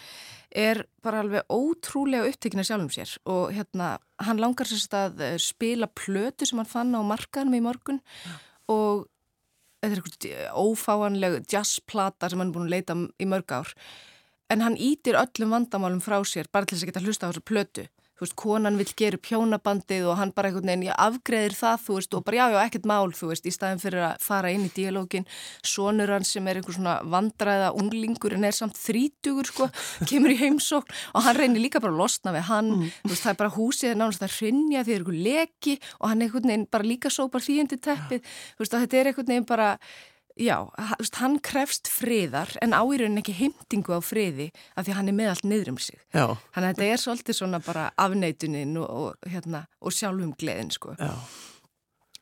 er 0.49 0.87
bara 1.05 1.21
alveg 1.21 1.45
ótrúlega 1.53 2.25
upptekina 2.31 2.65
sjálfum 2.65 2.89
sér 2.89 3.13
og 3.29 3.53
hérna, 3.53 3.99
hann 4.25 4.41
langar 4.41 4.67
sem 4.71 4.81
sagt 4.81 4.97
að 4.97 5.37
spila 5.45 5.91
plötu 5.93 6.49
sem 6.49 6.57
hann 6.57 6.73
fann 6.73 6.97
á 6.97 7.05
markaðnum 7.05 7.61
í 7.61 7.65
morgun 7.69 8.01
og 8.73 9.05
þetta 9.83 9.91
er 9.91 10.01
eitthvað 10.03 10.63
ófáanleg 10.63 11.39
jazzplata 11.51 12.31
sem 12.31 12.41
hann 12.41 12.51
er 12.51 12.57
búin 12.57 12.69
að 12.69 12.75
leita 12.77 12.97
í 13.19 13.29
mörg 13.29 13.55
ár. 13.55 13.75
En 14.49 14.65
hann 14.65 14.79
ítir 14.81 15.19
öllum 15.21 15.53
vandamálum 15.55 16.03
frá 16.03 16.19
sér 16.25 16.49
bara 16.53 16.67
til 16.67 16.79
þess 16.79 16.87
að 16.87 16.93
geta 16.93 17.05
hlusta 17.05 17.29
á 17.29 17.31
þessu 17.31 17.45
plötu 17.45 17.85
þú 18.19 18.25
veist, 18.25 18.37
konan 18.39 18.79
vill 18.79 18.91
gera 18.99 19.19
upp 19.19 19.29
hjónabandið 19.31 20.09
og 20.11 20.19
hann 20.19 20.33
bara 20.35 20.51
einhvern 20.51 20.67
veginn, 20.67 20.89
ég 20.89 20.99
afgreðir 20.99 21.55
það, 21.55 21.85
þú 21.85 21.99
veist 21.99 22.17
og 22.19 22.25
bara 22.27 22.41
já, 22.41 22.45
já, 22.51 22.59
ekkert 22.65 22.89
mál, 22.91 23.13
þú 23.15 23.31
veist, 23.31 23.47
í 23.47 23.53
staðin 23.55 23.83
fyrir 23.83 24.07
að 24.09 24.25
fara 24.27 24.51
inn 24.55 24.67
í 24.67 24.73
díalógin, 24.75 25.29
sonur 25.63 26.11
hann 26.17 26.27
sem 26.27 26.51
er 26.51 26.59
einhver 26.59 26.75
svona 26.75 26.97
vandræða 27.07 27.71
unglingur 27.79 28.35
en 28.35 28.49
er 28.49 28.59
samt 28.59 28.79
þrítugur, 28.81 29.53
sko, 29.53 29.71
kemur 30.11 30.35
í 30.35 30.41
heimsókn 30.43 30.99
og 31.15 31.27
hann 31.29 31.39
reynir 31.39 31.63
líka 31.63 31.83
bara 31.85 31.95
að 31.95 32.03
losna 32.03 32.35
við 32.35 32.47
hann, 32.51 32.75
þú 33.05 33.15
veist, 33.15 33.23
það 33.23 33.33
er 33.35 33.41
bara 33.45 33.57
húsið 33.57 33.93
er 33.93 34.03
nánast 34.03 34.27
að 34.27 34.37
hrinja 34.41 34.83
því 34.83 34.91
það 34.91 34.95
er 34.97 35.03
einhver 35.05 35.23
leki 35.29 35.79
og 36.01 36.07
hann 36.11 36.27
einhvern 36.27 36.53
veginn 36.53 36.71
bara 36.75 36.91
líka 36.91 37.13
sópar 37.15 37.45
þýjandi 37.47 37.83
teppið, 37.87 38.37
þú 38.57 38.65
veist, 38.65 38.79
þetta 38.79 38.99
er 38.99 39.13
einhvern 39.13 39.33
veginn 39.33 39.49
bara 39.49 39.75
Já, 40.39 40.57
hann 41.19 41.39
krefst 41.43 41.89
friðar 41.91 42.53
en 42.63 42.71
á 42.71 42.83
í 42.87 42.99
rauninni 43.01 43.25
ekki 43.25 43.35
heimtingu 43.35 43.97
á 43.97 44.01
friði 44.05 44.49
af 44.79 44.87
því 44.87 44.95
hann 44.95 45.11
er 45.11 45.17
með 45.19 45.33
allt 45.33 45.47
niður 45.51 45.73
um 45.73 45.79
sig. 45.83 45.99
Já, 46.15 46.27
Þannig 46.55 46.69
að 46.69 46.69
þetta 46.69 46.89
er 46.93 47.03
svolítið 47.03 47.39
svona 47.41 47.61
bara 47.65 47.89
afneitunin 47.99 48.77
og, 48.79 48.89
og, 48.89 49.31
hérna, 49.33 49.65
og 49.83 49.95
sjálfum 49.97 50.37
gleðin, 50.39 50.71
sko. 50.75 50.95
já. 51.01 51.11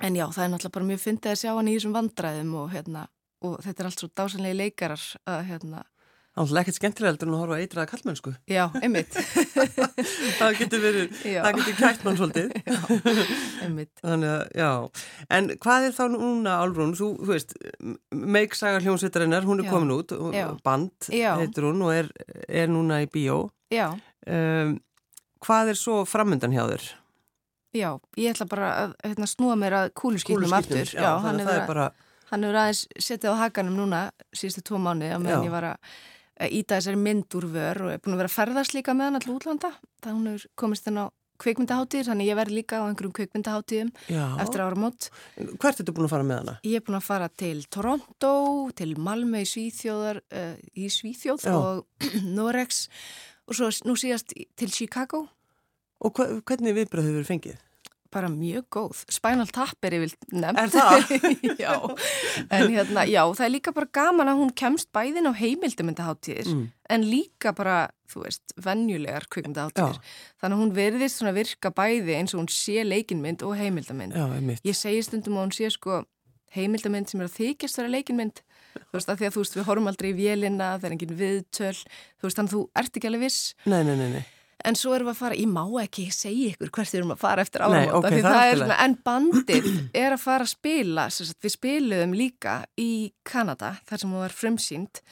En 0.01 0.17
já, 0.17 0.27
það 0.29 0.43
er 0.45 0.51
náttúrulega 0.53 0.77
bara 0.77 0.89
mjög 0.91 1.03
fyndið 1.05 1.31
að 1.33 1.39
sjá 1.41 1.51
hann 1.57 1.69
í 1.69 1.77
þessum 1.77 1.95
vandræðum 1.97 2.57
og, 2.61 2.67
hérna, 2.73 3.05
og 3.45 3.55
þetta 3.65 3.83
er 3.83 3.89
allt 3.91 4.03
svo 4.03 4.09
dásanlega 4.13 4.59
leikarar 4.61 5.05
að, 5.25 5.39
hérna, 5.51 5.85
Alltaf 6.37 6.59
ekkert 6.61 6.77
skemmtilega 6.77 7.11
heldur 7.15 7.29
en 7.31 7.35
að 7.37 7.41
horfa 7.41 7.55
að 7.57 7.63
eitraða 7.65 7.89
kallmennsku. 7.95 8.33
já, 8.53 8.65
einmitt, 8.85 9.15
það 10.39 10.57
getur 10.59 10.83
verið, 10.83 11.15
Já. 11.35 11.39
það 11.47 11.61
getur 11.61 11.77
kætt 11.79 12.03
mann 12.05 12.19
svolítið. 12.19 12.51
einmitt. 13.65 13.93
Þannig 14.03 14.33
að, 14.35 14.43
já. 14.61 14.69
En 15.39 15.49
hvað 15.65 15.87
er 15.89 15.95
þá 15.97 16.03
núna, 16.13 16.57
Álrún? 16.61 16.93
Þú, 16.99 17.09
þú 17.23 17.31
veist, 17.33 17.55
Meiksaga 18.37 18.83
hljómsveitarinnar, 18.85 19.47
hún 19.49 19.63
er 19.65 19.69
Já. 19.69 19.73
komin 19.73 19.95
út, 19.97 20.13
Já. 20.37 20.47
band 20.67 21.09
Já. 21.09 21.31
heitur 21.41 21.71
hún 21.71 21.81
og 21.89 21.95
er, 21.95 22.11
er 22.49 22.69
núna 22.73 23.01
í 23.05 23.11
bíó. 23.13 23.47
Já, 23.73 23.93
Um, 24.27 24.73
hvað 25.39 25.69
er 25.71 25.77
svo 25.79 26.01
framöndan 26.03 26.51
hjá 26.51 26.65
þér? 26.67 26.83
já, 27.79 27.93
ég 28.19 28.33
ætla 28.35 28.47
bara 28.51 28.69
að 28.81 28.95
hérna, 29.07 29.27
snúa 29.31 29.55
mér 29.55 29.77
að 29.79 29.91
kúluskýtnum 30.01 30.51
aftur. 30.57 30.83
Já, 30.83 31.13
hann 31.23 31.37
þannig 31.39 31.45
að 31.45 31.51
það 31.53 31.61
er 31.61 31.69
bara, 31.71 31.85
Hann 32.33 32.43
hefur 32.43 32.59
aðeins 32.59 32.81
setið 33.07 33.31
á 33.31 33.35
hakanum 33.45 33.77
núna 33.79 34.01
síðustu 34.35 34.65
tvo 34.67 34.81
mánu 34.83 35.07
á 35.07 35.15
meðan 35.23 35.45
Já. 35.45 35.47
ég 35.47 35.55
var 35.55 35.67
að 35.69 35.93
íta 36.37 36.79
þessari 36.79 37.01
mynd 37.01 37.37
úr 37.39 37.47
vör 37.53 37.85
og 37.87 37.93
er 37.95 38.03
búin 38.03 38.17
að 38.17 38.23
vera 38.23 38.33
að 38.33 38.37
ferðast 38.37 38.75
líka 38.77 38.95
með 38.97 39.09
hann 39.09 39.21
alltaf 39.21 39.37
útlanda. 39.37 39.71
Það 40.05 40.19
hún 40.19 40.29
hefur 40.33 40.51
komist 40.63 40.91
inn 40.91 41.01
á 41.01 41.07
kveikmyndaháttíðir, 41.43 42.09
þannig 42.09 42.31
ég 42.31 42.39
verð 42.39 42.55
líka 42.57 42.81
á 42.81 42.89
einhverjum 42.89 43.15
kveikmyndaháttíðum 43.19 43.91
eftir 44.41 44.63
áramót. 44.65 45.09
Hvert 45.37 45.83
ertu 45.83 45.95
búin 45.97 46.09
að 46.09 46.15
fara 46.15 46.27
með 46.29 46.41
hana? 46.41 46.55
Ég 46.65 46.81
er 46.81 46.85
búin 46.87 46.99
að 46.99 47.07
fara 47.09 47.29
til 47.29 47.59
Toronto, 47.73 48.33
til 48.79 48.95
Malmö 48.97 49.43
í 49.45 49.49
Svíþjóðar, 49.51 50.23
uh, 50.33 50.55
í 50.73 50.89
Svíþjóð 50.93 51.45
Já. 51.45 51.55
og 51.57 52.07
Norex 52.39 52.87
og 53.47 53.59
svo 53.59 53.71
nú 53.89 53.97
síðast 54.01 54.33
til 54.33 54.73
Chicago. 54.73 55.27
Og 56.05 56.17
hva, 56.17 56.29
hvernig 56.49 56.77
viðbröð 56.77 57.11
hefur 57.11 57.29
fengið? 57.29 57.61
Bara 58.13 58.29
mjög 58.33 58.65
góð. 58.73 59.03
Spinal 59.13 59.47
Tap 59.55 59.85
er 59.89 59.97
yfir 59.99 60.15
nefnt. 60.33 60.61
Er 60.63 60.73
það? 60.73 61.13
já. 61.65 61.73
En 62.51 62.71
hérna, 62.75 63.05
já, 63.11 63.23
það 63.37 63.45
er 63.47 63.53
líka 63.55 63.75
bara 63.77 63.91
gaman 63.99 64.31
að 64.33 64.41
hún 64.43 64.53
kemst 64.57 64.91
bæðin 64.97 65.29
á 65.29 65.33
heimildamöndaháttíðir 65.37 66.47
Mm. 66.53 66.67
en 66.91 67.03
líka 67.11 67.53
bara, 67.57 67.91
þú 68.11 68.23
veist, 68.27 68.55
venjulegar 68.63 69.27
kvikmyndaháttíðir. 69.33 69.99
Þannig 70.41 70.57
að 70.57 70.63
hún 70.63 70.75
verðist 70.77 71.19
svona 71.21 71.35
virka 71.37 71.71
bæði 71.75 72.15
eins 72.21 72.35
og 72.35 72.43
hún 72.45 72.51
sé 72.53 72.85
leikinmynd 72.87 73.43
og 73.43 73.57
heimildamynd. 73.59 74.15
Já, 74.15 74.27
einmitt. 74.37 74.63
Ég 74.65 74.77
segi 74.79 75.03
stundum 75.03 75.39
að 75.41 75.49
hún 75.49 75.57
sé 75.59 75.71
sko 75.75 76.05
heimildamynd 76.57 77.11
sem 77.11 77.21
er 77.21 77.27
að 77.29 77.35
þykjast 77.41 77.81
vera 77.83 77.93
leikinmynd. 77.97 78.43
Þú 78.77 78.93
veist, 78.99 79.09
að 79.11 79.19
því 79.23 79.27
að 79.27 79.35
þú 79.35 79.43
veist, 79.43 79.57
við 79.57 79.67
horfum 79.71 79.91
aldrei 79.91 80.09
í 80.13 80.17
vélina, 80.19 80.71
það 80.79 80.85
er 80.91 80.95
engin 80.97 81.15
viðtöl, 81.17 81.77
þú 82.21 82.27
veist, 82.29 82.37
þannig 82.39 82.51
að 82.51 82.57
þú 82.57 82.63
ert 82.83 82.99
ekki 83.01 83.09
alveg 83.11 83.23
viss. 83.27 83.39
Nei, 83.67 83.83
nei, 83.89 83.95
nei, 83.97 84.09
nei. 84.15 84.25
En 84.67 84.75
svo 84.79 84.97
erum 84.97 85.11
við 85.11 85.15
að 85.15 85.21
fara, 85.21 85.39
ég 85.39 85.51
má 85.53 85.63
ekki 85.83 86.09
segja 86.15 86.55
ykkur 86.55 86.73
hvert 86.75 86.93
við 86.93 87.01
erum 87.01 87.15
að 87.15 87.23
fara 87.23 87.47
eftir 87.47 87.63
áramóta 87.63 88.01
ok, 88.01 88.09
því 88.11 88.23
það 88.25 88.41
er 88.43 88.61
það 88.63 88.75
er 88.75 88.85
en 88.87 88.99
bandið 89.07 89.69
er 90.03 90.17
að 90.17 90.23
fara 90.25 90.47
að 90.47 90.53
spila, 90.53 91.07
sagt, 91.15 91.39
við 91.45 91.55
spiluðum 91.55 92.17
líka 92.19 92.59
í 92.81 92.91
Kanada, 93.27 93.77
þar 93.87 94.03
sem 94.03 94.15
hún 94.15 94.25
var 94.25 94.35
frumsýnd 94.35 95.03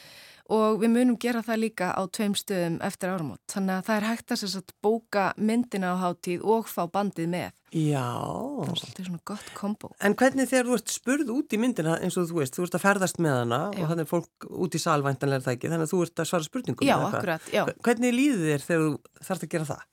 og 0.53 0.81
við 0.83 0.91
munum 0.93 1.17
gera 1.21 1.41
það 1.45 1.61
líka 1.63 1.91
á 1.97 2.03
tveim 2.13 2.35
stöðum 2.37 2.77
eftir 2.85 3.13
áramót. 3.13 3.41
Þannig 3.49 3.79
að 3.79 3.87
það 3.87 3.97
er 3.97 4.07
hægt 4.11 4.35
að 4.35 4.73
bóka 4.85 5.25
myndina 5.41 5.95
á 5.97 6.03
hátíð 6.03 6.45
og 6.45 6.69
fá 6.69 6.85
bandið 6.93 7.31
með. 7.33 7.55
Já. 7.75 8.05
Það 8.05 8.69
er 8.75 8.81
svolítið 8.83 9.09
svona 9.09 9.23
gott 9.31 9.49
kombo. 9.57 9.91
En 10.05 10.15
hvernig 10.15 10.51
þegar 10.51 10.69
þú 10.69 10.77
ert 10.79 10.93
spurð 10.95 11.33
út 11.35 11.57
í 11.57 11.61
myndina 11.63 11.97
eins 11.99 12.19
og 12.21 12.29
þú 12.29 12.43
veist, 12.43 12.59
þú 12.59 12.69
ert 12.69 12.77
að 12.79 12.85
ferðast 12.85 13.19
með 13.25 13.39
hana 13.41 13.63
já. 13.73 13.81
og 13.81 13.91
þannig 13.91 14.05
er 14.05 14.13
fólk 14.13 14.49
út 14.51 14.77
í 14.77 14.83
salvæntanlega 14.85 15.47
það 15.47 15.57
ekki, 15.57 15.73
þannig 15.73 15.89
að 15.89 15.95
þú 15.95 16.05
ert 16.05 16.23
að 16.23 16.31
svara 16.31 16.49
spurningum. 16.51 16.87
Já, 16.87 16.97
akkurat, 17.09 17.51
já. 17.51 17.65
Hvernig 17.89 18.15
líður 18.15 18.47
þér 18.51 18.69
þegar 18.69 18.87
þú 18.87 19.27
þarfst 19.29 19.49
að 19.49 19.53
gera 19.57 19.71
það? 19.73 19.85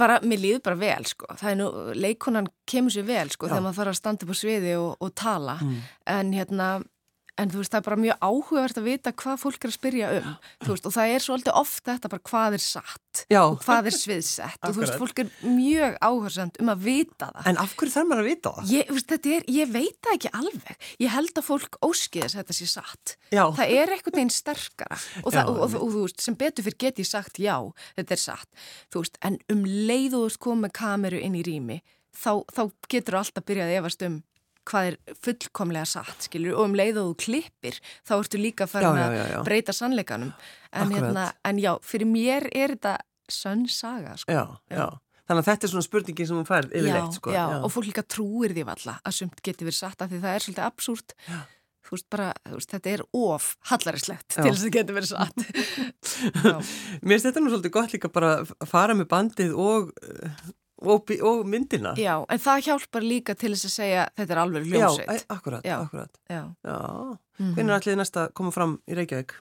Bara, 0.00 0.20
mér 0.24 0.40
líður 0.40 0.62
bara 0.64 0.80
vel, 0.80 1.02
sko. 1.08 1.28
Það 1.36 1.50
er 1.50 1.58
nú, 1.60 1.66
leikonan 1.96 2.48
kemur 2.68 2.94
sér 2.94 3.04
vel, 3.08 3.26
sko, 3.32 3.48
já. 3.48 3.54
þegar 3.54 3.64
maður 3.66 3.80
fara 3.80 3.92
að 3.92 4.00
standa 4.00 4.26
upp 4.26 4.32
á 4.32 4.36
sviði 4.40 4.76
og, 4.80 4.90
og 5.00 5.12
tala. 5.18 5.56
Mm. 5.60 5.82
En 6.14 6.32
hérna, 6.36 6.68
En 7.40 7.50
þú 7.50 7.62
veist, 7.62 7.72
það 7.72 7.80
er 7.80 7.86
bara 7.86 7.98
mjög 8.00 8.24
áhugavert 8.26 8.78
að 8.80 8.88
vita 8.90 9.12
hvað 9.22 9.38
fólk 9.40 9.64
er 9.64 9.70
að 9.70 9.76
spyrja 9.76 10.10
um. 10.18 10.32
Þú 10.60 10.74
veist, 10.74 10.88
og 10.88 10.94
það 10.96 11.12
er 11.14 11.24
svolítið 11.24 11.58
ofta 11.60 11.94
þetta 11.94 12.10
bara 12.12 12.24
hvað 12.30 12.56
er 12.56 12.64
satt 12.64 13.22
Já. 13.32 13.40
og 13.42 13.56
hvað 13.64 13.88
er 13.90 13.96
sviðsett. 13.96 14.58
og 14.60 14.74
þú 14.76 14.82
veist, 14.84 14.96
fólk 15.00 15.22
er 15.22 15.30
mjög 15.46 15.96
áhersand 16.10 16.60
um 16.60 16.72
að 16.74 16.84
vita 16.84 17.30
það. 17.30 17.48
En 17.50 17.60
af 17.64 17.76
hverju 17.80 17.94
þarf 17.94 18.10
maður 18.10 18.22
að 18.22 18.28
vita 18.28 18.52
það? 18.56 18.74
Ég, 18.74 18.92
veist, 18.96 19.14
er, 19.32 19.48
ég 19.56 19.72
veit 19.72 19.98
það 20.04 20.16
ekki 20.18 20.32
alveg. 20.40 20.88
Ég 21.00 21.14
held 21.14 21.40
að 21.40 21.48
fólk 21.48 21.80
óskiðis 21.88 22.36
að 22.36 22.42
þetta 22.42 22.58
sé 22.60 22.70
satt. 22.74 23.14
Já. 23.32 23.44
Það 23.56 23.76
er 23.80 23.94
eitthvað 23.96 24.20
einn 24.20 24.34
sterkara. 24.34 25.00
Og, 25.24 25.32
það, 25.32 25.52
og, 25.54 25.60
og, 25.64 25.78
og 25.80 25.94
þú 25.96 26.04
veist, 26.04 26.24
sem 26.24 26.38
betur 26.40 26.66
fyrir 26.68 26.80
get 26.84 27.00
ég 27.00 27.08
sagt 27.08 27.40
já, 27.40 27.56
þetta 27.96 28.16
er 28.16 28.22
satt. 28.28 28.64
Þú 28.92 29.04
veist, 29.04 29.20
en 29.24 29.40
um 29.52 29.64
leið 29.64 30.18
og 30.18 30.20
þú 30.20 30.26
veist 30.28 30.42
komið 30.44 30.74
kameru 30.76 31.22
inn 31.24 31.38
í 31.38 31.44
rými, 31.46 31.80
þá, 32.12 32.42
þá 32.52 32.62
getur 32.90 33.16
þú 33.16 33.22
alltaf 33.24 33.46
byrjað 33.48 33.70
að 33.70 33.80
efast 33.80 34.04
um 34.06 34.20
hvað 34.70 34.88
er 34.92 35.18
fullkomlega 35.26 35.90
satt, 35.90 36.26
skilur, 36.28 36.56
og 36.56 36.70
um 36.70 36.78
leið 36.78 37.02
og 37.02 37.10
þú 37.10 37.18
klippir, 37.26 37.78
þá 38.06 38.16
ertu 38.20 38.40
líka 38.40 38.66
að 38.66 38.74
fara 38.76 38.94
að 38.96 39.36
breyta 39.46 39.74
sannleikanum. 39.76 40.32
En, 40.70 40.94
hérna, 40.94 41.30
en 41.46 41.62
já, 41.62 41.72
fyrir 41.86 42.10
mér 42.10 42.48
er 42.54 42.76
þetta 42.76 42.96
sönn 43.30 43.66
saga, 43.70 44.16
sko. 44.20 44.34
Já, 44.34 44.44
já. 44.70 44.86
Þannig 45.30 45.44
að 45.44 45.48
þetta 45.52 45.66
er 45.66 45.70
svona 45.70 45.86
spurningi 45.86 46.24
sem 46.26 46.38
hún 46.40 46.46
færð 46.48 46.72
yfirleitt, 46.74 47.16
sko. 47.20 47.32
Og 47.60 47.70
fólk 47.70 47.86
líka 47.86 48.02
trúir 48.02 48.54
því 48.56 48.66
valla 48.66 48.96
að 49.06 49.16
sumt 49.20 49.42
getur 49.46 49.68
verið 49.68 49.78
satt 49.78 50.02
af 50.02 50.10
því 50.10 50.22
það 50.24 50.36
er 50.36 50.46
svolítið 50.46 50.66
absúrt. 50.66 51.14
Þú 51.86 51.94
veist 51.96 52.06
bara, 52.12 52.26
þú 52.46 52.56
veist, 52.58 52.72
þetta 52.74 52.90
er 52.90 53.02
of 53.18 53.46
hallarislegt 53.70 54.26
til 54.34 54.42
þess 54.44 54.50
að 54.50 54.64
þetta 54.64 54.72
getur 54.76 54.96
verið 54.98 55.10
satt. 55.10 55.38
Mér 57.02 57.14
finnst 57.14 57.28
þetta 57.28 57.42
nú 57.42 57.52
svolítið 57.52 57.74
gott 57.74 57.94
líka 57.94 58.10
bara 58.12 58.32
að 58.42 58.68
fara 58.70 58.94
með 58.98 59.08
bandið 59.10 59.54
og 59.58 59.94
og, 60.80 61.12
og 61.26 61.42
myndina. 61.48 61.94
Já, 62.00 62.14
en 62.28 62.42
það 62.42 62.64
hjálpar 62.68 63.06
líka 63.06 63.36
til 63.38 63.52
þess 63.54 63.68
að 63.68 63.74
segja 63.74 64.06
þetta 64.16 64.36
er 64.36 64.42
alveg 64.44 64.68
hljómsveit. 64.70 65.10
Já, 65.10 65.26
akkurat, 65.36 65.66
Já. 65.66 65.76
akkurat. 65.80 66.20
Já. 66.28 66.42
Já. 66.64 66.78
Mm 66.80 67.18
-hmm. 67.38 67.54
Hvernig 67.54 67.70
er 67.70 67.76
allir 67.76 67.96
næsta 67.96 68.26
að 68.26 68.32
koma 68.32 68.50
fram 68.50 68.80
í 68.88 68.94
Reykjavík? 68.94 69.32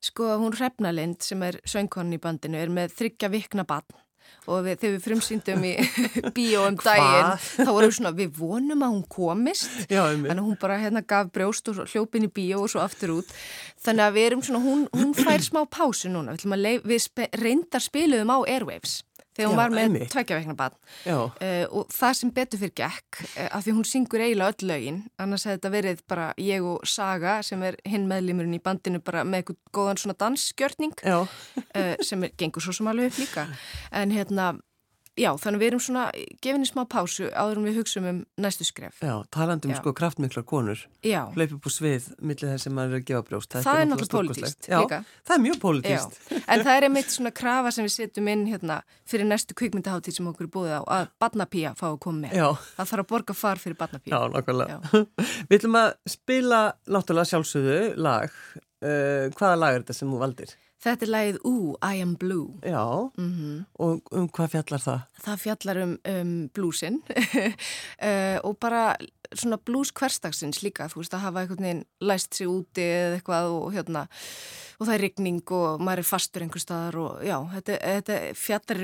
Sko, 0.00 0.24
hún 0.38 0.54
Hrefnalind 0.56 1.22
sem 1.22 1.42
er 1.42 1.60
söngkonni 1.64 2.16
í 2.16 2.20
bandinu 2.20 2.56
er 2.56 2.68
með 2.68 2.94
þryggja 2.96 3.28
vikna 3.30 3.64
bann 3.64 3.84
og 4.48 4.64
við, 4.64 4.78
þegar 4.80 4.94
við 4.94 5.04
frumsýndum 5.04 5.66
í 5.68 5.72
bíó 6.36 6.64
um 6.68 6.78
daginn, 6.80 7.34
þá 7.38 7.70
vorum 7.70 7.90
við 7.90 7.96
svona 7.98 8.12
við 8.16 8.32
vonum 8.38 8.84
að 8.86 8.94
hún 8.94 9.04
komist 9.12 9.68
Já, 9.90 10.02
þannig 10.08 10.32
að 10.36 10.46
hún 10.46 10.58
bara 10.62 10.78
hérna 10.80 11.02
gaf 11.06 11.30
brjóst 11.34 11.70
og 11.72 11.82
hljópin 11.84 12.28
í 12.28 12.32
bíó 12.32 12.64
og 12.64 12.72
svo 12.72 12.82
aftur 12.84 13.18
út 13.18 13.34
þannig 13.84 14.06
að 14.06 14.16
við 14.16 14.28
erum 14.30 14.44
svona, 14.46 14.62
hún, 14.64 14.86
hún 14.96 15.14
fær 15.18 15.44
smá 15.44 15.62
pásu 15.70 16.12
núna, 16.12 16.36
við, 16.40 16.56
leif, 16.56 16.88
við 16.88 17.04
spe, 17.04 17.28
reyndar 17.40 17.84
spiluðum 17.84 18.32
á 18.32 18.38
Airwaves 18.46 19.00
þegar 19.36 19.50
hún 19.50 19.56
Já, 19.56 19.60
var 19.60 19.74
með 19.74 20.06
tveggjaveikna 20.12 20.56
bann 20.58 20.76
uh, 20.76 21.28
og 21.70 21.92
það 21.94 22.16
sem 22.20 22.32
betur 22.36 22.62
fyrir 22.62 22.74
gekk 22.82 23.20
uh, 23.24 23.48
af 23.48 23.66
því 23.66 23.76
hún 23.78 23.88
syngur 23.88 24.24
eiginlega 24.24 24.54
öll 24.54 24.70
lögin 24.70 25.02
annars 25.22 25.46
hefði 25.46 25.58
þetta 25.58 25.74
verið 25.76 26.02
bara 26.10 26.30
ég 26.40 26.66
og 26.66 26.88
Saga 26.88 27.38
sem 27.46 27.62
er 27.66 27.78
hinn 27.88 28.08
meðlimurinn 28.10 28.58
í 28.58 28.62
bandinu 28.64 29.02
bara 29.04 29.24
með 29.26 29.42
eitthvað 29.42 29.60
góðan 29.76 30.02
svona 30.02 30.18
dansgjörning 30.24 30.96
uh, 31.06 31.38
sem 32.04 32.26
er, 32.26 32.34
gengur 32.40 32.64
svo 32.64 32.74
sem 32.76 32.90
alveg 32.90 33.12
upp 33.12 33.22
líka. 33.22 33.46
En 33.94 34.12
hérna 34.14 34.52
Já, 35.18 35.32
þannig 35.42 35.60
við 35.60 35.68
erum 35.72 35.80
svona 35.82 36.02
gefinni 36.40 36.68
smá 36.68 36.84
pásu 36.88 37.26
áður 37.34 37.58
en 37.60 37.64
við 37.66 37.78
hugsaum 37.80 38.06
um 38.06 38.18
næstu 38.40 38.64
skref. 38.64 39.00
Já, 39.02 39.14
talandum 39.34 39.72
Já. 39.72 39.78
sko 39.80 39.92
kraftmiklar 39.96 40.44
konur. 40.46 40.84
Já. 41.04 41.24
Leipur 41.36 41.58
på 41.64 41.72
svið 41.74 42.06
millir 42.22 42.52
þess 42.52 42.70
að 42.70 42.76
maður 42.76 42.94
er 42.94 43.00
að 43.00 43.08
gefa 43.10 43.24
brjóst. 43.26 43.50
Það, 43.56 43.66
það 43.66 43.80
er 43.80 43.90
náttúrulega 43.90 44.14
pólitíst 44.14 44.70
líka. 44.70 45.00
Það 45.26 45.36
er 45.36 45.42
mjög 45.46 45.58
pólitíst. 45.64 46.16
En 46.40 46.64
það 46.64 46.72
er 46.76 46.88
einmitt 46.88 47.12
svona 47.16 47.34
krafa 47.42 47.74
sem 47.74 47.88
við 47.88 47.94
setjum 47.96 48.30
inn 48.32 48.46
hérna 48.52 48.78
fyrir 49.10 49.28
næstu 49.28 49.58
kvikmyndaháttíð 49.58 50.20
sem 50.20 50.30
okkur 50.30 50.46
er 50.46 50.52
búið 50.54 50.78
á 50.78 50.82
að 50.86 51.12
badnapía 51.20 51.74
fá 51.74 51.86
að 51.90 52.00
koma 52.06 52.28
með. 52.28 52.38
Já. 52.38 52.48
Það 52.78 52.94
þarf 52.94 53.04
að 53.04 53.12
borga 53.12 53.38
far 53.42 53.62
fyrir 53.66 53.80
badnapía. 53.82 54.14
Já, 54.14 54.20
nákvæmlega. 54.36 55.04
við 55.50 55.58
ætlum 55.58 55.78
að 55.82 55.92
spila 56.14 56.64
náttúrulega 56.86 57.32
sjálfsögðu 57.34 57.78
lag. 57.98 58.42
Uh, 58.80 59.28
hvaða 59.36 59.56
lag 59.60 59.74
er 59.74 59.82
þetta 59.82 59.98
sem 59.98 60.08
þú 60.08 60.22
valdir? 60.22 60.56
Þetta 60.80 61.04
er 61.04 61.10
lagið 61.12 61.38
Ooh, 61.44 61.72
I 61.84 62.00
am 62.00 62.14
blue. 62.16 62.56
Já, 62.64 63.10
mm 63.16 63.30
-hmm. 63.30 63.64
og 63.78 64.02
um 64.12 64.28
hvað 64.28 64.48
fjallar 64.48 64.80
það? 64.80 65.00
Það 65.22 65.40
fjallar 65.40 65.82
um, 65.82 65.98
um 66.08 66.48
bluesinn 66.48 67.02
uh, 67.08 68.38
og 68.46 68.58
bara 68.58 68.96
svona 69.34 69.58
blues 69.58 69.92
hverstagsins 69.92 70.62
líka, 70.62 70.88
þú 70.88 71.02
veist 71.02 71.14
að 71.14 71.24
hafa 71.26 71.40
einhvern 71.40 71.62
veginn 71.62 71.84
læst 72.00 72.34
sig 72.34 72.46
úti 72.46 72.82
eða 72.82 73.18
eitthvað 73.18 73.50
og 73.50 73.72
hérna, 73.74 74.06
og 74.78 74.86
það 74.86 74.94
er 74.94 75.00
rigning 75.00 75.52
og 75.52 75.80
maður 75.80 76.02
er 76.02 76.08
fastur 76.08 76.42
einhver 76.42 76.60
staðar 76.60 76.96
og 76.96 77.22
já, 77.24 77.36
þetta, 77.54 77.78
þetta 77.84 78.18
fjallar 78.34 78.82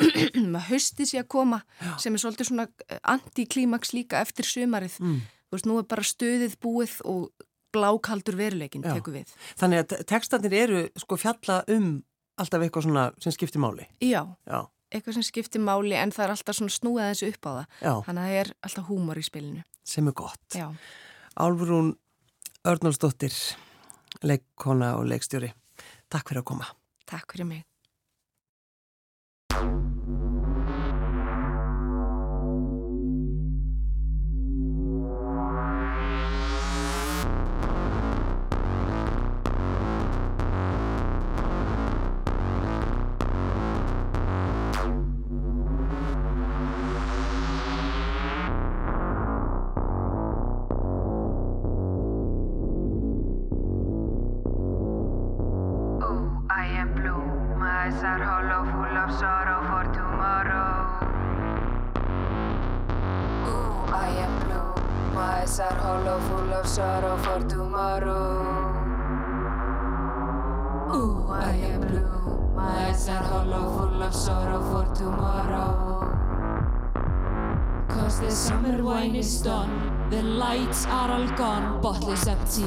um 0.42 0.58
að 0.58 0.68
hausti 0.68 1.06
sér 1.06 1.24
að 1.24 1.28
koma 1.28 1.62
já. 1.80 1.98
sem 1.98 2.14
er 2.14 2.18
svolítið 2.18 2.50
svona 2.50 2.68
anti-klímaks 3.02 3.94
líka 3.96 4.20
eftir 4.20 4.44
sömarið. 4.44 5.00
Mm. 5.00 5.20
Þú 5.46 5.54
veist, 5.54 5.66
nú 5.66 5.78
er 5.78 5.84
bara 5.86 6.02
stöðið 6.02 6.56
búið 6.60 6.94
og 7.04 7.30
blákaldur 7.76 8.38
veruleikin 8.40 8.84
teku 8.86 9.14
við. 9.14 9.34
Þannig 9.60 9.84
að 9.84 10.06
tekstanir 10.08 10.56
eru 10.64 10.86
sko 10.98 11.18
fjalla 11.20 11.60
um 11.72 11.90
alltaf 12.40 12.64
eitthvað 12.64 12.88
svona 12.88 13.04
sem 13.22 13.34
skiptir 13.36 13.62
máli. 13.62 13.86
Já, 14.04 14.22
Já. 14.48 14.58
eitthvað 14.92 15.18
sem 15.18 15.26
skiptir 15.28 15.62
máli 15.64 15.96
en 15.96 16.12
það 16.14 16.26
er 16.26 16.34
alltaf 16.36 16.58
svona 16.58 16.74
snúið 16.74 17.12
þessu 17.12 17.30
upp 17.32 17.48
á 17.48 17.50
það. 17.52 17.68
Já. 17.80 17.92
Þannig 18.08 18.24
að 18.24 18.32
það 18.32 18.40
er 18.40 18.52
alltaf 18.68 18.90
húmor 18.90 19.20
í 19.20 19.24
spilinu. 19.28 19.62
Sem 19.86 20.10
er 20.10 20.16
gott. 20.18 20.48
Já. 20.56 20.68
Álfrún 21.36 21.94
Örnálsdóttir, 22.66 23.30
leikkona 24.26 24.96
og 24.98 25.06
leikstjóri. 25.06 25.52
Takk 26.10 26.32
fyrir 26.32 26.42
að 26.42 26.48
koma. 26.50 26.66
Takk 27.06 27.36
fyrir 27.36 27.46
mig. 27.46 27.62
is 82.16 82.28
empty. 82.28 82.66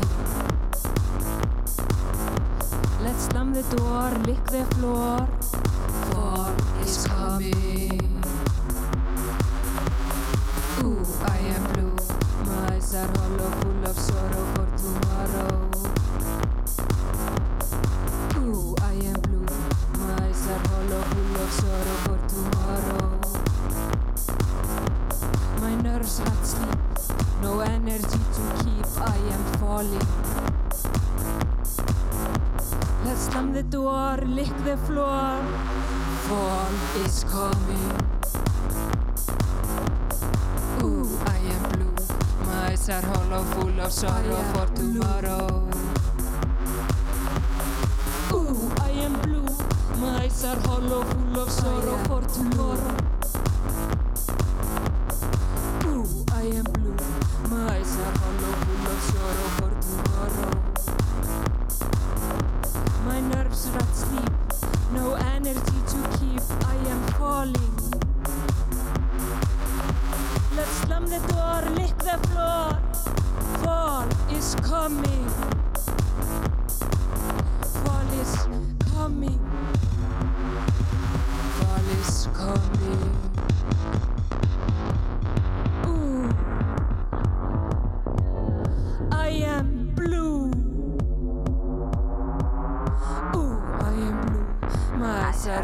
Let's 3.02 3.24
slam 3.26 3.54
the 3.54 3.64
door, 3.76 4.12
lick 4.28 4.44
the 4.46 4.66
floor. 4.76 5.28
Fall 6.12 6.54
is 6.82 7.08
coming. 7.08 8.24
Ooh, 10.84 11.06
I 11.26 11.38
am 11.56 11.64
blue. 11.74 11.96
My 12.46 12.74
eyes 12.74 12.96
are 12.96 13.08
hollow, 13.18 13.52
full 13.60 13.86
of 13.90 13.98
sorrow 13.98 14.46
for 14.54 14.68
tomorrow. 14.84 15.54
Ooh, 18.38 18.76
I 18.82 18.94
am 19.12 19.20
blue. 19.28 19.48
My 20.00 20.12
eyes 20.26 20.44
are 20.54 20.62
hollow, 20.70 21.02
full 21.12 21.36
of 21.44 21.52
sorrow 21.62 21.98
for 22.06 22.20
tomorrow. 22.34 23.10
My 25.62 25.74
nerves 25.82 26.20
are 26.20 26.44
sleep. 26.44 26.79
No 27.42 27.60
energy 27.62 28.22
to 28.36 28.44
keep, 28.64 28.86
I 29.00 29.16
am 29.16 29.44
falling. 29.60 30.08
Let's 33.06 33.22
slam 33.22 33.54
the 33.54 33.64
door, 33.64 34.18
lick 34.26 34.54
the 34.66 34.78
floor. 34.86 35.42
Fall 36.28 36.74
is 37.04 37.24
coming. 37.24 37.92
Ooh, 40.84 41.10
I 41.26 41.38
am 41.38 41.64
blue. 41.72 41.96
My 42.46 42.72
eyes 42.72 42.90
are 42.90 43.02
hollow, 43.02 43.44
full 43.44 43.80
of 43.80 43.92
sorrow 43.92 44.44
for 44.54 44.68
tomorrow. 44.76 45.70
Ooh, 48.34 48.72
I 48.82 48.92
am 48.92 49.14
blue. 49.22 49.48
My 49.98 50.24
eyes 50.24 50.44
are 50.46 50.60
hollow, 50.68 51.04
full 51.04 51.40
of 51.40 51.50
sorrow 51.52 51.98
for 52.06 52.22
tomorrow. 52.22 53.09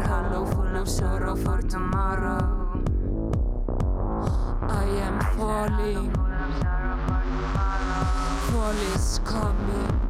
hollow 0.06 0.46
full 0.46 0.76
of 0.76 0.88
sorrow 0.88 1.34
for 1.34 1.60
tomorrow. 1.62 2.82
I 4.62 4.84
am 5.06 5.20
falling. 5.36 6.12
Fall 8.50 8.78
is 8.94 9.20
coming. 9.24 10.05